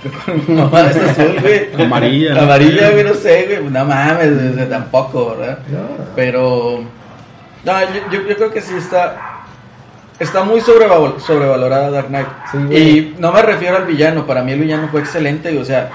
[0.26, 1.68] Con mamá es azul, güey.
[1.80, 2.42] Amarilla.
[2.42, 3.70] Amarilla, güey, no sé, güey.
[3.70, 5.60] No mames, o sea, tampoco, ¿verdad?
[5.70, 5.78] No.
[6.16, 6.80] Pero.
[7.64, 9.16] No, yo, yo, yo creo que sí está.
[10.18, 12.26] Está muy sobreval- sobrevalorada Dark Knight.
[12.50, 14.26] Sí, y no me refiero al villano.
[14.26, 15.50] Para mí el villano fue excelente.
[15.50, 15.88] güey, O sea,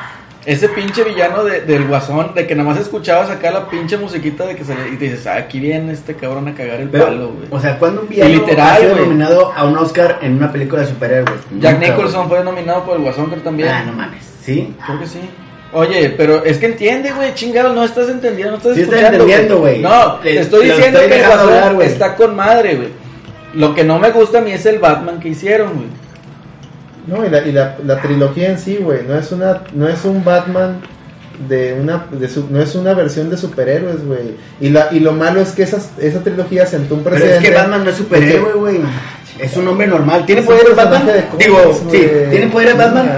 [0.48, 4.46] ese pinche villano de- del guasón, de que nada más escuchabas acá la pinche musiquita
[4.46, 7.06] de que se y te dices, ah, aquí viene este cabrón a cagar el Pero,
[7.06, 7.48] palo, güey.
[7.52, 10.52] o sea, ¿cuándo un villano Y literal, ha sido nominado a un Oscar en una
[10.52, 11.42] película de superhéroes?
[11.60, 13.70] Jack Nicholson fue nominado por el guasón, creo también.
[13.70, 14.24] Ah, no mames.
[14.42, 14.74] ¿Sí?
[14.86, 15.20] Creo que sí.
[15.74, 19.08] Oye, pero es que entiende, güey, chingado, no estás entendiendo, no estás Sí escuchando.
[19.10, 19.82] entendiendo, güey.
[19.82, 22.88] No, Le- te estoy diciendo estoy que el guasón hablar, está con madre, güey.
[23.54, 25.88] Lo que no me gusta a mí es el Batman que hicieron, güey.
[27.08, 30.04] No, y la, y la, la trilogía en sí, güey, no es una no es
[30.06, 30.82] un Batman
[31.48, 34.36] de una de su- no es una versión de superhéroes, güey.
[34.60, 37.48] Y la y lo malo es que esas, esa trilogía sentó un Pero precedente.
[37.48, 38.80] es que Batman no es superhéroe, güey.
[39.40, 40.26] Es un hombre normal.
[40.26, 41.06] ¿Tiene Es poderes Batman?
[41.06, 42.10] de Digo, cómics, sí.
[42.32, 43.10] ¿Tiene poderes Batman?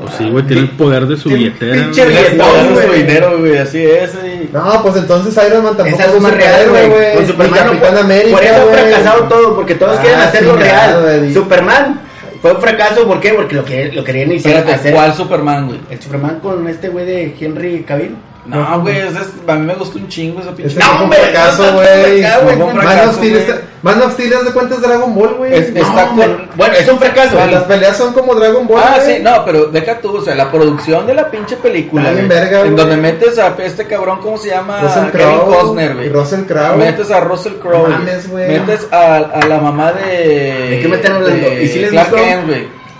[0.00, 1.74] Pues sí, güey, tiene el poder de su billetera.
[1.84, 2.04] pinche.
[2.36, 2.86] Todo güey.
[2.86, 4.10] su dinero, güey, así es.
[4.14, 7.14] y- No, pues entonces Iron Man tampoco Es es algo un más real, güey.
[7.14, 11.06] Con Superman Capitán América, Por eso ha fracasado todo, porque todos Ah, quieren hacerlo chingado,
[11.06, 11.32] real.
[11.34, 12.00] Superman
[12.44, 13.30] fue un fracaso, ¿por qué?
[13.32, 14.36] Porque lo, que, lo querían hacer.
[14.36, 15.80] Espérate, hacer- ¿cuál Superman, güey?
[15.88, 18.16] El Superman con este güey de Henry Cavill.
[18.46, 20.78] No, güey, a mí me gustó un chingo ese pinche.
[20.78, 22.22] No, hombre, fracaso, güey.
[22.22, 25.54] Man of Steel está- Man of Steel, haz de cuenta es Dragon Ball, güey.
[25.54, 26.26] Es- No, está hombre.
[26.26, 27.36] con- Bueno, es un fracaso.
[27.50, 30.50] Las peleas son como Dragon Ball, Ah, sí, no, pero deja tú, o sea, la
[30.50, 34.50] producción de la pinche película, güey, verga, en donde metes a este cabrón, ¿cómo se
[34.50, 34.80] llama?
[34.80, 35.56] Russell Kevin Crowe.
[35.56, 36.08] Costner, güey.
[36.10, 36.76] Russell Crowe.
[36.76, 38.48] Metes a Russell Crowe, mames, güey.
[38.48, 40.68] metes a, a la mamá de...
[40.70, 41.48] ¿De qué me están hablando?
[41.50, 42.10] de ¿Y si les Clark.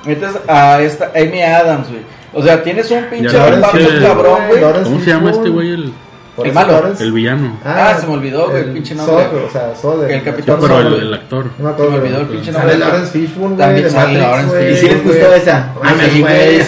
[0.06, 2.02] Metes a esta Amy Adams, güey.
[2.34, 4.60] O sea, tienes un pinche Lawrence, cabrón, güey.
[4.84, 5.30] ¿Cómo se llama Fishburne.
[5.30, 5.70] este güey?
[5.72, 5.92] El,
[6.36, 6.72] El eso malo.
[6.72, 7.56] Lawrence- el villano.
[7.64, 9.24] Ah, se me olvidó, güey, el pinche nombre.
[9.24, 11.46] Sod, o sea, Sod, El Sí, Capitán pero el, el actor.
[11.58, 12.78] No me Se me olvidó el pinche Sale nombre.
[12.78, 14.72] Lawrence Fishburne, güey, También sale Lawrence güey.
[14.72, 15.68] ¿Y si les gustó esa?
[15.82, 16.60] Ah, Sí, sí, güey.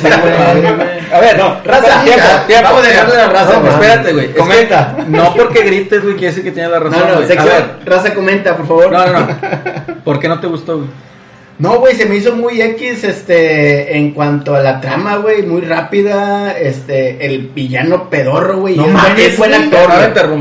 [1.13, 2.65] A ver, No, raza, tiempo, tiempo.
[2.69, 4.35] vamos a dejarle la raza, espérate, güey.
[4.35, 4.97] Comenta.
[5.09, 7.01] No porque grites, güey, quiere decir que tienes la razón.
[7.01, 8.93] No, no, ver, raza comenta, por favor.
[8.93, 9.27] no, no, no.
[10.05, 10.89] ¿Por qué no te gustó, güey?
[11.59, 15.63] No, güey, se me hizo muy X, este, en cuanto a la trama, güey, muy
[15.63, 19.89] rápida, este, el villano pedorro, güey, No es, mames, es buen actor,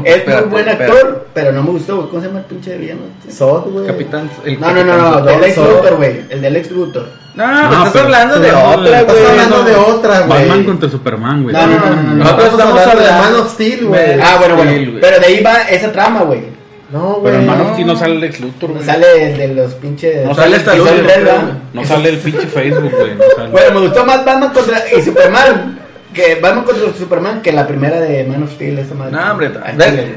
[0.03, 3.01] es muy buen actor, pero no me gustó, güey, ¿cómo se llama el pinche villano?
[3.29, 3.87] Sod, güey.
[3.87, 4.29] Capitán.
[4.45, 5.57] el No, no, no, no, del ex.
[5.57, 7.07] Luthor, güey, el del ex Luthor.
[7.35, 9.25] No, No, estás hablando de otra, Estás güey.
[9.27, 9.63] hablando no.
[9.63, 10.39] de otra, güey.
[10.39, 11.55] Batman contra Superman, güey.
[11.55, 12.13] No, no, no, no, no.
[12.15, 14.19] Nosotros estamos hablando de hablando- Man of Steel, güey.
[14.21, 16.54] Ah, bueno, bueno, pero de ahí va esa trama, güey.
[16.91, 17.33] No, güey.
[17.33, 17.65] Pero en Man no.
[17.65, 18.85] of Steel no sale el ex Luthor, güey.
[18.85, 20.25] Sale el de los pinches...
[20.25, 21.41] No sale ¿verdad?
[21.41, 21.53] güey.
[21.73, 23.15] No sale el pinche Facebook, güey.
[23.15, 23.49] No sale.
[23.49, 25.84] Bueno, me gustó más Batman contra y Superman.
[26.15, 29.11] Que Batman contra Superman que la primera de Man of Steel, esa madre.
[29.11, 29.51] No, hombre.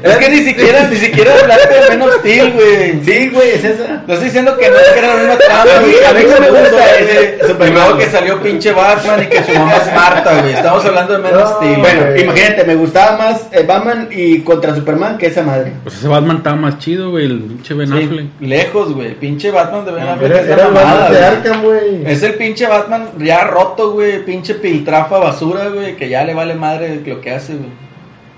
[0.01, 3.03] Es que ni siquiera, ni siquiera hablaste de Man of Steel, güey.
[3.03, 4.03] Sí, güey, es esa.
[4.07, 6.05] No estoy diciendo que no que era la misma trama, A mí- güey.
[6.05, 9.51] a mí no me gusta ese Superman, luego que salió pinche Batman y que su
[9.53, 10.53] mamá es Marta, güey.
[10.53, 11.79] Estamos hablando de Man of Steel.
[11.79, 15.73] Bueno, imagínate, me gustaba más eh, Batman y contra Superman que esa madre.
[15.83, 17.25] Pues ese Batman estaba más chido, güey.
[17.25, 18.25] El pinche Ben Sí, Affleck.
[18.39, 19.13] lejos, güey.
[19.15, 21.25] Pinche Batman de Ben Affleck Era, es era mamada, de.
[21.25, 22.03] Arkham, güey.
[22.05, 24.23] Es el pinche Batman ya roto, güey.
[24.23, 25.88] Pinche piltrafa basura, güey.
[25.95, 27.69] Que ya le vale madre lo que hace, güey.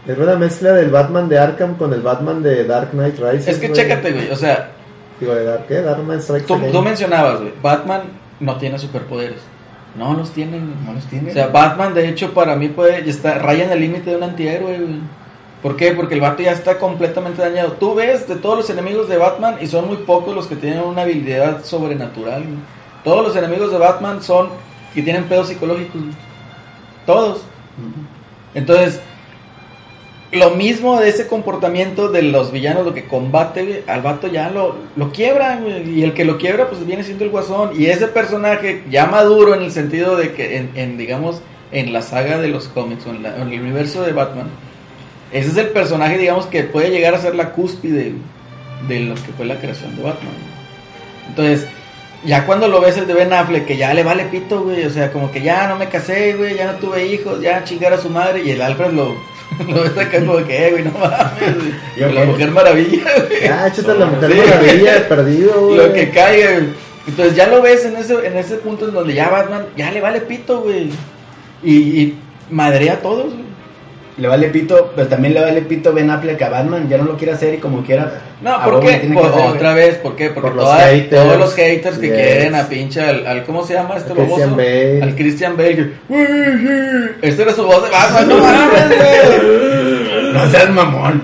[0.07, 3.47] Es una mezcla del Batman de Arkham con el Batman de Dark Knight Rises.
[3.47, 3.79] Es que güey.
[3.79, 4.31] chécate, güey.
[4.31, 4.71] O sea,
[5.21, 5.81] Digo, ¿de Dark qué?
[5.81, 7.53] Dark Knight Strikes tú, mencionabas, güey.
[7.61, 8.01] Batman
[8.39, 9.37] no tiene superpoderes.
[9.95, 10.71] No los tiene, güey.
[10.83, 11.29] No los tiene.
[11.29, 14.23] O sea, Batman, de hecho, para mí puede estar raya en el límite de un
[14.23, 14.99] antihéroe, güey.
[15.61, 15.91] ¿Por qué?
[15.91, 17.73] Porque el vato ya está completamente dañado.
[17.73, 20.81] Tú ves de todos los enemigos de Batman y son muy pocos los que tienen
[20.81, 22.57] una habilidad sobrenatural, güey.
[23.03, 24.49] Todos los enemigos de Batman son
[24.95, 26.15] que tienen pedos psicológicos, güey.
[27.05, 27.41] Todos.
[28.53, 28.99] Entonces,
[30.31, 34.75] lo mismo de ese comportamiento de los villanos, lo que combate, al vato ya lo,
[34.95, 37.71] lo y el que lo quiebra, pues viene siendo el guasón.
[37.77, 41.41] Y ese personaje ya maduro en el sentido de que, en, digamos,
[41.71, 44.47] en la saga de los cómics, o en, en el universo de Batman,
[45.31, 48.13] ese es el personaje, digamos, que puede llegar a ser la cúspide
[48.87, 50.33] de lo que fue la creación de Batman.
[51.27, 51.67] Entonces,
[52.23, 54.89] ya cuando lo ves el de Ben Affleck, que ya le vale pito, güey, o
[54.89, 57.97] sea, como que ya no me casé, güey, ya no tuve hijos, ya chingar a
[57.97, 59.15] su madre, y el Alfred lo,
[59.67, 63.47] lo ves acá como que, eh, güey, no mames, güey, Yo la mujer maravilla, güey.
[63.47, 64.37] Ah, échate la mujer Sí.
[64.37, 65.77] maravilla, perdido, güey.
[65.77, 66.67] Lo que caiga, güey.
[67.07, 70.01] Entonces ya lo ves en ese, en ese punto en donde ya Batman, ya le
[70.01, 70.89] vale pito, güey.
[71.63, 72.17] Y, y
[72.51, 73.40] madrea a todos, güey.
[74.21, 77.17] Le vale pito, pero también le vale pito Ben Affleck a Batman, ya no lo
[77.17, 78.21] quiere hacer y como quiera.
[78.43, 79.09] No, ¿por qué?
[79.11, 80.29] Por- otra vez, ¿por qué?
[80.29, 81.09] Porque Por los todas- haters.
[81.23, 82.15] todos los haters que Yes.
[82.17, 84.55] quieren a pinche al, al- ¿cómo se llama este Christian?
[84.55, 85.01] Bale.
[85.01, 85.93] Al Christian Bale.
[87.23, 90.00] Esta era su voz de Batman, no mames.
[90.33, 91.21] No seas mamón.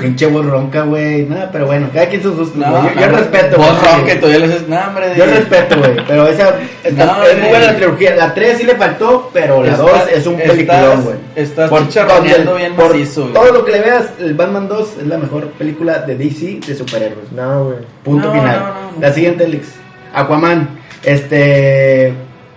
[0.00, 1.24] Pinche voz ronca, güey.
[1.24, 2.56] Nada, pero bueno, cada quien sus gustos.
[2.56, 2.94] No, güey.
[2.94, 3.94] yo, yo respeto, Vos güey.
[3.94, 5.06] ronca y todavía le dices, no, hombre.
[5.16, 5.96] Yo de- respeto, güey.
[6.06, 6.54] Pero esa.
[6.84, 8.16] está- No, es muy buena la trilogía.
[8.16, 11.16] La 3 sí le faltó, pero la Estás- 2 es un peliculón, güey.
[11.36, 13.34] estás Por- chicharroneando por- bien por macizo, güey.
[13.34, 16.74] Todo lo que le veas, el Batman 2 es la mejor película de DC de
[16.74, 17.32] superhéroes.
[17.32, 17.76] No, güey.
[18.04, 18.58] Punto No, final.
[18.58, 19.00] no, no, no.
[19.00, 19.68] La siguiente, Alex.
[20.14, 20.68] Aquaman.
[21.02, 22.12] Este.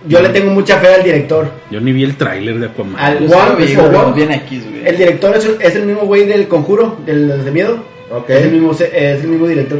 [0.06, 1.50] Yo le tengo mucha fe al director.
[1.70, 2.96] Yo ni vi el tráiler de Aquaman.
[2.98, 4.86] Al- Juan, vi, güey.
[4.86, 7.82] El director es, es el mismo güey del conjuro, del de miedo.
[8.10, 8.28] Ok.
[8.30, 8.82] Es el mismo, es
[9.22, 9.78] el mismo director.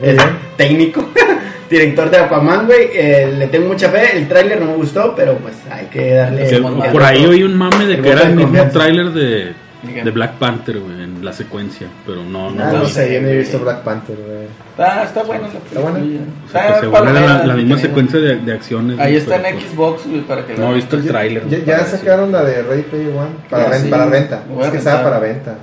[0.00, 0.28] Muy Es bien.
[0.56, 1.08] técnico.
[1.70, 2.88] director de Aquaman, güey.
[2.94, 4.16] Eh, le tengo mucha fe.
[4.16, 6.48] El tráiler no me gustó, pero pues hay que darle.
[6.48, 9.52] El- el- por ahí oí un mame de el que era el mismo tráiler de.
[9.82, 11.86] De Black Panther, güey, en la secuencia.
[12.06, 12.64] Pero no, no.
[12.64, 14.46] Ah, lo no sé, yo no he visto Black Panther, güey.
[14.70, 15.98] Está, está buena la ¿Está buena?
[15.98, 16.24] película.
[16.46, 18.98] O sea, que Está según era la, la misma mi secuencia de, de acciones.
[18.98, 21.48] Ahí está en Pero, pues, Xbox, güey, para que No he visto el tráiler.
[21.48, 23.88] Ya, ya sacaron la de Ready Player One para, Ah, ren- sí.
[23.88, 24.42] para renta.
[24.62, 25.54] Es que estaba para venta.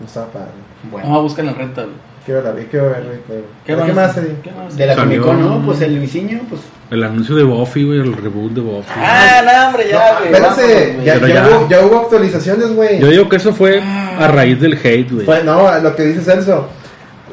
[0.00, 0.46] No estaba para.
[0.90, 1.08] Bueno.
[1.08, 1.94] No, buscan la renta, güey.
[2.26, 3.20] Quiero, la, quiero ver.
[3.66, 4.16] ¿Qué ¿Qué, más?
[4.16, 4.36] Eddie?
[4.42, 4.74] ¿Qué más?
[4.76, 5.66] De la Salió- Comic Con, ¿no?
[5.66, 6.62] Pues el Viciño, pues.
[6.90, 8.92] El anuncio de Buffy, güey, el reboot de Buffy.
[8.96, 10.32] Ah, no, hombre, ya, güey.
[10.32, 11.04] Vámonos, güey.
[11.04, 11.48] ya, Pero ya ya.
[11.58, 12.98] hubo, ya hubo actualizaciones, güey.
[12.98, 15.26] Yo digo que eso fue a raíz del hate, güey.
[15.26, 16.68] Fue- no, lo que dice Celso.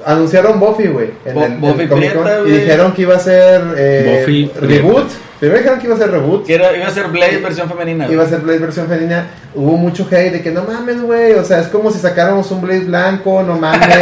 [0.05, 1.11] Anunciaron Buffy, güey.
[1.25, 2.23] En Bo- el, en Buffy el Comic Con.
[2.23, 4.95] Prieta, Y dijeron que iba a ser eh, Buffy reboot.
[5.07, 5.13] Prieta.
[5.41, 6.45] Primero dijeron que iba a ser reboot.
[6.45, 8.07] Que era- iba a ser Blade versión femenina.
[8.09, 9.25] Iba a ser Blade versión femenina.
[9.55, 11.33] Hubo mucho hate de que no mames, güey.
[11.33, 13.89] O sea, es como si sacáramos un Blade blanco, no mames.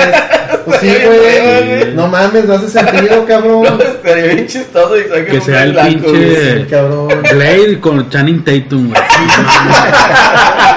[0.66, 1.84] Pues sí, güey.
[1.84, 1.92] Sí.
[1.96, 3.64] No mames, no hace sentido, cabrón.
[3.78, 6.60] No, estaría bien chistoso y saquen Que un sea el blanco, pinche-.
[6.60, 7.08] Sí, cabrón.
[7.34, 9.02] Blade con Channing Tatum, güey.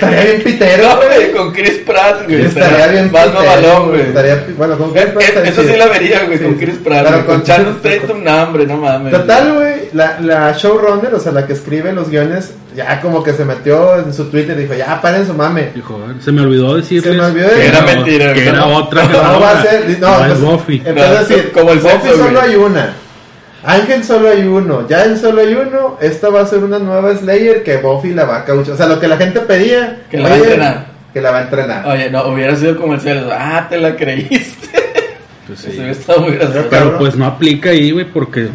[0.00, 1.32] Estaría bien pitero, No, güey.
[1.32, 2.44] con Chris Pratt, güey.
[2.46, 4.00] Estaría bien Más pitero, mamalón, güey.
[4.02, 6.54] Estaría, bueno, con Chris Pratt estaría Eso sí la vería, güey, Sí, con.
[6.54, 7.06] Chris Pratt.
[7.08, 7.26] Pero.
[7.26, 9.12] Con Channing Tatum, no, hombre, no mames.
[9.12, 13.32] Total, güey, la, la showrunner, o sea, la que escribe los guiones, ya como que
[13.32, 15.70] se metió en su Twitter y dijo, ya paren su mame.
[15.74, 19.02] Dijo, se me olvidó decirles Se me olvidó que decir- Era mentira, que era otra.
[19.08, 20.82] que No va a ser, no, no es pues, Buffy.
[20.86, 22.94] A No, decir, como el Buffy solo hay una.
[23.62, 27.14] Ángel solo hay uno, ya en solo hay uno, esta va a ser una nueva
[27.14, 28.74] Slayer que Buffy la va a cauchar.
[28.74, 30.02] O sea, lo que la gente pedía.
[30.10, 30.86] Que la va a entrenar.
[31.12, 31.86] Que la va a entrenar.
[31.86, 33.24] Oye, no, hubiera sido comerciales.
[33.30, 34.68] Ah, te la creíste.
[35.46, 35.68] Pues sí.
[35.70, 36.68] Eso hubiera estado muy gracioso.
[36.70, 38.48] Pero- pues no aplica ahí, güey, porque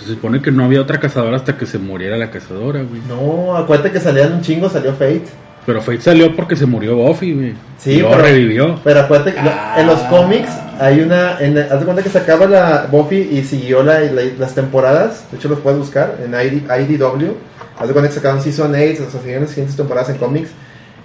[0.00, 3.02] se supone que no había otra cazadora hasta que se muriera la cazadora, güey.
[3.08, 5.24] No, acuérdate que salían un chingo, salió Fate.
[5.66, 7.54] Pero Fate salió porque se murió Buffy, güey.
[7.78, 8.80] Sí, y luego pero- revivió.
[8.84, 9.76] Pero acuérdate que Ah.
[9.78, 10.50] en los cómics
[10.80, 11.38] hay una.
[11.40, 15.26] En, haz de cuenta que se acaba la Buffy y siguió la, la- las temporadas.
[15.30, 17.32] De hecho, los puedes buscar en ID, IDW.
[17.78, 20.50] Haz de cuenta que sacaron Season 8, o sea, siguieron las siguientes temporadas en cómics.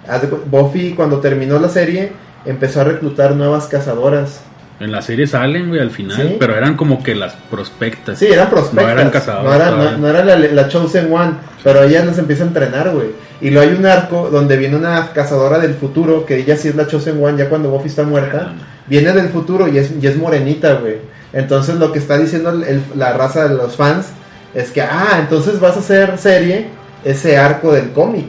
[0.08, 2.12] Haz de cu- Buffy, cuando terminó la serie,
[2.44, 4.42] empezó a reclutar nuevas cazadoras.
[4.78, 6.16] En la serie salen, güey, al final.
[6.16, 6.36] Sí.
[6.40, 8.18] Pero eran como que las prospectas.
[8.18, 8.84] Sí, eran prospectas.
[8.86, 12.16] No eran cazadoras No era, no, no era la, la Chosen One, pero ella las
[12.18, 13.08] empieza a entrenar, güey.
[13.40, 16.74] Y luego hay un arco donde viene una cazadora del futuro, que ella sí es
[16.74, 18.52] la Chosen One, ya cuando Buffy está muerta.
[18.86, 20.96] Viene del futuro y es, y es morenita, güey.
[21.32, 24.08] Entonces lo que está diciendo el- el- la raza de los fans
[24.54, 26.66] es que, ah, entonces vas a hacer serie
[27.04, 28.26] ese arco del cómic.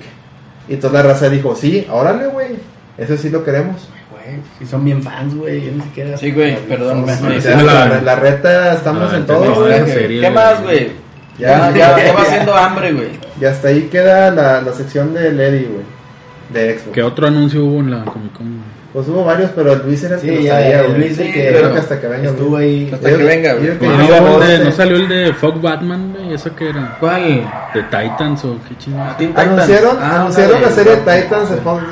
[0.69, 2.49] Y entonces la raza dijo, sí, órale, güey.
[2.97, 3.87] Eso sí lo queremos.
[4.11, 5.65] Güey, si son bien fans, güey.
[5.65, 6.15] Yo ni siquiera.
[6.17, 9.83] Sí, güey, perdón, me- me- la- reta, estamos la- en todo, güey.
[10.21, 10.91] ¿Qué más, güey?
[11.41, 13.09] Ya, Ya, va haciendo hambre, güey.
[13.39, 15.83] Y hasta ahí queda la, la sección de Lady, güey.
[16.49, 16.93] De Xbox.
[16.93, 18.61] ¿Qué otro anuncio hubo en la Comic Con?
[18.93, 20.93] Pues hubo varios, pero Luis era el que Sí, sabía, el.
[20.99, 22.29] Luis el que Creo que hasta que venga.
[22.29, 22.63] estuvo güey.
[22.87, 22.91] ahí.
[22.93, 23.67] Hasta que venga, güey.
[23.79, 24.63] ¿No, salió el de, sé.
[24.65, 26.33] ¿No salió el de Fog Batman, güey?
[26.33, 26.97] ¿Eso qué era?
[26.99, 27.49] ¿Cuál?
[27.73, 29.15] ¿De Titans o qué chingada?
[29.17, 29.47] Titans.
[29.47, 31.83] Anunciaron, Ah, anunciaron la serie de Titans de Fox.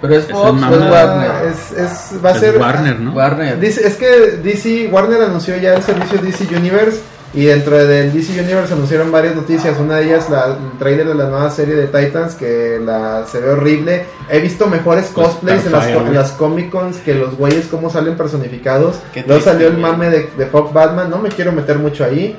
[0.00, 1.30] Pero es Fox o es mamá- Warner.
[1.48, 2.56] Es, es, va a Es ser.
[2.56, 3.12] Warner, ¿no?
[3.14, 3.58] Warner.
[3.58, 4.06] Dice, es que
[4.40, 7.00] DC, Warner anunció ya el servicio DC Universe.
[7.34, 9.78] Y dentro del DC Universe anunciaron varias noticias.
[9.78, 13.40] Una de ellas, la, el trailer de la nueva serie de Titans, que la, se
[13.40, 14.06] ve horrible.
[14.30, 17.90] He visto mejores Pues, cosplays en las, en las Comic Cons que los güeyes, cómo
[17.90, 18.96] salen personificados.
[19.26, 21.10] Luego salió el mame de, de Fox Batman.
[21.10, 22.36] No me quiero meter mucho ahí.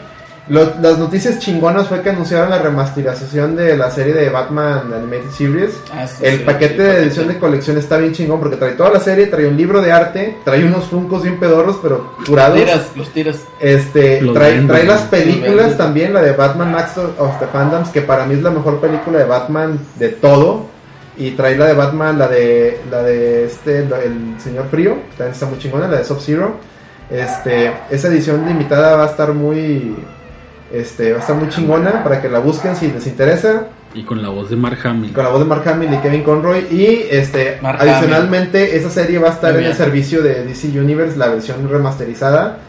[0.50, 5.30] Lo- las noticias chingonas fue que anunciaron la remasterización de la serie de Batman Animated
[5.32, 5.72] Series.
[5.94, 8.72] Ah, sí, El sí, paquete sí, de edición de colección está bien chingón porque trae
[8.72, 12.58] toda la serie, trae un libro de arte, trae unos funcos bien pedorros pero curados.
[12.58, 13.38] Tiras, los tiras.
[13.60, 18.02] Este, Los trae, trae las películas también, la de Batman Max of the Fandoms, que
[18.02, 20.66] para mí es la mejor película de Batman de todo.
[21.18, 25.34] Y trae la de Batman, la de la de este, la- el señor Frío, también
[25.34, 26.54] está muy chingona, la de Sub Zero.
[27.10, 29.96] Este, esa edición limitada va a estar muy
[30.72, 33.68] este, va a estar muy chingona para que la busquen si les interesa.
[33.94, 35.14] Y con la voz de Mark Hamill.
[35.14, 36.68] Con la voz de Mark Hamill y Kevin Conroy.
[36.70, 40.68] Y este Mark adicionalmente, esa serie va a estar Muy en el servicio de DC
[40.80, 42.60] Universe, la versión remasterizada,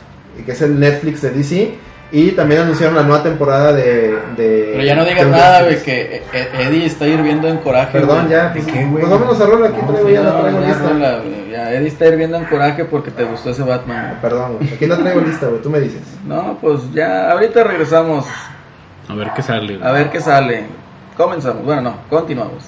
[0.45, 1.75] que es el Netflix de DC.
[2.13, 4.17] Y también anunciaron la nueva temporada de.
[4.37, 7.93] de Pero ya no digas nada, güey, que eh, Eddie está hirviendo en coraje.
[7.93, 8.49] Perdón, ya.
[8.49, 9.05] ¿De Pues, qué, güey?
[9.05, 10.89] pues vámonos a rola, aquí No, traigo Sí, ya la traigo lista.
[10.89, 14.09] rola, güey, ya, Eddie está hirviendo en coraje porque te gustó ese Batman.
[14.09, 14.21] güey.
[14.23, 16.03] Perdón, güey, aquí la traigo lista, güey, tú me dices.
[16.27, 18.27] No, pues ya, ahorita regresamos
[19.09, 19.77] A ver qué sale.
[19.77, 19.89] güey.
[19.89, 20.65] a ver qué sale.
[21.17, 22.65] Comenzamos, bueno, no, continuamos.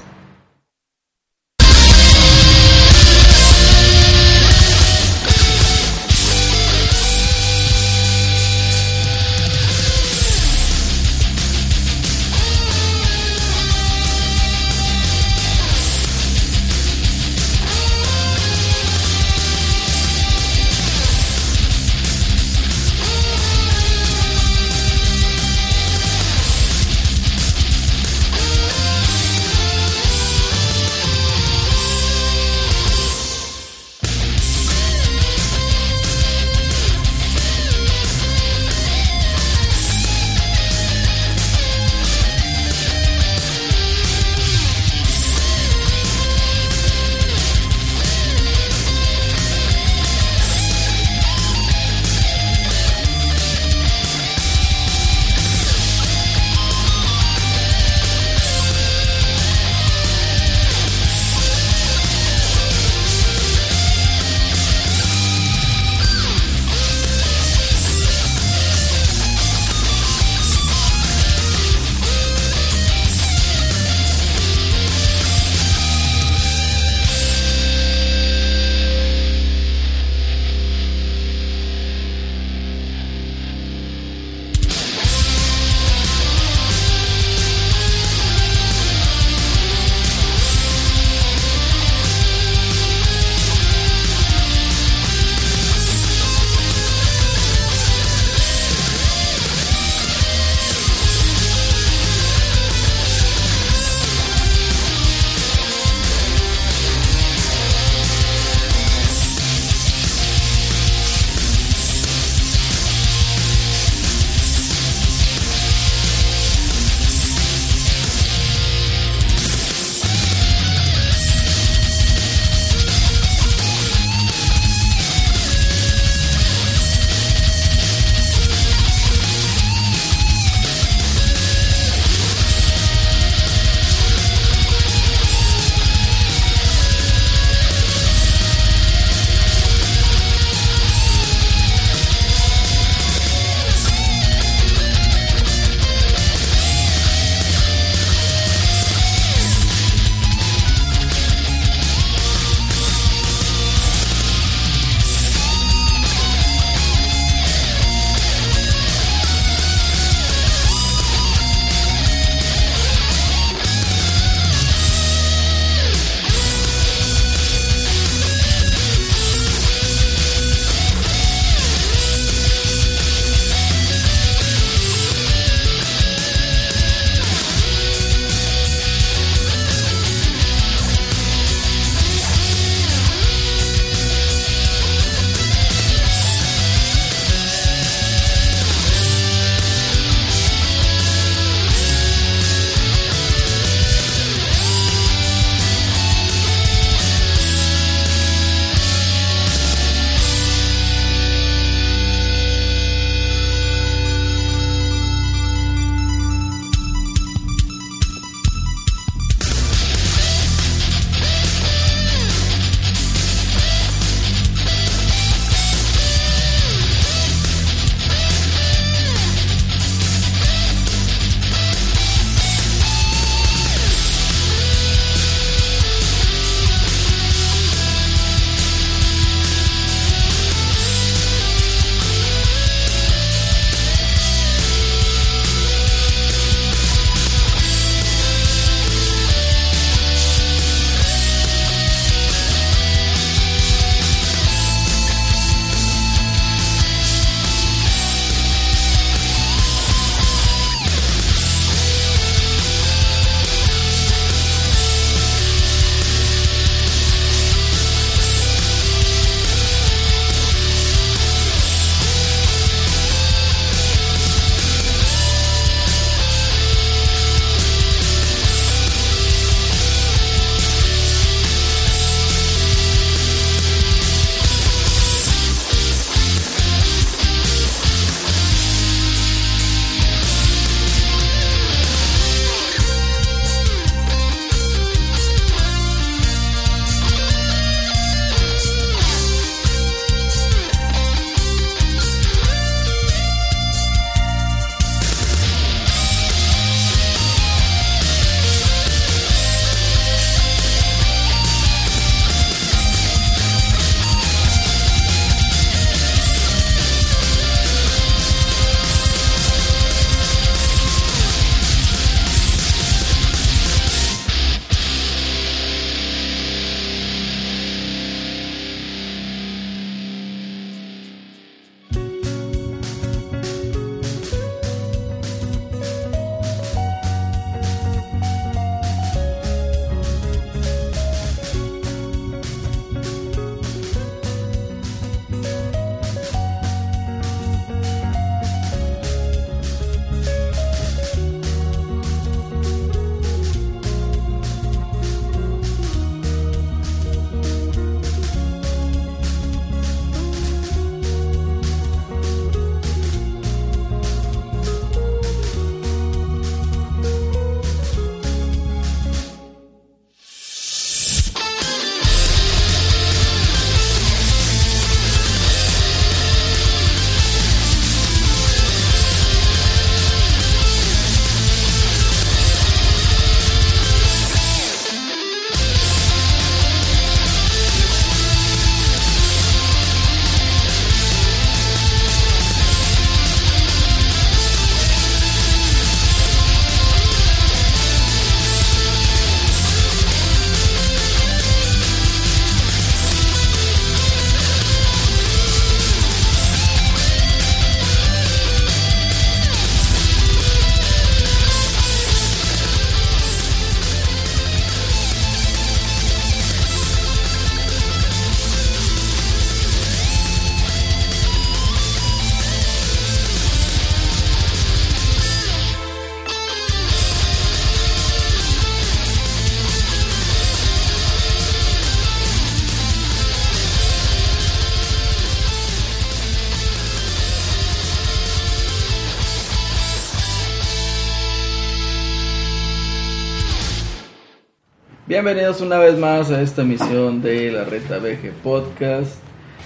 [435.13, 439.11] Bienvenidos una vez más a esta emisión de la Reta VG Podcast,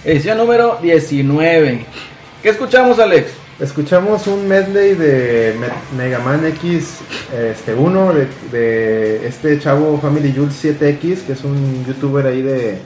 [0.03, 1.85] edición número 19.
[2.43, 3.31] ¿Qué escuchamos, Alex?
[3.57, 6.97] Escuchamos un medley de Me- Mega Man X
[7.33, 8.13] este, 1
[8.51, 12.79] de, este chavo Family Jules 7X, que es un youtuber ahí de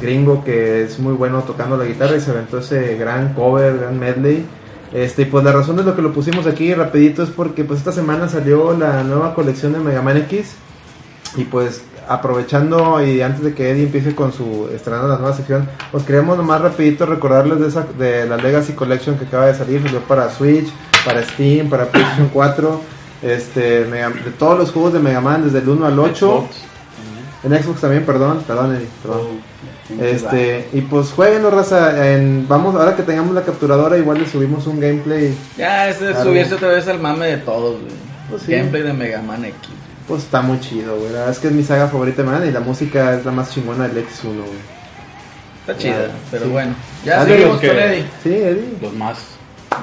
[0.00, 3.98] gringo que es muy bueno tocando la guitarra y se aventó ese gran cover, gran
[3.98, 4.44] medley.
[4.92, 7.80] Este, y pues la razón de lo que lo pusimos aquí rapidito es porque pues
[7.80, 10.52] esta semana salió la nueva colección de Mega Man X
[11.36, 15.68] y pues aprovechando y antes de que Eddie empiece con su estrenando la nueva sección,
[15.92, 19.82] pues queríamos nomás rapidito recordarles de esa de la Legacy Collection que acaba de salir,
[19.82, 20.68] salió para Switch,
[21.04, 22.80] para Steam, para PlayStation 4,
[23.22, 26.48] este Mega- de todos los juegos de Mega Man desde el 1 al 8,
[27.44, 29.20] en Xbox también, perdón, perdón Eddie, perdón.
[30.00, 32.12] Este, y pues jueguenlo, raza.
[32.12, 35.34] En, vamos, ahora que tengamos la capturadora, igual le subimos un gameplay.
[35.56, 36.30] Ya, ese es Algo.
[36.30, 37.92] subirse otra vez al mame de todos, güey.
[38.28, 38.52] Pues sí.
[38.52, 39.56] Gameplay de Mega Man X.
[40.08, 41.08] Pues está muy chido, güey.
[41.12, 42.46] La verdad es que es mi saga favorita, man.
[42.48, 44.78] Y la música es la más chingona del X1, güey.
[45.60, 46.50] Está chida, Claro, pero sí.
[46.50, 46.74] bueno.
[47.04, 48.04] Ya Ah, seguimos que- con Eddie.
[48.22, 48.64] Sí, Eddie.
[48.80, 49.18] Los más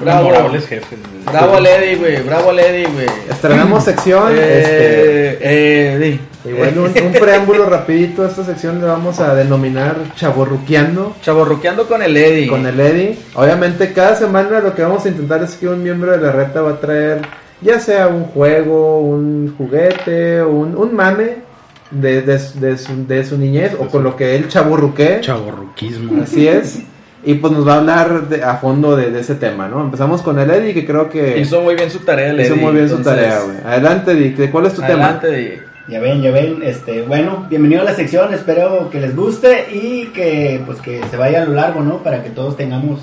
[0.00, 0.28] Bravo.
[0.30, 0.98] memorables jefes.
[1.24, 2.22] Bravo al Eddie, güey.
[2.22, 3.06] Bravo al Eddie, güey.
[3.30, 4.32] Estrenamos sección.
[4.32, 6.20] este, Eh, eh, Eddie.
[6.44, 12.02] igual un, un preámbulo rapidito a esta sección le vamos a denominar Chaborruqueando Chaborruqueando con
[12.02, 12.48] el Eddie.
[12.48, 13.16] con el Eddie.
[13.34, 16.62] Obviamente cada semana lo que vamos a intentar es que un miembro de la reta
[16.62, 17.22] va a traer
[17.60, 21.36] ya sea un juego, un juguete, un, un mame
[21.90, 25.18] de, de, de su, de su niñez o con lo que él chaborruque.
[25.20, 26.22] Chaborruquismo.
[26.22, 26.80] Así es.
[27.24, 29.80] Y pues nos va a hablar de- a fondo de, de ese tema, ¿no?
[29.80, 32.62] Empezamos con el Eddie, que creo que Hizo muy bien su tarea, el hizo Eddie.
[32.62, 33.56] muy bien su tarea, güey.
[33.64, 35.62] Adelante, Eddie, ¿cuál es tu Adelante, Eddie.
[35.88, 40.06] Ya ven, ya ven, este, bueno, bienvenido a la sección, espero que les guste y
[40.06, 41.98] que pues que se vaya a lo largo, ¿no?
[42.02, 43.00] Para que todos tengamos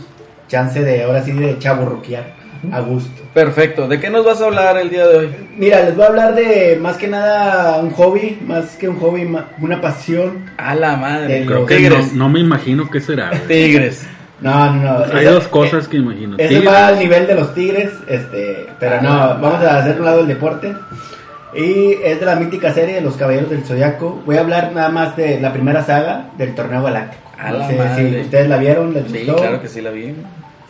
[0.50, 3.22] chance de ahora sí de chaburruquear a gusto.
[3.34, 3.88] Perfecto.
[3.88, 5.30] ¿De qué nos vas a hablar el día de hoy?
[5.58, 9.28] Mira, les voy a hablar de más que nada un hobby, más que un hobby,
[9.62, 10.46] una pasión.
[10.58, 11.46] A la madre.
[11.46, 12.14] Creo que Tigres.
[12.14, 13.32] no, no me imagino qué será.
[13.48, 14.06] Tigres.
[14.42, 15.06] No, no, no.
[15.14, 16.36] Hay esa- dos cosas que imagino.
[16.38, 19.10] Ese Tigres, va al nivel de los tigres, este, pero no,
[19.40, 20.74] vamos a hacer un lado del deporte.
[21.56, 24.22] Y es de la mítica serie de los Caballeros del Zodiaco.
[24.26, 27.22] Voy a hablar nada más de la primera saga del Torneo Galáctico.
[27.38, 28.10] A No la sé madre.
[28.10, 29.36] si ustedes la vieron, les Sí, gustó.
[29.36, 30.16] claro que sí la vi.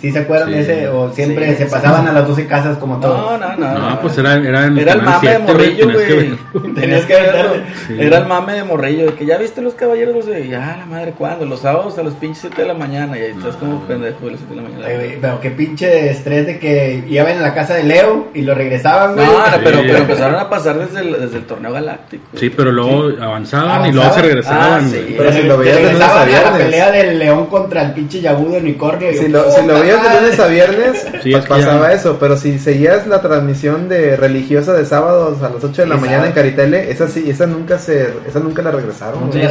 [0.03, 0.53] ¿Sí se acuerdan Sí.
[0.55, 0.88] de ese?
[0.89, 1.71] ¿O siempre Sí, se sí.
[1.71, 3.39] pasaban a las 12 casas como No, todos?
[3.39, 3.80] no, no.
[3.89, 6.73] No, pues era, era, en Era el mame de 7, morrillo, tenías que güey.
[6.75, 7.51] Tenías que verlo.
[7.88, 7.95] Sí.
[7.99, 9.05] Era el mame de morrillo.
[9.05, 10.49] De que ya viste los caballeros de.
[10.49, 11.45] Ya, la madre, ¿cuándo?
[11.45, 13.17] Los sábados a los pinches 7 de la mañana.
[13.17, 14.85] Y ahí estás como pendejo de las 7 de la mañana.
[14.88, 18.41] Ay, güey, pero qué pinche estrés de que iban a la casa de Leo y
[18.41, 19.25] lo regresaban, güey.
[19.25, 22.23] No, no, pero, pero empezaron a pasar desde el, desde el torneo galáctico.
[22.35, 24.85] Sí, pero luego avanzaban y luego se regresaban.
[24.93, 24.97] Ah.
[25.17, 29.13] Pero si lo veías la pelea del león contra el pinche yagudo unicornio.
[29.13, 29.61] Si lo, si
[30.02, 32.18] de lunes a viernes, Sí, pues es que pasaba ya- eso.
[32.20, 36.28] Pero si seguías la transmisión de religiosa de sábados a las 8 de la mañana
[36.28, 36.34] en.
[36.34, 39.32] Caritele, esa sí, esa nunca se, esa nunca la regresaron.
[39.32, 39.45] Sí, que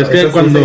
[0.00, 0.60] es que cuando,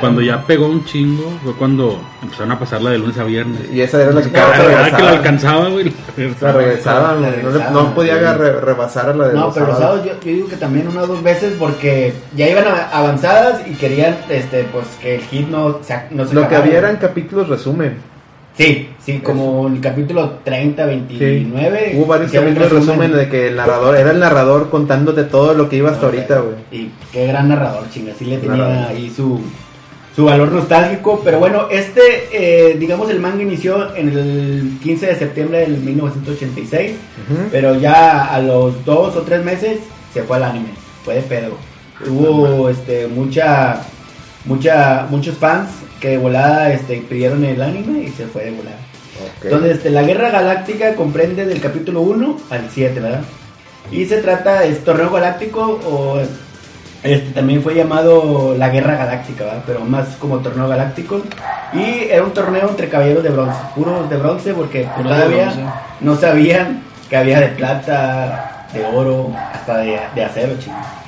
[0.00, 3.60] cuando ya pegó un chingo fue cuando empezaron a pasarla de lunes a viernes.
[3.72, 5.10] Y esa era la que Cada que la regresaba.
[5.10, 5.84] alcanzaba, güey.
[5.84, 5.90] la
[6.40, 7.14] La regresaba.
[7.16, 7.72] regresaban.
[7.72, 10.04] No, podía rebasar a la de No, los pero sábados.
[10.04, 14.16] yo, yo digo que también una o dos veces porque ya iban avanzadas y querían
[14.28, 16.64] este pues que el hit no, se- no se Lo que acabara.
[16.66, 17.96] había eran capítulos resumen.
[18.56, 20.88] Sí, sí, como en el capítulo 30, Sí.
[20.90, 21.92] 29.
[21.96, 25.76] Hubo varios capítulos resumen de que el narrador, era el narrador contándote todo lo que
[25.76, 26.56] iba hasta ahorita, güey.
[26.70, 28.88] Y qué gran narrador, chinga, sí le tenía Narrador.
[28.90, 29.40] ahí su,
[30.14, 31.22] su valor nostálgico.
[31.24, 32.00] Pero bueno, este,
[32.32, 36.90] eh, digamos, el manga inició en el 15 de septiembre del 1986.
[37.30, 37.42] Ujú.
[37.50, 39.78] Pero ya a los dos o tres meses
[40.12, 40.68] se fue al anime.
[41.04, 41.52] Fue de pedo.
[42.06, 43.80] Hubo este, mucha,
[44.44, 45.68] mucha, muchos fans
[46.00, 48.78] que de volada este, pidieron el anime y se fue de volada.
[49.42, 53.22] Entonces, este, la Guerra Galáctica comprende del capítulo 1 al 7, ¿verdad?
[53.90, 56.20] Y se trata, es torneo galáctico o
[57.02, 59.62] este, también fue llamado la Guerra Galáctica, ¿verdad?
[59.66, 61.22] Pero más como torneo galáctico.
[61.72, 65.44] Y era un torneo entre caballeros de bronce, puros de bronce porque pues, de todavía
[65.44, 65.64] bronce.
[66.00, 70.99] no sabían que había de plata, de oro, hasta de, de acero, chingos.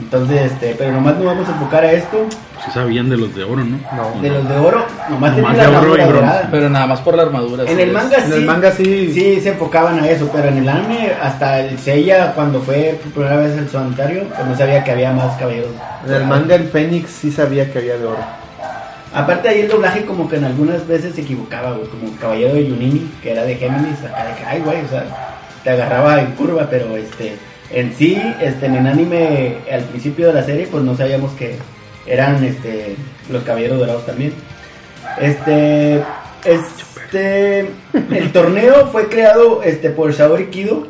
[0.00, 2.26] Entonces, este, pero nomás nos vamos a enfocar a esto.
[2.64, 3.78] Sí sabían de los de oro, ¿no?
[3.94, 4.20] No.
[4.20, 6.48] De los de oro, nomás, Nomás tenían la de oro y dorada.
[6.50, 7.64] Pero nada más por la armadura.
[7.64, 8.32] En sí el manga En sí.
[8.34, 9.12] el manga sí.
[9.12, 13.12] Sí, se enfocaban a eso, pero en el anime, hasta el Seiya, cuando fue por
[13.12, 15.70] primera vez el sanitario, pues no sabía que había más caballeros.
[16.06, 18.38] En el manga el Fénix sí sabía que había de oro.
[19.14, 22.68] Aparte ahí el doblaje como que en algunas veces se equivocaba, güey, como Caballero de
[22.68, 25.04] Yunini, que era de Géminis, acá de que, ay, güey, o sea,
[25.64, 27.36] te agarraba en curva, pero este,
[27.70, 31.56] en sí, este, en el anime, al principio de la serie, pues no sabíamos que
[32.06, 32.96] eran, este,
[33.30, 34.32] los Caballeros Dorados también.
[35.20, 36.02] Este,
[36.44, 40.88] este, el torneo fue creado, este, por Saori Kido,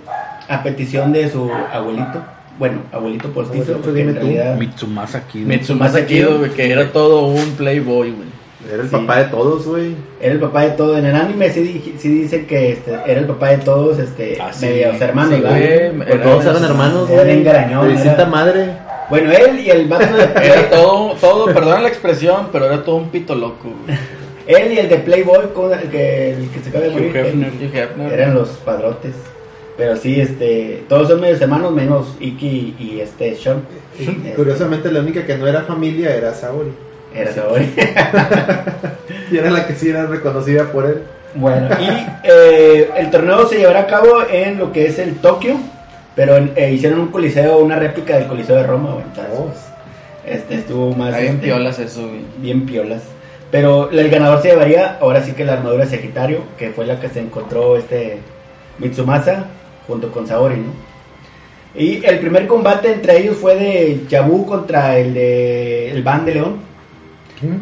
[0.49, 2.23] a petición de su abuelito,
[2.59, 4.27] Bueno, abuelito postizo, Abuelito, porque en dime tú.
[4.27, 5.47] realidad Mitsumasa Kido.
[5.49, 8.29] Mitsumasa Kido, que era todo un playboy, güey.
[8.67, 8.97] Era el Sí.
[8.97, 9.95] papá de todos, güey.
[10.21, 10.99] era el papá de todos.
[10.99, 14.37] En el anime sí, di- sí dice que este, era el papá de todos, este,
[14.41, 14.67] Ah, sí.
[14.67, 15.97] medios hermanos, güey.
[15.97, 17.93] Pues Era- todos eran hermanos, era güey.
[17.93, 18.69] distinta era- madre.
[19.11, 20.25] Bueno, él y el vato de...
[20.47, 23.99] Era todo, todo, perdón la expresión, pero era todo un pito loco, güey.
[24.49, 25.81] Él y el de Playboy, ¿cómo era?
[25.83, 27.11] el que, el que se acaba de morir.
[27.11, 27.51] Hugh Hefner.
[27.51, 28.13] Hugh Hefner.
[28.15, 29.13] Eran los padrotes.
[29.77, 33.63] Pero sí, este, todos son medios hermanos, menos Iki y este Sean.
[33.99, 36.71] Este, Curiosamente, la única que no era familia era Saori.
[37.15, 37.73] Era Saori.
[39.31, 41.03] Y era la que sí era reconocida por él.
[41.35, 45.57] bueno, y eh, el torneo se llevará a cabo en lo que es el Tokio,
[46.17, 49.05] pero en- eh, hicieron un coliseo, una réplica del coliseo de Roma, güey.
[49.37, 49.51] Oh.
[50.27, 51.09] este, estuvo más...
[51.09, 52.21] Está bien este, piolas eso, güey.
[52.39, 53.03] bien piolas.
[53.51, 56.99] Pero el ganador se llevaría ahora sí que la armadura de Sagitario, que fue la
[56.99, 58.21] que se encontró este
[58.79, 59.45] Mitsumasa
[59.87, 60.73] junto con Saori, ¿no?
[61.75, 66.35] Y el primer combate entre ellos fue de Yabu contra el de el Van de
[66.35, 66.68] León.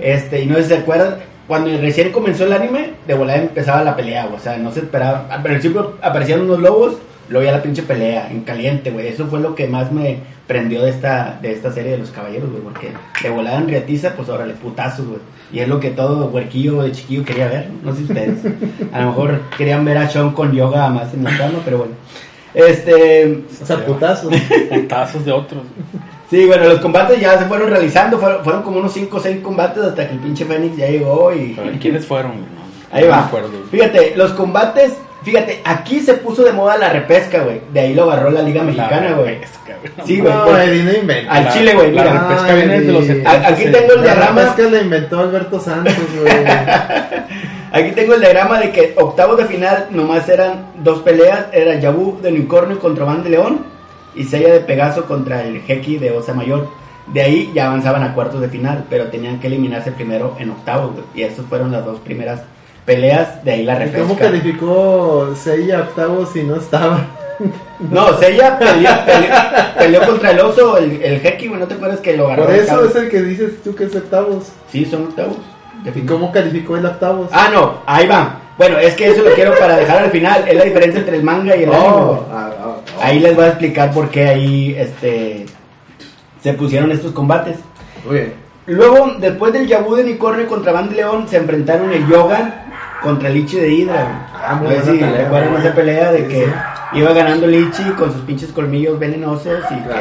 [0.00, 1.16] Este, y no sé si se acuerdan,
[1.46, 5.26] cuando recién comenzó el anime, de volada empezaba la pelea, o sea, no se esperaba.
[5.30, 6.96] Al principio aparecían unos lobos,
[7.28, 9.06] luego ya la pinche pelea, en caliente, güey.
[9.06, 12.50] Eso fue lo que más me prendió de esta, de esta serie de los caballeros,
[12.50, 12.92] güey, porque
[13.22, 15.20] de volada en riatiza, pues órale, putazos, güey.
[15.52, 17.90] Y es lo que todo huerquillo de chiquillo quería ver, ¿no?
[17.90, 18.38] No sé ustedes.
[18.92, 21.94] A lo mejor querían ver a Sean con yoga más en la cama, pero bueno.
[22.52, 24.34] Este, O sea, putazos.
[24.70, 25.62] Putazos de otros.
[26.30, 29.38] Sí, bueno, los combates ya se fueron realizando, fueron, fueron como unos 5 o 6
[29.42, 31.52] combates hasta que el pinche Fénix ya llegó y...
[31.56, 32.32] Pero, ¿Quiénes fueron?
[32.40, 32.46] No,
[32.90, 33.16] Ahí no va.
[33.18, 33.48] me acuerdo.
[33.70, 37.60] Fíjate, los combates, fíjate, aquí se puso de moda la repesca, güey.
[37.72, 39.34] De ahí lo agarró la Liga Mexicana, La güey.
[39.34, 39.76] repesca.
[40.04, 40.32] Sí, güey.
[40.32, 41.26] No, inventes.
[41.28, 42.20] Al chile, güey, La mira.
[42.28, 43.30] repesca viene desde los Ay, 70.
[43.30, 44.42] a- aquí tengo el La diagrama.
[44.42, 46.34] es que la inventó Alberto Santos, güey.
[47.72, 52.20] Aquí tengo el diagrama de que octavos de final nomás eran dos peleas, era Yabu
[52.22, 53.66] de Unicornio contra Van de León
[54.16, 56.68] y Seiya de Pegaso contra el Heki de Osa Mayor.
[57.12, 60.92] De ahí ya avanzaban a cuartos de final, pero tenían que eliminarse primero en octavos.
[61.14, 62.42] Y esas fueron las dos primeras
[62.84, 67.04] peleas, de ahí la ¿Y ¿Cómo calificó Seiya octavo si no estaba?
[67.90, 69.34] No, Seiya peleó, peleó,
[69.78, 72.46] peleó contra el oso, el, el Heki, güey, ¿no te acuerdas que lo agarró?
[72.46, 74.52] Por eso es el que dices tú que es octavos.
[74.72, 75.36] Sí, son octavos.
[75.94, 77.28] ¿Y cómo calificó el octavos?
[77.32, 78.40] Ah, no, ahí va.
[78.56, 80.44] Bueno, es que eso lo quiero para dejar al final.
[80.48, 81.88] Es la diferencia entre el manga y el anime.
[81.90, 82.46] Oh, ah.
[83.06, 85.46] Ahí les voy a explicar por qué ahí este
[86.42, 87.56] se pusieron estos combates.
[88.04, 88.32] Muy bien.
[88.66, 92.52] Luego, después del Yabu de Unicornio contra Van de León, se enfrentaron el Yogan
[93.02, 94.28] contra Lichi de Hydra.
[94.34, 96.50] Ah, muy no sé si recuerdan esa pelea de Sí, que sí.
[96.94, 100.00] iba ganando Lichi con sus pinches colmillos venenosos y Claro.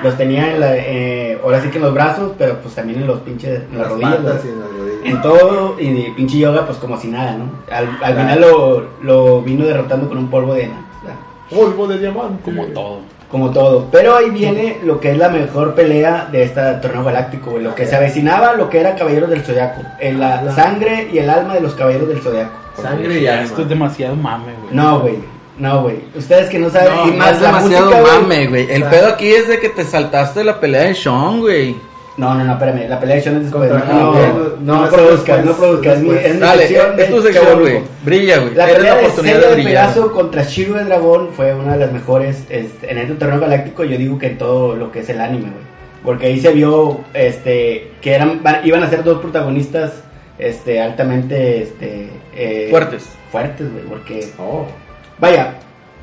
[0.00, 3.00] que los tenía en la, eh, ahora sí que en los brazos, pero pues también
[3.00, 4.16] en los pinches, en las, Las rodillas.
[4.16, 4.98] patas en las rodillas.
[5.04, 7.44] En todo, y pinche yoga, pues como si nada, ¿no?
[7.74, 8.14] Al, al Claro.
[8.16, 10.80] final lo, lo vino derrotando con un polvo de nada.
[11.54, 12.42] Polvo de diamante.
[12.44, 12.98] Como todo.
[13.30, 13.88] Como todo.
[13.90, 17.62] Pero ahí viene lo que es la mejor pelea de este torneo galáctico, güey.
[17.62, 19.80] Lo que se avecinaba, lo que era Caballeros del Zodiaco.
[20.00, 22.52] En la sangre y el alma de los Caballeros del Zodiaco.
[22.80, 23.44] Sangre y Ya, alma.
[23.46, 24.74] Esto es demasiado mame, güey.
[24.74, 25.18] No, güey.
[25.58, 25.96] No, güey.
[26.14, 26.94] Ustedes que no saben.
[26.94, 28.70] No, y más es la demasiado música, mame, güey.
[28.70, 31.74] El O sea- pedo aquí es de que te saltaste la pelea de Sean, güey.
[32.22, 32.88] No, no, no, espérame.
[32.88, 33.70] La pelea de Sean es después.
[33.70, 35.94] No, no, no, no, produzcas, no produzcas.
[35.94, 36.26] Es mi, después.
[36.26, 37.80] es mi Dale, sección es tu sección, güey.
[38.04, 38.54] Brilla, güey.
[38.54, 39.64] La pelea la de oportunidad Seiya de de.
[39.64, 43.84] Pegaso contra Shiro de Dragón fue una de las mejores este, en este torneo galáctico.
[43.84, 45.72] Yo digo que en todo lo que es el anime, güey.
[46.04, 49.92] Porque ahí se vio este, que eran, iban a ser dos protagonistas
[50.38, 53.04] este, altamente este, eh, Fuertes.
[53.30, 53.84] Fuertes, güey.
[53.84, 54.66] Porque, Oh.
[55.18, 55.54] vaya,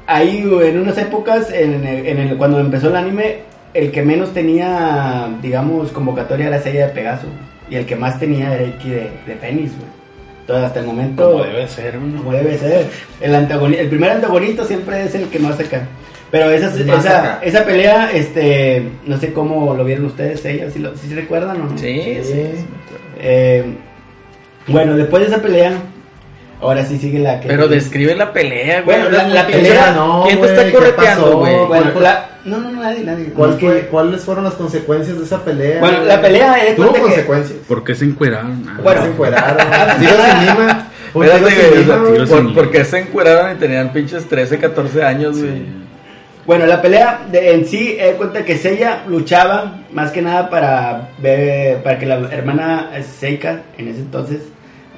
[0.07, 3.39] ahí en unas épocas, en el, en el- cuando empezó el anime,
[3.73, 7.27] el que menos tenía, digamos, convocatoria era Seiya de Pegaso.
[7.69, 9.99] Y el que más tenía era Iki de, de Fénix, güey.
[10.41, 11.31] Entonces, hasta el momento.
[11.31, 12.13] Como debe ser, güey.
[12.13, 12.87] Como debe ser.
[13.21, 15.87] El, primer antagonista siempre es el que más saca.
[16.31, 16.67] Pero esa,
[16.97, 21.15] esa, esa pelea, este, no sé cómo lo vieron ustedes, ella, si, lo, si se
[21.15, 21.77] recuerdan o no.
[21.77, 22.43] Sí, sí.
[23.19, 23.63] Eh,
[24.67, 25.73] bueno, después de esa pelea,
[26.61, 27.47] ahora sí sigue la que...
[27.47, 28.99] Pero describe la pelea, güey.
[28.99, 31.55] Bueno, la- la ¿Quién pelea- te- no, ¿Quién te güey, está ¿qué correteando, güey?
[31.67, 33.25] Bueno, ¿Cuál- la- no, no, no, nadie, nadie.
[33.35, 35.79] ¿Cuál No, fue- ¿Cuáles fueron las consecuencias de esa pelea?
[35.79, 37.59] Bueno, la pelea, eh, Tuvo cuenta que- consecuencias.
[37.67, 38.65] ¿Por qué se encueraron?
[38.69, 39.57] Ah, Bueno, Se encueraron.
[39.99, 40.87] Tiro sin lima.
[41.13, 44.57] Un Espérate, tiro sin o lima, sin ¿por, qué se encueraron y tenían pinches 13,
[44.59, 45.79] 14 años, güey?
[46.45, 51.09] Bueno, la pelea de, en sí, he cuenta que Seiya luchaba más que nada para
[51.19, 54.39] ver, para que la hermana Seika, en ese entonces,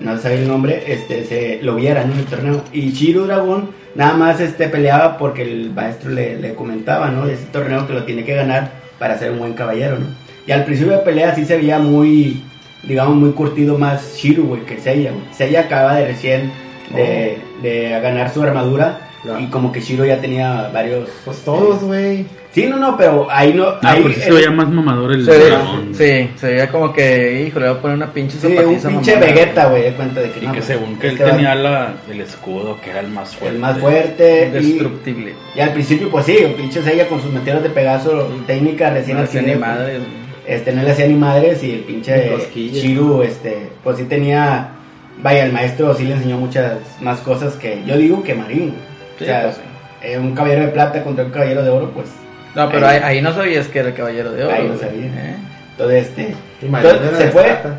[0.01, 2.13] no sabía el nombre, este, se lo viera ¿no?
[2.13, 2.63] en el torneo.
[2.73, 7.25] Y Chiru Dragón nada más este, peleaba porque el maestro le, le comentaba, ¿no?
[7.25, 10.07] De ese torneo que lo tiene que ganar para ser un buen caballero, ¿no?
[10.45, 12.43] Y al principio de pelea sí se veía muy,
[12.83, 15.23] digamos, muy curtido más Shiru, güey, que Seiya, güey.
[15.33, 16.51] Seiya acaba de recién
[16.93, 19.39] de, de ganar su armadura Claro.
[19.39, 21.09] Y como que Shiro ya tenía varios.
[21.25, 22.25] Pues todos, güey.
[22.53, 23.65] Sí, no, no, pero ahí no.
[23.81, 25.95] Ah, ahí, porque se veía más mamador el Se dragón.
[25.95, 29.15] sí, se veía como que, híjole, voy a poner una pinche sí, un pinche.
[29.15, 31.93] Vegeta, güey, de cuenta de que Y no, que según que él este tenía la,
[32.09, 33.55] el escudo, que era el más fuerte.
[33.55, 34.47] el más fuerte.
[34.47, 35.33] Indestructible.
[35.55, 39.17] y al principio, pues sí, el pinche Seiya con sus meteoros de Pegaso, técnica recién
[39.17, 39.53] No ni.
[40.45, 42.37] Este, no le hacía ni madres y el pinche.
[42.53, 44.71] Chiru, este, pues sí tenía,
[45.21, 48.73] vaya, el maestro sí le enseñó muchas más cosas que yo digo que Marín.
[49.17, 49.61] Sí, o sea, pues sí.
[50.01, 52.07] eh, un caballero de plata contra un caballero de oro, pues,
[52.55, 54.53] No, pero Ahí- ahí, no sabías que era el caballero de oro.
[54.53, 55.05] Ahí no sabía.
[55.05, 55.35] ¿Eh?
[55.71, 57.43] entonces, este, Entonces, se de fue.
[57.43, 57.75] plata.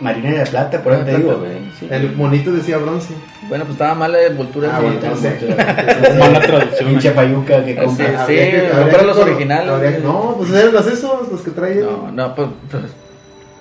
[0.00, 1.44] Marina de plata, por eso te digo.
[1.78, 1.88] sí.
[1.90, 3.14] El monito decía bronce.
[3.48, 4.70] Bueno, pues estaba mala de envoltura.
[4.72, 6.88] Ah, sí, bueno, entonces- entonces- Mala traducción.
[6.90, 8.26] Pinche fayuca que Sí, compra.
[8.26, 8.34] sí.
[8.34, 10.02] Que- compra los originales.
[10.02, 11.80] No, pues eran los esos, los que traen.
[11.80, 12.82] No, no, pues, pues,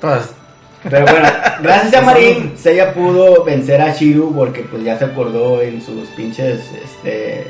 [0.01, 0.29] pues,
[0.89, 1.29] Pero bueno,
[1.63, 6.09] gracias a Marín, Seiya pudo vencer a Shiru porque pues ya se acordó en sus
[6.09, 7.47] pinches este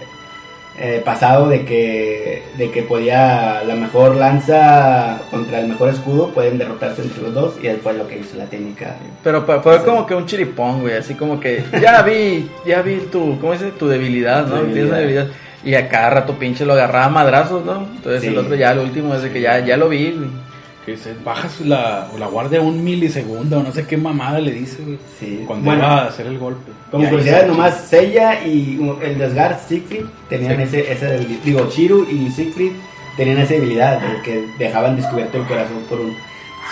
[0.79, 6.57] eh, pasado de que de que podía la mejor lanza contra el mejor escudo pueden
[6.57, 8.95] derrotarse entre los dos y después lo que hizo la técnica.
[9.23, 13.39] pero fue como que un chiripón, güey, así como que ya vi, ya vi tu,
[13.39, 13.71] ¿cómo dice?
[13.71, 14.55] Tu debilidad, ¿no?
[14.55, 14.73] Debilidad.
[14.73, 15.27] Tienes una debilidad.
[15.63, 17.87] Y a cada rato pinche lo agarraba a madrazos, ¿no?
[17.95, 18.27] Entonces Sí.
[18.27, 20.29] el otro ya, lo último es de que ya, ya lo vi, güey.
[20.85, 24.81] Que dice, bajas la, la guardia un milisegundo, o no sé qué mamada le dice,
[24.83, 24.97] güey.
[25.19, 25.43] Sí.
[25.47, 26.71] Cuando Bueno, iba a hacer el golpe.
[26.91, 32.29] como curiosidad se- nomás Seiya y el desgar Siegfried tenían ese ese digo Shiru y
[32.31, 32.71] Siegfried
[33.15, 36.13] tenían esa debilidad de que dejaban descubierto el corazón por un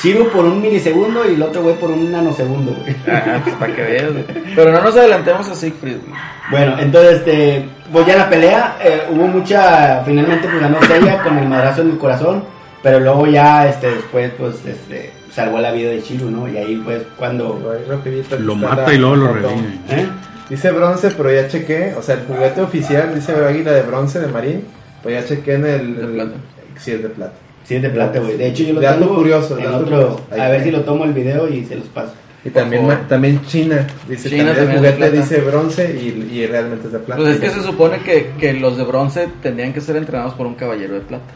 [0.04, 2.96] Shiru por un milisegundo y el otro güey por un nanosegundo, güey.
[3.16, 4.26] Ajá, pues para que veas, güey.
[4.56, 6.20] Pero no nos adelantemos a Siegfried, güey.
[6.50, 11.24] Bueno, entonces, este, pues ya en la pelea eh, hubo mucha, finalmente pues ganó Seiya
[11.24, 12.44] con el madrazo en el corazón,
[12.84, 16.48] pero luego ya, este, después, pues, este, salvó la vida de Shiru, ¿no?
[16.48, 19.80] Y ahí, pues, cuando, rapidito, Lo mata la y luego lo revive.
[19.90, 20.08] ¿eh?
[20.50, 21.94] Dice bronce, pero ya chequé.
[21.98, 24.64] O sea, el juguete oficial dice águila de bronce de Marín.
[25.02, 25.96] Pues ya chequé en el.
[25.96, 26.32] De el- plata.
[26.78, 27.34] Sí, es de plata.
[27.64, 28.38] Sí, es de plata, güey.
[28.38, 30.26] De hecho, yo lo Dato tengo curioso, en otro, curioso.
[30.32, 32.14] Ahí a ver si lo tomo el video y se los paso.
[32.44, 33.88] Y también, también China.
[34.10, 37.22] Dice China también el también de juguete dice bronce y, y realmente es de plata.
[37.22, 40.48] Pues es que se supone que, que los de bronce tendrían que ser entrenados por
[40.48, 41.34] un caballero de plata.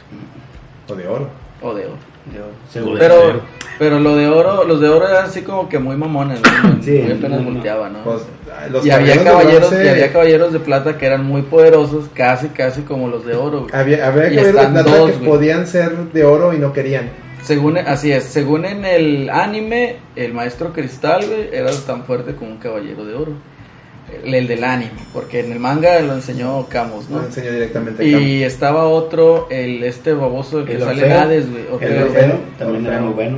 [0.90, 1.28] O de oro.
[1.62, 1.96] O de oro.
[2.70, 2.98] Seguro.
[3.00, 3.42] Pero,
[3.78, 6.78] pero lo de oro, los de oro eran así como que muy mamones, ¿no?
[6.84, 7.52] Sí, muy apenas no, no.
[7.54, 8.00] volteaban, ¿no?
[8.04, 8.22] Pues,
[8.72, 12.48] los y había caballeros, bronce- y había caballeros de plata que eran muy poderosos, casi
[12.50, 13.62] casi como los de oro.
[13.62, 13.72] güey.
[13.74, 15.30] Había, había Y caballeros de están plata dos, que güey.
[15.30, 17.10] podían ser de oro y no querían.
[17.44, 22.52] Según así es, según en el anime, el maestro cristal, güey, era tan fuerte como
[22.52, 23.32] un caballero de oro.
[24.24, 28.06] El, el del anime, porque en el manga lo enseñó Camus, No enseñó directamente.
[28.06, 31.22] Y estaba otro, el este baboso el que El sale en Orfeo.
[31.22, 31.64] Hades, güey.
[31.64, 32.06] El Orfeo.
[32.06, 33.38] Orfeo también era muy bueno.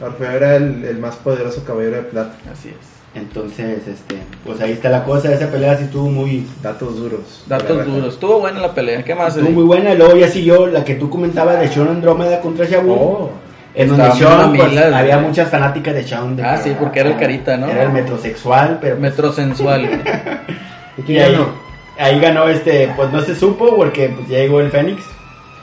[0.00, 2.34] Orfeo era el, el más poderoso caballero de plata.
[2.52, 3.00] Así es.
[3.14, 5.32] Entonces, este, pues ahí está la cosa.
[5.34, 7.44] Esa pelea sí estuvo muy, Datos duros.
[7.48, 8.14] Datos duros.
[8.14, 9.02] Estuvo buena la pelea.
[9.02, 9.36] ¿Qué más?
[9.36, 9.94] estuvo muy buena.
[9.94, 12.92] Luego ya siguió la que tú comentabas de Sean Andrómeda contra Shabu.
[12.92, 13.30] Oh,
[13.74, 15.28] En donde Sean, pues, había güey.
[15.28, 16.36] muchas fanáticas de Sean.
[16.36, 17.68] de Ah, que- sí, porque era el carita, ¿no?
[17.68, 18.96] Era el metrosexual, pero...
[18.96, 19.86] pues, Metrosensual.
[19.86, 20.00] güey.
[21.06, 21.48] ¿Y ahí, ganó?
[21.98, 25.02] ahí ganó este, pues no se supo porque pues, ya llegó el Fénix.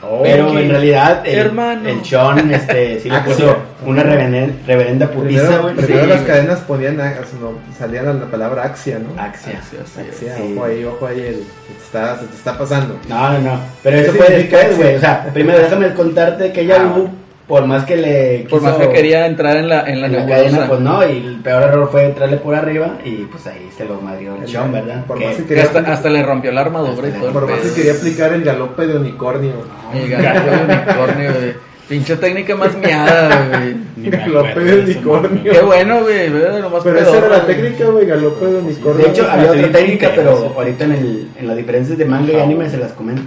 [0.09, 1.89] Oh, pero en realidad el, Hermano.
[1.89, 3.33] el Sean este, sí le Axia.
[3.35, 5.75] puso una reveren- reverenda putiza, Primero, güey.
[5.75, 6.27] primero Sí, las güey.
[6.31, 9.21] cadenas ponían, a- o sea, no, salía la, la palabra axia, ¿no?
[9.21, 9.59] Axia.
[9.59, 10.53] Axia, sí.
[10.55, 12.95] ojo ahí, ojo ahí, el, se, te está, se te está pasando.
[13.09, 13.59] No, no, no.
[13.83, 14.93] Pero ¿Qué eso fue después, güey.
[14.93, 14.99] O Axia?
[15.23, 17.09] sea, primero déjame contarte que ella Ah, hubo,
[17.47, 20.13] por más que le Por más quiso- que quería entrar en la, en la en
[20.13, 20.41] la nebulosa.
[20.43, 23.85] cadena, pues no, y el peor error fue entrarle por arriba y pues ahí se
[23.85, 25.05] lo madrió el Sean, ¿verdad?
[25.05, 27.31] Por Que- más que Que quería, hasta, hasta le rompió la armadura y todo.
[27.31, 29.53] por más que quería aplicar el galope de unicornio.
[29.93, 31.67] El galope de unicornio, güey.
[31.87, 34.09] Pinche técnica más miada, güey.
[34.11, 35.53] Galope de unicornio.
[35.53, 36.29] Qué bueno, güey.
[36.29, 37.55] ve, Lo más Pero esa pedorro, era la güey.
[37.55, 39.05] técnica, güey, galope de unicornio.
[39.05, 42.39] De hecho, había otra técnica, pero ahorita en, el, en las diferencias de manga y
[42.41, 43.21] anime se las comento.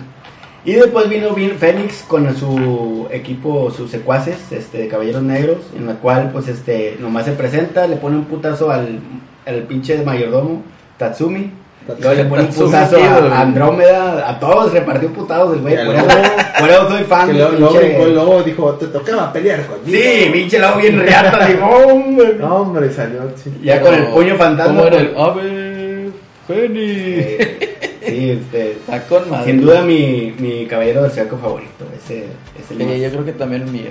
[0.70, 5.84] Y después vino bien Fénix con su equipo, sus secuaces este, de Caballeros Negros, en
[5.88, 9.00] la cual pues este nomás se presenta, le pone un putazo al,
[9.46, 10.62] al pinche mayordomo,
[10.96, 11.50] Tatsumi.
[11.98, 15.74] Luego le pone un putazo a, Andrómeda, a todos repartió putados el güey.
[15.84, 19.32] Por por eso soy fan Que luego, luego pinche- brincó el lobo dijo, te tocaba
[19.32, 19.98] pelear conmigo.
[19.98, 22.34] Sí, pinche lobo bien reata, digo, hombre.
[22.38, 23.22] No, hombre, salió.
[23.42, 23.52] sí.
[23.64, 24.72] Ya con el puño fantasma.
[24.76, 26.10] ¿Cómo era pues, el ave
[26.46, 26.80] Fénix?
[26.80, 27.69] eh,
[28.04, 29.44] sí, este, Está con madre.
[29.46, 31.84] Sin duda mi, mi caballero del cerco favorito.
[31.96, 32.24] Ese
[32.58, 33.90] es el Sí, yo creo que también el mío.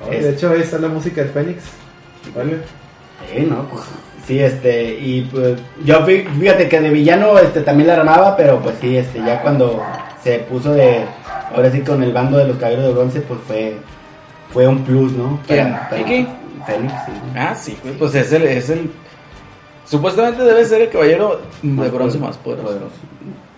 [0.00, 0.18] güey.
[0.18, 1.62] Oh, de hecho, ahí está la música del Fénix.
[2.34, 2.58] ¿Vale?
[3.32, 3.82] Sí, no, pues,
[4.26, 8.58] sí, este, y pues yo fí- fíjate que de villano este también la armaba, pero
[8.60, 9.82] pues sí, este, ya cuando
[10.22, 11.04] se puso de,
[11.54, 13.76] ahora sí con el bando de los caballeros de bronce, pues fue,
[14.52, 15.40] fue un plus, ¿no?
[15.46, 15.76] ¿Quién?
[16.00, 16.26] ¿Iki?
[16.66, 17.12] Fénix, sí.
[17.36, 17.78] Ah, sí.
[17.98, 18.90] Pues es el, es el.
[19.86, 22.90] Supuestamente debe ser el caballero de bronce más poderoso.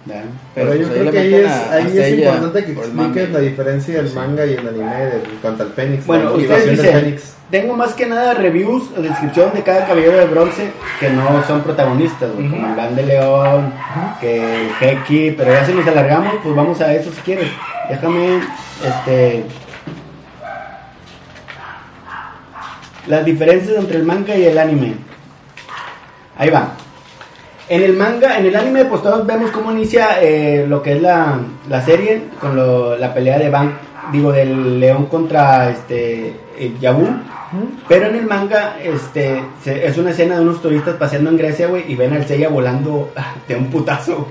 [0.06, 0.22] Pero,
[0.54, 3.38] Pero yo pues creo que ahí es, a- ahí a es importante que expliques la
[3.40, 6.06] diferencia del manga y el anime de, en cuanto al Fénix.
[6.06, 7.16] Bueno, ustedes dicen,
[7.50, 10.70] tengo más que nada reviews o descripción de cada caballero de bronce
[11.00, 13.72] que no son protagonistas, como el Van de León,
[14.20, 17.48] que el Heki, pero ya si nos alargamos, pues vamos a eso si quieres.
[17.88, 18.40] Déjame,
[18.84, 19.44] este...
[23.08, 24.94] Las diferencias entre el manga y el anime.
[26.38, 26.72] Ahí va.
[27.68, 31.02] En el manga, en el anime, pues todos vemos cómo inicia eh, lo que es
[31.02, 31.38] la,
[31.68, 33.76] la serie con lo- la pelea de Ban,
[34.12, 37.06] digo, del león contra este el Yabu.
[37.88, 41.66] Pero en el manga, este, se- es una escena de unos turistas paseando en Grecia,
[41.66, 43.10] güey, y ven al Seiya volando
[43.48, 44.28] de un putazo.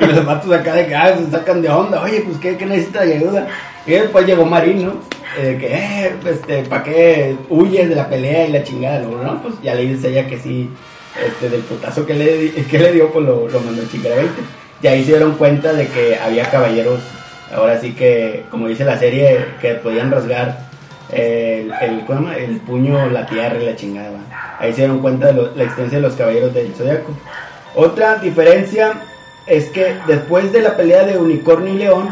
[0.00, 2.64] Y los vatos acá de que ah, se sacan de onda, oye, pues qué, qué
[2.66, 3.48] necesitas de ayuda.
[3.86, 4.92] Y después llegó Marín, ¿no?
[5.38, 9.00] Eh, que, eh, este, ¿para qué huyes de la pelea y la chingada?
[9.00, 10.70] No, pues ya le dice ella que sí,
[11.26, 14.16] este, del putazo que le, que le dio, pues lo, lo mandó a chingar a
[14.16, 14.32] 20.
[14.82, 17.00] Y ahí se dieron cuenta de que había caballeros,
[17.54, 20.68] ahora sí que, como dice la serie, que podían rasgar
[21.12, 24.10] el, el, ¿cómo el puño, la tierra y la chingada.
[24.58, 27.12] Ahí se dieron cuenta de la existencia de los caballeros del zodiaco.
[27.74, 28.94] Otra diferencia
[29.46, 32.08] es que después de la pelea de Unicornio y León,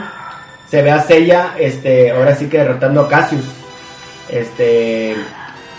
[0.69, 3.45] se ve a Seiya, este, ahora sí que derrotando a Cassius.
[4.29, 5.15] Este,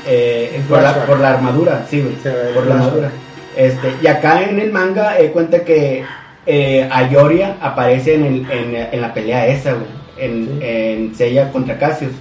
[0.07, 3.11] eh, por, la, por la armadura, sí, güey, el por la armadura.
[3.55, 6.03] Este, y acá en el manga eh, cuenta que
[6.45, 9.85] eh, Ayoria aparece en, el, en, en la pelea esa, güey,
[10.17, 10.59] en, Sí.
[10.61, 12.13] en Seiya contra Cassius.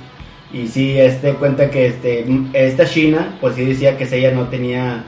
[0.52, 5.04] Y sí, este cuenta que este, esta China, pues sí decía que Seiya no tenía,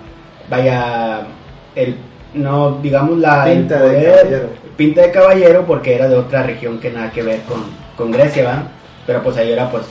[0.50, 1.26] vaya,
[1.74, 1.96] el,
[2.34, 4.48] no, digamos la el Pinta de poder, caballero.
[4.76, 7.62] pinta de caballero porque era de otra región que nada que ver con,
[7.96, 8.62] con Grecia, ¿va?
[9.06, 9.84] Pero pues ahí era pues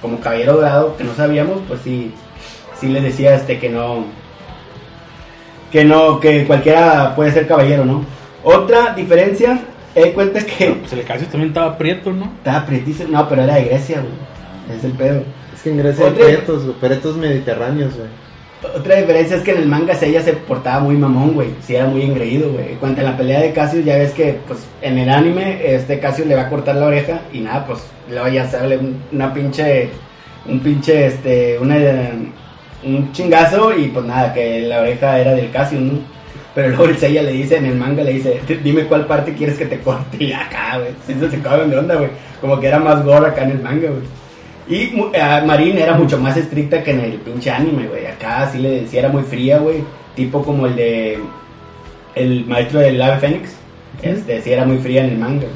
[0.00, 2.12] como caballero dorado que no sabíamos, pues sí,
[2.82, 4.04] sí le decía este que no,
[5.70, 8.04] que no, que cualquiera puede ser caballero, ¿no?
[8.44, 9.60] Otra diferencia,
[9.94, 12.24] eh, cuenta que Pues el Casio también estaba prieto, ¿no?
[12.38, 15.22] estaba prietísimo, no, pero era de Grecia, güey, es el pedo.
[15.54, 18.08] Es que en Grecia hay Otra- pretos, güey, pretos mediterráneos, güey.
[18.76, 21.48] Otra diferencia es que en el manga Seiya se portaba muy mamón, güey.
[21.66, 22.74] Sí, era muy engreído, güey.
[22.76, 26.28] Cuando en la pelea de Cassius ya ves que, pues, en el anime, este Cassius
[26.28, 29.88] le va a cortar la oreja y nada, pues, luego ya sale un- una pinche,
[30.46, 31.74] un pinche, este, una,
[32.84, 35.98] un chingazo y pues nada, que la oreja era del Cassius, ¿no?
[36.54, 39.56] Pero luego el Seiya le dice, en el manga le dice, dime cuál parte quieres
[39.56, 40.90] que te corte y acá, güey.
[41.06, 42.10] Sí se sacaban de onda, güey.
[42.40, 44.22] Como que era más gore acá en el manga, güey.
[44.68, 48.06] Y eh, Marín era mucho más estricta que en el pinche anime, güey.
[48.06, 49.82] Acá sí le decía, era muy fría, güey.
[50.14, 51.18] Tipo como el de.
[52.14, 53.54] El maestro del ave fénix.
[54.02, 55.46] Este, sí era muy fría en el manga.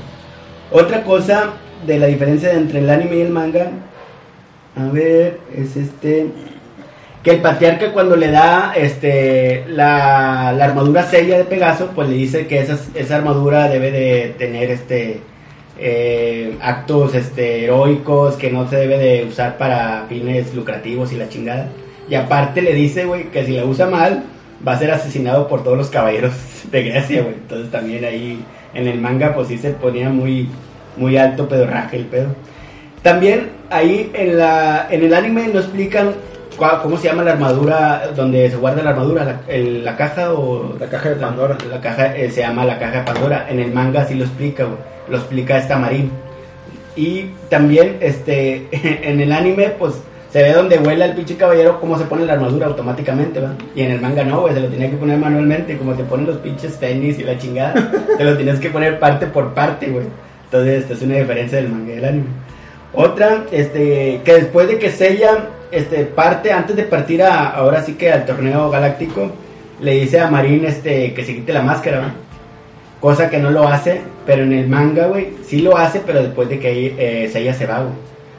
[0.70, 1.52] Otra cosa
[1.86, 3.70] de la diferencia entre el anime y el manga.
[4.76, 6.26] A ver, es este.
[7.26, 12.14] Que el patriarca cuando le da este la, la armadura sella de Pegaso, pues le
[12.14, 15.22] dice que esa, esa armadura debe de tener este
[15.76, 21.28] eh, actos este, heroicos que no se debe de usar para fines lucrativos y la
[21.28, 21.68] chingada.
[22.08, 24.22] Y aparte le dice, güey, que si la usa mal,
[24.64, 26.32] va a ser asesinado por todos los caballeros
[26.70, 27.34] de Grecia, güey.
[27.34, 28.38] Entonces también ahí
[28.72, 30.48] en el manga, pues sí se ponía muy,
[30.96, 32.28] muy alto pedorraje el pedo.
[33.02, 36.14] También ahí en, la, en el anime no explican
[36.56, 40.74] cómo se llama la armadura, donde se guarda la armadura, la, el- la caja o...
[40.78, 41.56] La caja de Pandora.
[41.70, 43.46] La, caja eh, se llama la caja de Pandora.
[43.48, 44.78] En el manga sí lo explica, güey.
[45.08, 46.10] Lo explica esta Marín.
[46.96, 49.94] Y también este en el anime, pues
[50.32, 53.54] se ve donde vuela el pinche caballero cómo se pone la armadura automáticamente, ¿va?
[53.74, 56.26] Y en el manga no, güey, se lo tenía que poner manualmente, como te ponen
[56.26, 57.74] los pinches tenis y la chingada.
[58.18, 60.06] te lo tienes que poner parte por parte, güey.
[60.44, 62.26] Entonces, esta es una diferencia del manga y del anime.
[62.92, 67.94] Otra, este, que después de que Seiya este, parte, antes de partir a, ahora sí
[67.94, 69.30] que al torneo galáctico,
[69.80, 72.12] le dice a Marín este, que se quite la máscara.
[73.00, 76.48] Cosa que no lo hace, pero en el manga, güey, sí lo hace, pero después
[76.48, 77.92] de que eh, Seiya se va, güey.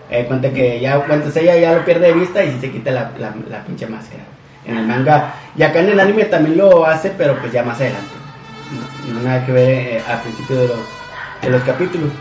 [0.10, 2.92] Eh, cuenta que ya, cuando Seiya ya lo pierde de vista y sí se quita
[2.92, 4.24] la, la, pinche máscara.
[4.66, 7.80] En el manga, y acá en el anime también lo hace, pero pues ya más
[7.80, 8.12] adelante.
[9.14, 10.68] No, nada que ver eh, al principio de
[11.42, 12.12] de los capítulos.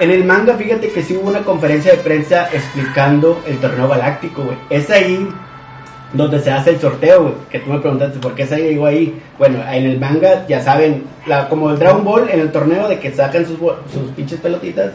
[0.00, 4.42] En el manga, fíjate que sí hubo una conferencia de prensa explicando el torneo galáctico,
[4.42, 4.56] güey.
[4.68, 5.28] Es ahí
[6.12, 7.34] donde se hace el sorteo, güey.
[7.50, 9.20] Que tú me preguntaste por qué se llegó ahí.
[9.38, 12.98] Bueno, en el manga, ya saben, la, como el Dragon Ball en el torneo de
[12.98, 14.92] que sacan sus, sus pinches pelotitas.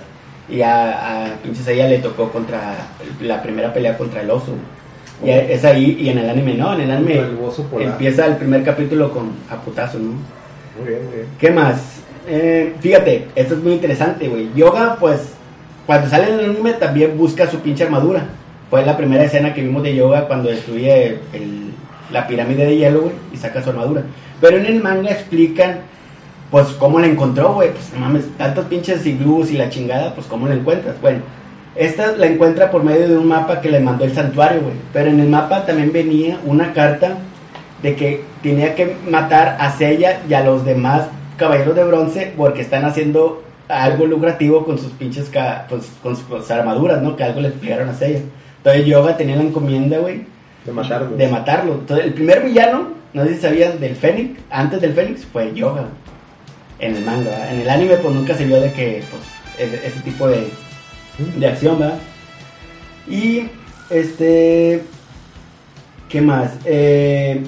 [0.49, 2.75] Y a, a pinches ella le tocó contra
[3.21, 4.53] la primera pelea contra el oso.
[5.23, 8.63] Y es ahí, y en el anime no, en el anime el empieza el primer
[8.63, 10.11] capítulo con a putazo, ¿no?
[10.79, 11.27] Muy bien, muy bien.
[11.37, 11.98] ¿Qué más?
[12.29, 14.49] Eh, fíjate, esto es muy interesante, güey.
[14.55, 15.33] Yoga, pues,
[15.85, 18.23] cuando sale en el anime también busca su pinche armadura.
[18.69, 21.17] Fue la primera escena que vimos de Yoga cuando destruye
[22.11, 24.03] la pirámide de hielo, güey, y saca su armadura.
[24.39, 25.79] Pero en el manga explican
[26.51, 27.71] pues, ¿cómo la encontró, güey?
[27.71, 30.99] Pues, mames, tantos pinches iglús y la chingada, pues, ¿cómo la encuentras?
[31.01, 31.19] Bueno,
[31.75, 34.73] esta la encuentra por medio de un mapa que le mandó el santuario, güey.
[34.91, 37.17] Pero en el mapa también venía una carta
[37.83, 41.03] de que tenía que matar a Sella y a los demás
[41.39, 46.51] caballeros de bronce porque están haciendo algo lucrativo con sus pinches, ca- pues, con sus
[46.51, 47.15] armaduras, ¿no?
[47.15, 48.19] Que algo le explicaron a Sella.
[48.57, 50.23] Entonces Yoga tenía la encomienda, güey,
[50.65, 51.15] De matarlo.
[51.15, 51.73] de matarlo.
[51.75, 55.85] Entonces, el primer villano, no sé si sabían, del Fénix, antes del Fénix, fue Yoga.
[56.79, 57.53] En el manga, ¿verdad?
[57.53, 59.23] En el anime, pues nunca se vio de que, pues,
[59.73, 60.47] ese, ese tipo de,
[61.37, 61.97] de acción, ¿verdad?
[63.07, 63.47] Y,
[63.89, 64.81] este.
[66.09, 66.51] ¿Qué más?
[66.65, 67.43] Eh,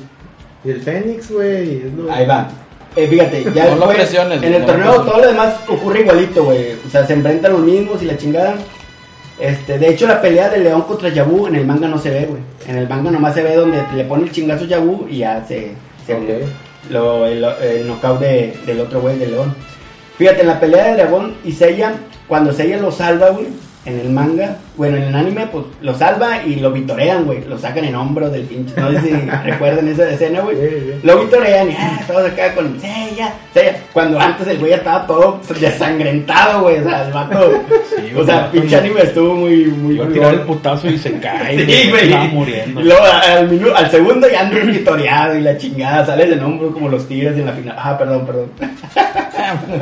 [0.63, 1.81] el Fénix, güey.
[2.11, 2.49] ahí va.
[2.95, 6.43] Eh, fíjate, ya No después, presiones, en el no torneo todo lo demás ocurre igualito,
[6.43, 6.73] güey.
[6.85, 8.55] O sea, se enfrentan los mismos y la chingada.
[9.39, 12.25] Este, de hecho, la pelea de León contra Yabu en el manga no se ve,
[12.25, 12.41] güey.
[12.67, 15.71] En el manga nomás se ve donde le pone el chingazo Yabu y ya se,
[16.05, 16.17] se
[16.89, 19.55] lo, el, el knockout de- del otro güey de León.
[20.17, 21.93] Fíjate, en la pelea de Dragón y Seiya,
[22.27, 23.47] cuando Seiya lo salva, güey,
[23.85, 27.43] en el manga, bueno, en el anime, pues lo salva y lo vitorean, güey.
[27.43, 28.73] Lo sacan en hombros del pinche.
[28.79, 29.11] No sé si
[29.43, 30.55] recuerdan esa escena, güey.
[30.55, 30.99] Sí, sí.
[31.03, 33.75] Lo vitorean y ah, todos acá con Seiya, Seiya.
[33.91, 36.79] Cuando antes el güey ya estaba todo desangrentado, güey.
[36.79, 37.51] O sea, el vato.
[37.89, 39.95] Sí, o sea, pinche anime estuvo muy, muy.
[39.95, 41.65] Iba a tirar el putazo y se cae.
[41.71, 42.03] Sí, güey.
[42.05, 42.81] Estaba muriendo.
[42.81, 43.03] Luego
[43.75, 47.45] al, segundo ya ando vitoreado y la chingada, sale de hombro como los tigres en
[47.45, 47.75] la final.
[47.77, 48.51] Ah, perdón, perdón.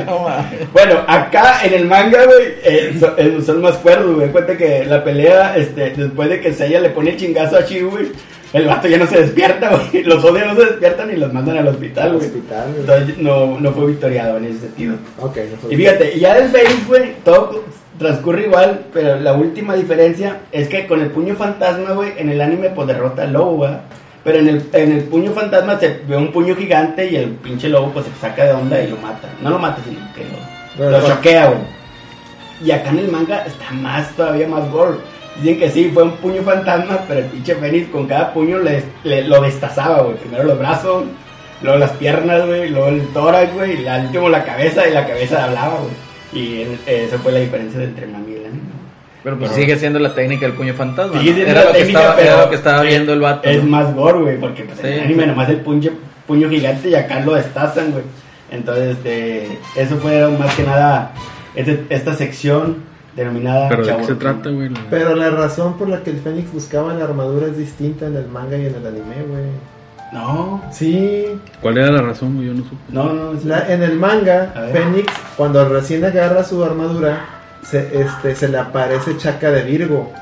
[0.06, 0.26] No.
[0.72, 4.28] Bueno, acá en el manga, güey, eh, son, eh, son más cuerdos, güey.
[4.30, 7.80] Cuenta que la pelea, este, después de que Seiya le pone el chingazo a Chi,
[7.80, 8.06] güey,
[8.52, 10.02] el vato ya no se despierta, güey.
[10.04, 12.26] Los odios no se despiertan y los mandan al hospital, Al güey.
[12.26, 12.80] hospital, güey.
[12.80, 14.94] Entonces no, no fue victoriado en ese sentido.
[15.18, 17.64] Ok, no fue- Y fíjate, y ya del Fénix, güey, todo
[17.98, 22.40] transcurre igual, pero la última diferencia es que con el puño fantasma, güey, en el
[22.40, 23.72] anime, pues derrota al lobo, güey.
[24.24, 27.68] Pero en el, en el puño fantasma se ve un puño gigante y el pinche
[27.70, 29.28] lobo, pues se saca de onda y lo mata.
[29.42, 30.38] No lo mata, sino que lo,
[30.76, 31.06] Pero lo no.
[31.14, 31.58] choquea, güey.
[32.62, 34.98] Y acá en el manga está más, todavía más gore.
[35.40, 38.82] Dicen que sí, fue un puño fantasma, pero el pinche Fénix con cada puño le,
[39.04, 40.16] le- lo destazaba, güey.
[40.16, 41.04] Primero los brazos,
[41.62, 45.06] luego las piernas, güey, luego el tórax, güey, y al último la cabeza, y la
[45.06, 46.44] cabeza hablaba, güey.
[46.44, 48.60] Y en- esa fue la diferencia entre el manga y el anime.
[49.22, 51.18] Pero pues sigue siendo la técnica del puño fantasma.
[51.20, 51.36] Sigue ¿no?
[51.36, 53.48] siendo Era la lo que técnica, estaba, era pero lo que estaba viendo el vato.
[53.48, 53.70] Es ¿no?
[53.70, 55.28] más gore, güey, porque pues, en el anime sí.
[55.28, 55.90] nomás el puño,
[56.26, 58.04] puño gigante y acá lo destazan, güey.
[58.50, 61.12] Entonces, este, eso fue más que nada
[61.54, 62.76] este- esta sección
[63.16, 64.70] denominada Pero de qué se trata, güey.
[64.88, 68.28] Pero la razón por la que el Fénix buscaba la armadura es distinta en el
[68.28, 69.44] manga y en el anime, güey.
[70.12, 71.24] No, Sí,
[71.60, 72.40] ¿Cuál era la razón?
[72.42, 72.76] Yo no supe.
[72.88, 73.40] no, no.
[73.40, 73.46] sí.
[73.46, 74.52] la- en el manga.
[74.72, 77.24] Fénix, cuando recién agarra su armadura,
[77.62, 80.12] se, este, se le aparece Chaka de Virgo.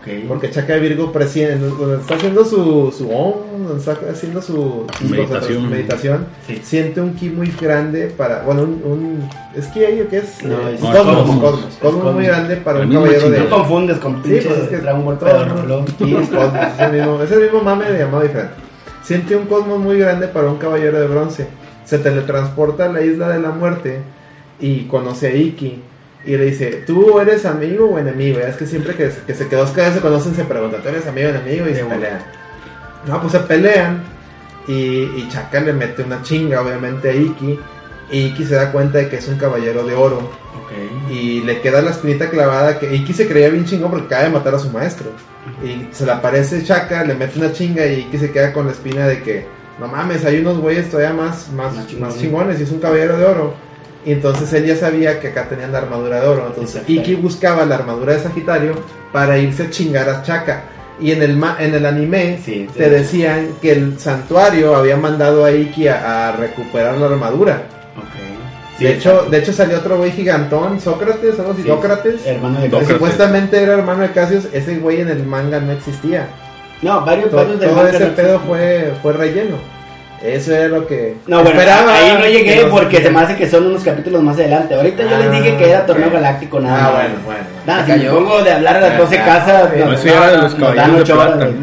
[0.00, 0.08] Ok.
[0.28, 5.62] Porque Chaka de Virgo está haciendo su, su om, donde está haciendo su su Meditación.
[5.62, 6.60] su meditación, Sí.
[6.62, 10.42] siente un ki muy grande para, bueno, un, un ¿es ki ahí o qué es?
[10.44, 11.16] No, Eh, es- cosmos, cosmos.
[11.16, 12.14] cosmos, cosmos, Cosmos.
[12.14, 13.38] muy grande para El un caballero de...
[13.40, 15.36] No confundes con Sí, pues es que Dragon Ball todo, es
[15.98, 18.54] es el mismo, es el mismo mame de llamado diferente.
[19.02, 21.46] Siente un cosmos muy grande para un caballero de bronce.
[21.84, 24.00] Se teletransporta a la isla de la muerte
[24.60, 25.80] y conoce a Iki.
[26.24, 28.40] Y le dice, ¿tú eres amigo o enemigo?
[28.40, 31.06] Ya es que siempre que, que se quedó que se conocen se preguntan, ¿tú eres
[31.06, 31.68] amigo o enemigo?
[31.68, 32.18] Y se pelean.
[33.06, 34.02] No, pues se pelean.
[34.66, 37.60] Y, y Chaka le mete una chinga, obviamente, a Iki.
[38.10, 40.28] Y Iki se da cuenta de que es un caballero de oro.
[41.10, 44.30] Y le queda la espinita clavada que Iki se creía bien chingón porque acaba de
[44.30, 45.10] matar a su maestro.
[45.64, 48.72] Y se le aparece Chaka, le mete una chinga y Iki se queda con la
[48.72, 49.46] espina de que
[49.78, 53.24] no mames, hay unos güeyes todavía más, más, Más chingones y es un caballero de
[53.24, 53.54] oro.
[54.06, 56.46] Y entonces él ya sabía que acá tenían la armadura de oro.
[56.46, 56.82] Entonces.
[56.86, 58.72] Iki buscaba la armadura de Sagitario
[59.12, 60.62] para irse a chingar a Chaka.
[61.00, 65.44] Y en el, ma- en el anime Sí, te decían que el santuario había mandado
[65.44, 67.62] a Iki a, a recuperar la armadura.
[68.78, 72.26] De, hecho, de hecho salió otro güey gigantón, Sócrates, algo así, Sí, Sócrates.
[72.26, 72.92] Hermano de Que Sócrates.
[72.94, 76.28] supuestamente era hermano de Cassius, ese güey en el manga no existía.
[76.82, 79.56] No, varios, Todo, varios del todo manga ese no pedo fue, fue relleno.
[80.22, 83.48] Eso era lo que No, bueno, esperaba ahí no llegué porque se me hace que
[83.48, 84.74] son unos capítulos más adelante.
[84.74, 86.10] Ahorita yo les Ah, dije que era Torneo.
[86.10, 87.40] Galáctico nada Ah, bueno, bueno.
[87.66, 88.14] Nada, si me cayó.
[88.14, 89.78] pongo de hablar a las 12 Ah, casas, sí.
[89.80, 91.54] nos- No, eso ya era de los caballeros de.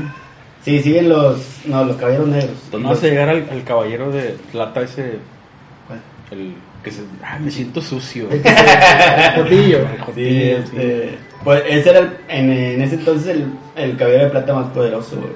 [0.63, 2.51] Sí, siguen los, no, los caballeros negros.
[2.71, 5.17] Pues no vas a llegar al, al caballero de plata ese.
[6.31, 7.01] El que se.
[7.23, 8.27] Ah, me siento sucio.
[8.31, 8.41] El
[9.35, 9.79] jotillo.
[10.15, 14.53] Sí, este, pues ese era el- en, en ese entonces el, el caballero de plata
[14.53, 15.31] más poderoso, güey.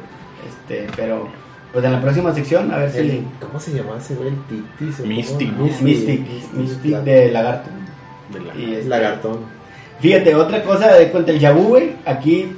[0.48, 1.28] Este, pero
[1.74, 4.30] pues en la próxima sección a ver si El- ¿Cómo se llamaba ese güey?
[4.30, 5.08] El?
[5.08, 5.54] Mystic.
[5.82, 7.70] Mystic, Mystic de lagarto.
[8.34, 9.38] de la- Y este, Lagartón.
[10.00, 12.52] Fíjate, otra cosa de contra el Yabu, güey, aquí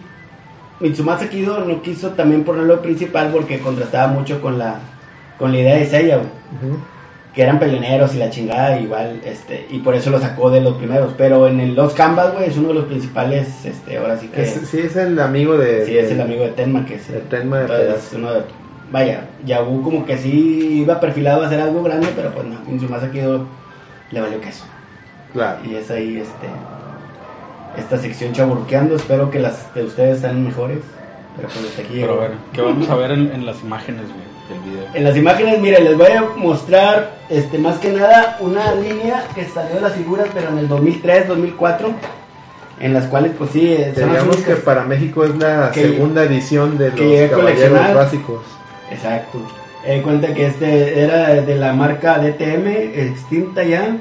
[0.79, 4.79] Mitsumasa Kido no quiso también ponerlo principal porque contrastaba mucho con la
[5.37, 6.29] con la idea de Seiya, güey.
[7.33, 10.73] Que eran peleoneros y la chingada, igual, este, y por eso lo sacó de los
[10.75, 11.13] primeros.
[11.17, 14.41] Pero en el Los Canvas, güey, es uno de los principales, este, ahora sí que.
[14.41, 15.85] Es- sí, es el amigo de.
[15.85, 18.17] sí, es el amigo de Tenma, que es de Tenma de entonces, pedazo.
[18.17, 18.41] uno de-
[18.91, 22.79] Vaya, Yabu como que sí iba perfilado a hacer algo grande, pero pues no, en
[22.79, 23.19] su más aquí
[24.11, 24.65] le valió queso.
[25.33, 25.59] Claro.
[25.63, 26.47] Y es ahí, este,
[27.79, 28.95] esta sección chaburqueando.
[28.95, 30.79] Espero que las de ustedes sean mejores.
[31.35, 34.59] Pero pues desde aquí Pero ver, ¿qué vamos a ver en, en las imágenes, güey,
[34.59, 34.87] del video?
[34.93, 39.45] En las imágenes, miren, les voy a mostrar, este, más que nada, una línea que
[39.45, 41.91] salió de las figuras, pero en el 2003, 2004,
[42.81, 46.89] en las cuales, pues sí, Digamos que para México es la que- segunda edición de
[46.89, 48.41] los caballeros básicos.
[48.91, 49.39] Exacto.
[49.85, 53.97] Eh, cuenta que este era de la marca DTM, extinta ya,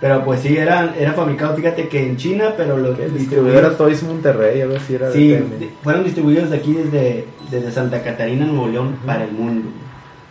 [0.00, 3.76] pero pues sí, era, era fabricado, fíjate que en China, pero los distribuidor era distribuidores...
[3.76, 8.02] Toys Monterrey, a ver si era Sí, de fueron distribuidos de aquí desde, desde Santa
[8.02, 9.70] Catarina, Nuevo León, para el mundo.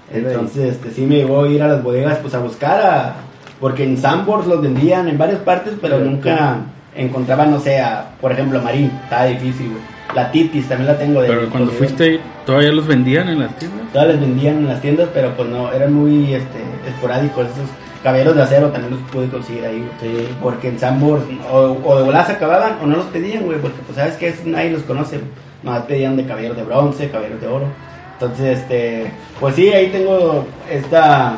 [0.10, 3.16] Entonces, este, sí me llevó a ir a las bodegas pues a buscar a...
[3.60, 6.60] Porque en Sambors los vendían en varias partes, pero nunca
[6.96, 8.92] encontraba, no sé, a, por ejemplo, Marín.
[9.04, 9.97] Estaba difícil, güey.
[10.18, 11.28] La Titis también la tengo de...
[11.28, 13.82] Pero cuando fuiste, ¿todavía los vendían en las tiendas?
[13.94, 16.58] Todas las vendían en las tiendas, pero pues no, eran muy este,
[16.88, 17.46] esporádicos.
[17.46, 17.70] Esos
[18.02, 20.16] caballeros de acero también los pude conseguir ahí, güey.
[20.16, 20.28] Sí.
[20.42, 21.22] Porque en Sambors
[21.52, 24.34] o, o de volada se acababan o no los pedían, güey, porque pues sabes que
[24.46, 25.20] nadie los conoce.
[25.62, 27.66] Nomás pedían de caballeros de bronce, caballeros de oro.
[28.14, 31.38] Entonces, este, pues sí, ahí tengo esta,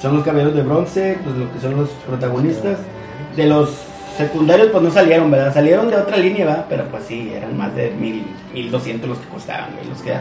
[0.00, 2.78] son los caballeros de bronce, pues lo que son los protagonistas.
[3.34, 3.70] De los
[4.16, 5.52] secundarios, pues no salieron, ¿verdad?
[5.52, 6.66] Salieron de otra línea, ¿verdad?
[6.68, 10.12] Pero pues sí, eran más de mil, mil doscientos los que costaban, güey, los que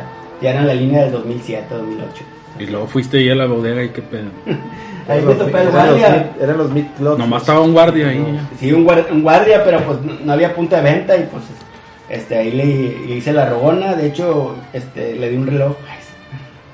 [0.41, 2.23] ya eran la línea del 2007, 2008.
[2.59, 4.29] Y luego fuiste ahí a la bodega y qué pedo.
[5.07, 6.33] Ahí me topé el guardia.
[6.39, 7.17] Eran los mid clocks.
[7.17, 8.39] Nomás estaba un guardia ahí.
[8.59, 11.45] Sí, un guardia, un guardia, pero pues no, había punto de venta y pues
[12.09, 15.97] este ahí le, le hice la rogona, de hecho este le di un reloj, ay,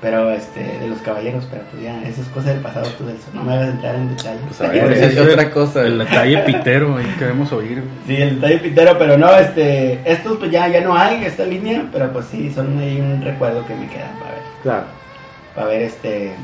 [0.00, 3.28] pero este de los caballeros, pero pues ya, eso es cosa del pasado, tú eso,
[3.32, 4.38] no me hagas entrar en detalle.
[4.46, 5.82] Pues a ver, es otra cosa.
[5.82, 7.82] El detalle pitero ahí queremos oír.
[8.06, 11.86] Sí, el detalle pitero, pero no, este, estos pues ya, ya no hay, esta línea,
[11.92, 14.84] pero pues sí, son ahí un recuerdo que me quedan para ver, Claro.
[15.54, 16.34] para ver este,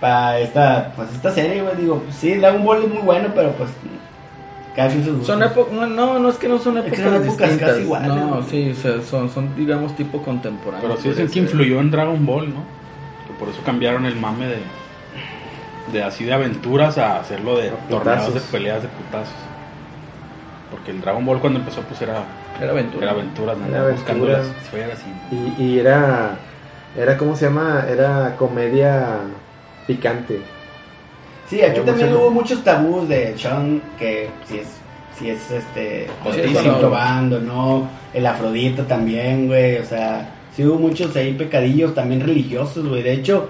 [0.00, 3.50] para esta, pues esta serie, güey, digo, pues, sí, Dragon Ball es muy bueno, pero
[3.52, 3.70] pues
[4.76, 5.34] cada quien sus gustos.
[5.34, 7.70] Son épocas, no, no, no es que no son Es que épocas, son épocas distintas.
[7.70, 8.42] casi iguales, No, ¿no?
[8.42, 10.82] sí, o sea, son, son, digamos, tipo contemporáneos.
[10.82, 12.83] Pero sí podría dicen que influyó en Dragon Ball, ¿no?
[13.38, 14.58] Por eso cambiaron el mame de,
[15.92, 19.34] de así de aventuras a hacerlo de torneos de peleas de putazos.
[20.70, 22.24] Porque el Dragon Ball cuando empezó pues era,
[22.60, 23.06] Era aventura.
[23.06, 23.66] era aventuras, ¿no?
[23.66, 24.54] Era buscando aventura.
[24.54, 24.98] las esferas
[25.30, 25.62] y...
[25.62, 26.36] Y, y era,
[26.96, 27.84] era, ¿cómo se llama?
[27.88, 29.18] Era comedia
[29.86, 30.40] picante.
[31.48, 34.68] Sí, aquí también hubo muchos tabús de Sean que si es,
[35.18, 36.08] si es este,
[36.80, 37.86] probando, ¿no?
[38.14, 43.02] El Afrodita también, güey, o sea, sí hubo muchos ahí pecadillos también religiosos, güey.
[43.02, 43.48] De hecho,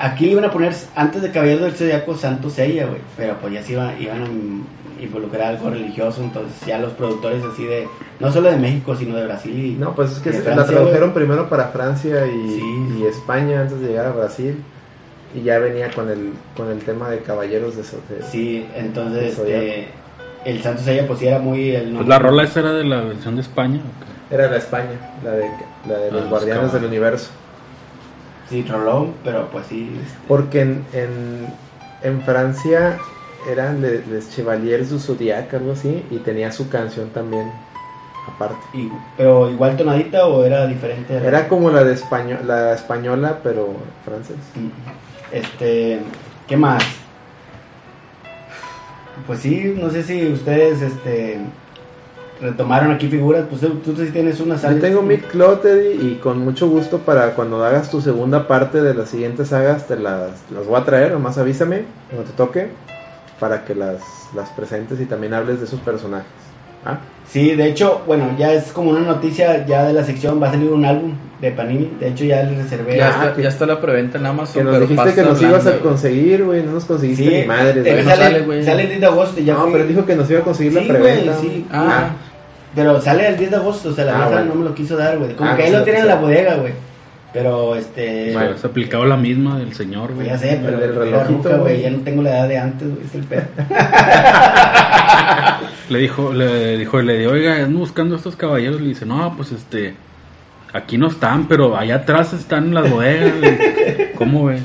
[0.00, 3.52] aquí le iban a poner antes de Caballero del Zodiaco Santo Seiya, güey, pero pues
[3.54, 7.86] ya se iban, iban a involucrar algo religioso, entonces ya los productores así de,
[8.18, 9.72] no solo de México, sino de Brasil y...
[9.72, 12.62] No, pues es que de se- Francia, la tradujeron primero para Francia y, Sí.
[13.00, 14.56] y España antes de llegar a Brasil.
[15.34, 19.38] Y ya venía con el, con el tema de caballeros de, so- de- Sí, entonces
[19.38, 19.88] este,
[20.46, 21.70] el Santo Seiya pues sí era muy...
[21.72, 23.80] El Pues la rola esa era de la versión de España.
[23.80, 24.15] ¿o qué?
[24.30, 25.50] Era la España, la de,
[25.88, 27.30] la de Ah, los los guardianes del universo.
[28.48, 29.98] Sí, rolón, pero pues sí.
[30.04, 31.46] este, Porque en, en,
[32.02, 32.98] en Francia
[33.50, 37.50] eran Le- Les Chevaliers du Zodiac, algo así, y tenía su canción también
[38.28, 38.58] aparte.
[38.74, 41.16] y- pero igual tonadita o era diferente.
[41.16, 43.74] Era como la de español, la española, pero
[44.04, 44.36] francés.
[45.32, 46.00] Este,
[46.48, 46.82] ¿qué más?
[49.26, 51.38] Pues sí, no sé si ustedes, este,
[52.40, 53.46] retomaron aquí figuras.
[53.48, 54.80] Pues tú, sí tienes una Yo sala.
[54.80, 59.10] tengo Mid Cloted y con mucho gusto para cuando hagas tu segunda parte de las
[59.10, 62.68] siguientes sagas te las, las voy a traer, nomás avísame cuando te toque
[63.40, 64.00] para que las,
[64.34, 66.26] las presentes y también hables de esos personajes.
[66.86, 66.98] ¿Ah?
[67.28, 70.40] Sí, de hecho, bueno, ya es como una noticia ya de la sección.
[70.40, 71.90] Va a salir un álbum de Panini.
[71.98, 72.96] De hecho, ya le reservé.
[72.96, 74.54] Ya, Ah, está, que- ya está la preventa en Amazon.
[74.54, 77.44] Que nos pero dijiste que nos ibas a conseguir, güey, no nos conseguiste Sí, ni
[77.44, 77.80] madre.
[77.84, 78.64] eh, no sale, sale, güey.
[78.64, 79.40] sale el 10 de agosto.
[79.40, 81.32] Ya No, fui- pero dijo que nos iba a conseguir Sí, la preventa.
[81.36, 81.66] güey, sí.
[81.72, 82.10] Ah,
[82.76, 84.44] Pero sale el 10 de agosto, o sea, la Ah, bueno.
[84.44, 85.32] no me lo quiso dar, güey.
[85.34, 86.72] Como Ah, que ahí sí lo tiene en la bodega, güey.
[87.36, 88.30] Pero, este...
[88.32, 90.26] Bueno, se aplicaba la misma del señor, güey.
[90.26, 91.82] ya sé, El pero del era relojito, güey.
[91.82, 93.04] Ya no tengo la edad de antes, güey.
[93.04, 93.42] Es el pedo.
[95.88, 98.80] Le dijo, le dijo, le dijo, oiga, ando buscando a estos caballeros.
[98.80, 99.94] Le dice, no, pues este,
[100.72, 103.32] aquí no están, pero allá atrás están en las bodegas.
[103.38, 104.12] güey.
[104.16, 104.62] ¿Cómo ves?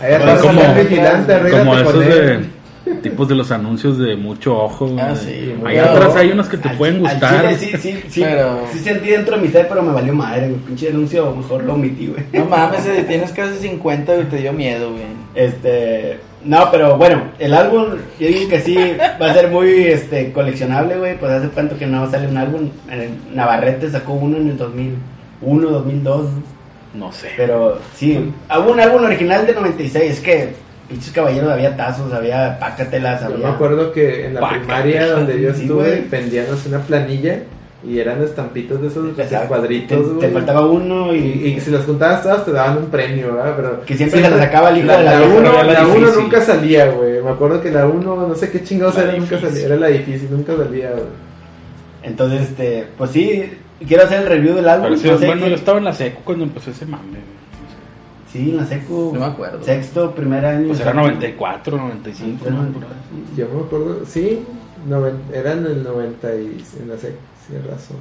[0.00, 2.08] Ahí atrás como- el vigilante, Como esos él.
[2.10, 2.40] de,
[2.96, 4.86] tipos de los anuncios de mucho ojo.
[4.88, 5.00] güey.
[5.00, 7.40] Ah, sí, Ahí pero- atrás hay unos que te Al- pueden gustar.
[7.42, 10.48] chile sí, sí, sí, Pero- sí sentí dentro de mi ser, pero me valió madre,
[10.48, 10.60] güey.
[10.60, 12.24] Pinche anuncio, mejor lo omití, güey.
[12.32, 15.04] No mames, eh, tienes casi 50 y te dio miedo, güey.
[15.34, 17.84] Este, no, pero bueno, el álbum,
[18.18, 18.76] yo digo que sí
[19.20, 21.16] va a ser muy este, coleccionable, güey.
[21.18, 22.68] Pues hace cuánto que no sale un álbum.
[22.90, 26.28] En- Navarrete sacó uno en el 2001, 2002.
[26.94, 27.28] No sé.
[27.36, 30.12] Pero sí, hubo un álbum original de 96.
[30.14, 30.54] Es que,
[30.90, 33.46] pinches caballeros, había tazos, había pácatelas, Yo había.
[33.46, 34.58] me acuerdo que en la Paca.
[34.58, 36.08] primaria donde yo Sí, estuve güey.
[36.10, 37.38] vendían así una planilla
[37.82, 39.48] y eran estampitos de esos de Exacto.
[39.48, 40.30] cuadritos, Te, te güey.
[40.32, 43.54] faltaba uno Y, y, y si los juntabas todas te daban un premio, ¿verdad?
[43.56, 45.62] Pero Que siempre se la sacaba el hijo la, de la la vieja, uno, era
[45.64, 46.22] la la uno difícil.
[46.22, 47.22] nunca salía, güey.
[47.22, 49.48] Me acuerdo que la uno, no sé qué chingados La era, nunca difícil.
[49.48, 49.66] salía.
[49.66, 51.04] Era la difícil, nunca salía, güey.
[52.02, 53.50] Entonces, este, pues sí,
[53.86, 54.90] quiero hacer el review del álbum.
[54.90, 57.04] No sé bueno, qué- yo estaba en la secu cuando empezó ese mame.
[57.08, 57.40] güey.
[58.32, 59.10] Sí, en la secu.
[59.14, 59.62] No me acuerdo.
[59.64, 60.68] Sexto, primer año.
[60.68, 62.44] Pues era 94, 95.
[62.46, 62.62] Era ¿no?
[62.62, 62.96] 94.
[63.36, 64.44] Yo me acuerdo, sí,
[64.88, 67.14] noven, era en el 90 y en la sec,
[67.46, 67.96] sí, razón.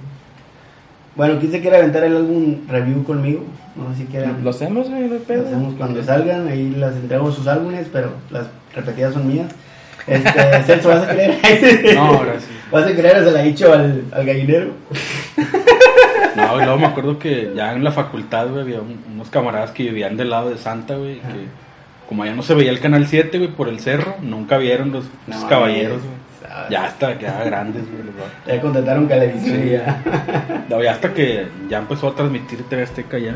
[1.15, 3.43] Bueno, ¿quién se quiere aventar el álbum review conmigo?
[3.75, 4.43] No sé si quieran.
[4.43, 5.47] Lo hacemos, no hay Lo pedo.
[5.47, 8.45] hacemos cuando salgan, ahí las entrego sus álbumes, pero las
[8.75, 9.47] repetidas son mías.
[10.05, 11.95] Este, Celso, ¿vas a creer?
[11.95, 12.47] No, ahora sí.
[12.71, 13.23] ¿Vas a creer?
[13.23, 14.71] Se la he dicho al, al gallinero.
[16.47, 19.71] No, y luego me acuerdo que ya en la facultad, güey, había un- unos camaradas
[19.71, 21.47] que vivían del lado de Santa, güey, que
[22.07, 25.05] como allá no se veía el canal 7, güey, por el cerro, nunca vieron los,
[25.47, 26.19] caballeros, güey.
[26.71, 28.03] Ya hasta que ya grandes, güey.
[28.03, 28.13] los.
[28.55, 30.63] Ya contrataron televisión y ya.
[30.69, 33.35] No, ya hasta que ya empezó a transmitir TV Azteca ya.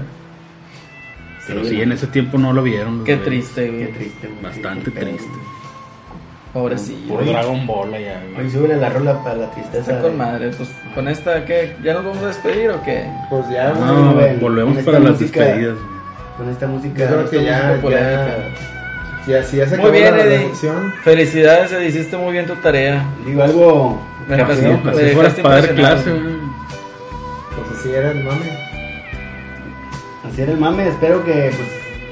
[1.48, 3.04] Pero Sí, sí, en ese tiempo no lo vieron.
[3.04, 3.92] Qué triste, Qué güey.
[3.94, 4.42] triste, güey.
[4.42, 5.18] Bastante Qué pedo.
[6.54, 6.94] Triste.
[6.94, 7.08] Pobrecillo.
[7.08, 8.22] Puro Dragon Ball allá.
[8.38, 9.92] Hoy sube la rola para la tristeza.
[9.92, 10.52] Está con madre.
[10.56, 11.76] Pues, con esta, ¿qué?
[11.84, 13.06] ¿Ya nos vamos a despedir o qué?
[13.30, 13.74] Pues ya.
[13.74, 15.78] No, güey, volvemos para las música- despedidas.
[16.38, 17.00] Con esta música.
[17.00, 18.38] Yo creo que ya, ya,
[19.28, 20.50] ya, si ya se Muy bien, la Eddie.
[21.04, 23.04] Felicidades, Eddie, hiciste muy bien tu tarea.
[23.26, 24.02] Digo algo.
[24.28, 26.24] Me Así, dejaste- me así dejaste fueras para dar clase, güey.
[27.56, 28.50] pues así era el mame.
[30.32, 30.88] Así era el mame.
[30.88, 31.70] Espero que pues,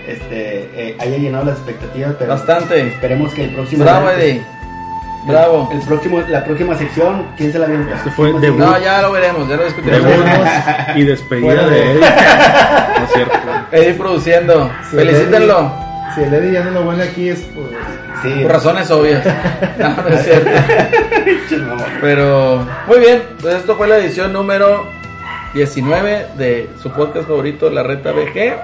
[0.08, 2.16] este, eh, haya llenado las expectativas.
[2.18, 2.88] Pero Bastante.
[2.88, 3.84] Esperemos que el próximo.
[3.84, 4.42] Bravo, Eddie.
[5.28, 5.70] Bravo.
[5.72, 7.96] El próximo, la próxima sección, ¿quién se la avienta?
[7.96, 8.60] Este fue ¿Cómo debut.
[8.60, 10.12] se- No, ya lo veremos, ya lo discutiremos.
[10.96, 12.02] Y despedida de Eddie.
[12.98, 13.38] No es cierto.
[13.72, 14.72] Eddie produciendo.
[14.90, 15.72] Sí, Felicítenlo.
[16.16, 17.40] Si el Eddie ya no lo vuelve aquí es.
[18.24, 18.30] Sí.
[18.42, 19.24] Por razones obvias.
[19.80, 20.50] No, no es cierto.
[22.02, 24.88] Pero muy bien, pues esto fue la edición número
[25.54, 28.56] 19 de su podcast favorito, La Reta BG.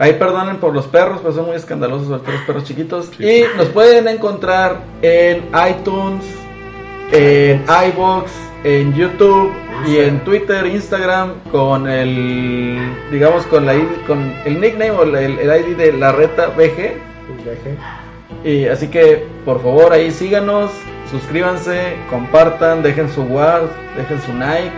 [0.00, 3.10] Ahí perdonen por los perros, pues son muy escandalosos, sobre todo los perros chiquitos.
[3.18, 6.24] Sí, y nos pueden encontrar en iTunes,
[7.12, 8.32] en iBox,
[8.64, 9.52] en YouTube
[9.86, 12.78] y en Twitter, Instagram con el,
[13.10, 13.74] digamos, con la
[14.06, 16.94] con el nickname o el, el ID de La Reta BG.
[18.42, 20.70] Y así que por favor ahí síganos,
[21.10, 23.68] suscríbanse, compartan, dejen su guard,
[23.98, 24.72] dejen su like.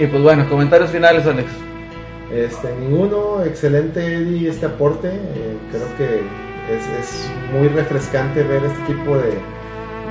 [0.00, 1.67] Y pues bueno, comentarios finales, Alex.
[2.32, 6.20] Este, ninguno, excelente Eddie este aporte, eh, creo que
[6.74, 9.38] es, es muy refrescante ver este tipo de,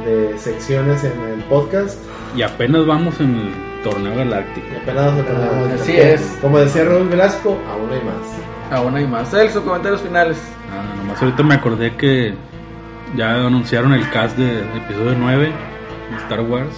[0.10, 2.00] de secciones en el podcast.
[2.36, 4.66] Y apenas vamos en el torneo galáctico.
[4.74, 6.38] Y apenas nos ponemos- Así es.
[6.42, 8.80] Como decía Raúl Velasco, aún hay más.
[8.80, 9.30] Aún hay más.
[9.30, 10.38] Celso, comentarios finales.
[10.72, 12.34] Ah, nomás ahorita me acordé que
[13.16, 15.44] ya anunciaron el cast de episodio 9
[16.12, 16.74] de Star Wars.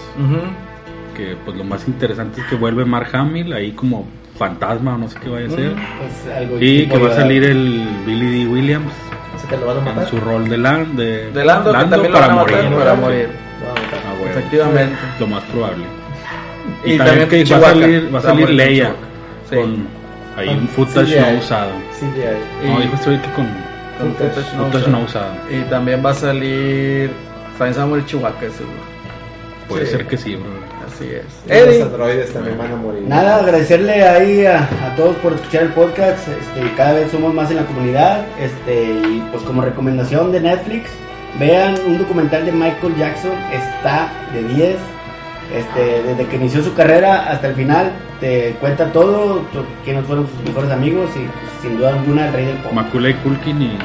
[1.16, 4.06] Que pues lo más interesante es que vuelve Mark Hamill ahí como
[4.40, 5.72] fantasma o no sé qué vaya a ser.
[5.74, 8.50] Pues, algo Y tipo que va a salir el Billy D.
[8.50, 8.92] Williams
[9.36, 12.12] Así que lo van a en su rol de, Lan, de, De Lando, que también
[12.12, 12.64] lo para van a matar
[12.96, 13.28] morir.
[13.28, 13.28] matar.
[14.08, 14.30] Ah, bueno.
[14.30, 14.96] Efectivamente.
[15.20, 15.84] Lo más probable.
[16.84, 18.92] Y, Y, también también que va a salir, va a salir morir Leia.
[19.48, 19.56] Sí.
[19.56, 19.86] con
[20.36, 21.20] ahí un footage CGI.
[21.32, 21.70] no usado.
[22.64, 23.46] No, dijo güey que con
[23.98, 24.90] con footage footage no footage usado.
[24.98, 25.32] no usado.
[25.50, 27.10] Y también va a salir.
[27.60, 28.78] A morir Chihuahua, seguro.
[29.68, 29.92] Puede Sí.
[29.92, 30.48] ser que sí, bro.
[31.00, 31.24] Así es.
[31.46, 31.82] Y los Eddie.
[31.82, 33.02] androides también van a morir.
[33.06, 36.28] Nada, agradecerle ahí a, a todos por escuchar el podcast.
[36.28, 38.24] Este, cada vez somos más en la comunidad.
[38.40, 40.90] Este, y pues como recomendación de Netflix,
[41.38, 43.32] vean un documental de Michael Jackson.
[43.52, 44.76] Está de 10.
[45.56, 47.90] Este, desde que inició su carrera hasta el final,
[48.20, 51.26] te cuenta todo, to- quiénes fueron sus mejores amigos y
[51.66, 52.72] sin duda alguna el rey del pop.
[52.72, 53.78] Macaulay Culkin y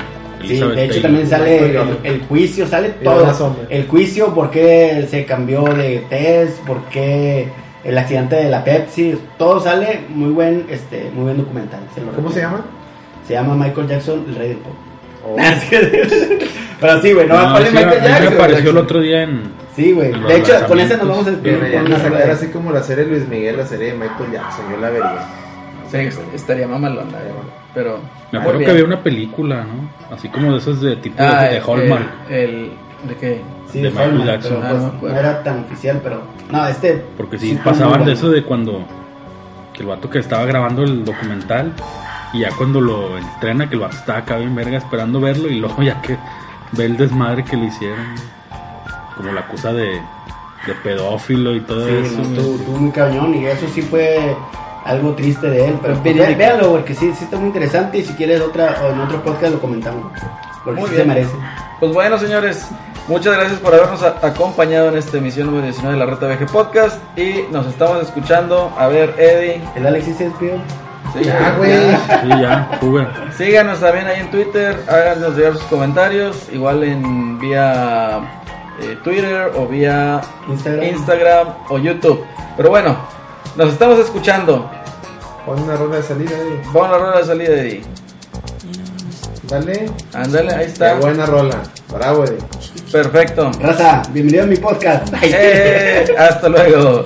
[0.48, 1.02] Sí, de hecho Taylor.
[1.02, 3.58] también sale el, el juicio, sale todo.
[3.70, 7.48] El juicio, por qué se cambió de test, por qué
[7.84, 11.82] el accidente de la Pepsi, todo sale muy buen, este, muy buen documental.
[11.94, 12.66] se lo ¿Cómo se llama?
[13.28, 14.74] Se llama Michael Jackson, el rey del pop.
[15.24, 15.36] Oh.
[16.82, 18.34] Pero sí, güey, no, No, sí, Michael a mí me Jackson.
[18.34, 19.44] apareció el otro día en...
[19.76, 20.12] Sí, güey.
[20.14, 20.98] en De hecho, con esa lanzamientos.
[21.00, 23.94] nos vamos a despedir sola así como la serie de Luis Miguel, la serie de
[23.94, 25.28] Michael Jackson, yo la vería.
[25.92, 27.18] Sí, estaría mamalona,
[27.76, 28.00] pero...
[28.32, 30.16] Me acuerdo que había una película, ¿no?
[30.16, 32.10] Así como de esos de tipo Ah, de Hallmark.
[32.30, 32.72] El, el-
[33.10, 33.42] ¿De qué?
[33.72, 34.62] Sí, de de Michael Hallmark, Jackson.
[35.02, 36.22] pero no era tan oficial, pero...
[36.50, 37.04] No, este...
[37.18, 38.84] Porque sí, pasaban de eso de cuando
[39.74, 41.74] que el vato que estaba grabando el documental
[42.34, 45.60] y ya cuando lo entrena que el vato estaba acá bien verga esperando verlo y
[45.60, 46.18] luego ya que
[46.72, 48.00] ve el desmadre que le hicieron
[49.18, 50.00] como la acusa de,
[50.66, 52.18] de pedófilo y todo Sí, eso.
[52.22, 54.36] no, tuvo, tuvo un cañón y eso sí fue
[54.86, 58.14] algo triste de él, pero pues, véanlo porque sí, sí está muy interesante y si
[58.14, 60.12] quieres otra o en otro podcast lo comentamos.
[60.64, 61.08] Porque Muy sí bien.
[61.08, 61.36] se merece.
[61.80, 62.68] Pues bueno, señores,
[63.08, 66.52] muchas gracias por habernos a- acompañado en esta emisión número 19 de la Reta VG
[66.52, 66.98] Podcast.
[67.18, 68.72] Y nos estamos escuchando.
[68.78, 69.62] A ver, Eddie.
[69.76, 70.54] ¿El Alex sí se despidió?
[71.14, 71.72] Sí, Ya, güey.
[71.72, 73.08] Sí, ya, Uber.
[73.38, 74.84] Síganos también ahí en Twitter.
[74.88, 76.48] Háganos llegar sus comentarios.
[76.52, 78.22] Igual en vía
[78.82, 80.84] eh, Twitter o vía Instagram.
[80.84, 82.24] Instagram o YouTube.
[82.58, 82.96] Pero bueno,
[83.56, 84.70] nos estamos escuchando.
[85.46, 86.62] Pon una rola de salida, eh.
[86.74, 87.82] Vamos a la rueda de salida, Eddie.
[89.44, 89.92] Dale.
[90.14, 90.96] Ándale, ahí Qué está.
[90.96, 91.62] buena rola.
[91.94, 92.38] Bravo, eh.
[92.92, 93.52] Perfecto.
[93.60, 95.14] Raza, bienvenido a mi podcast.
[95.22, 97.06] Eh, hasta luego.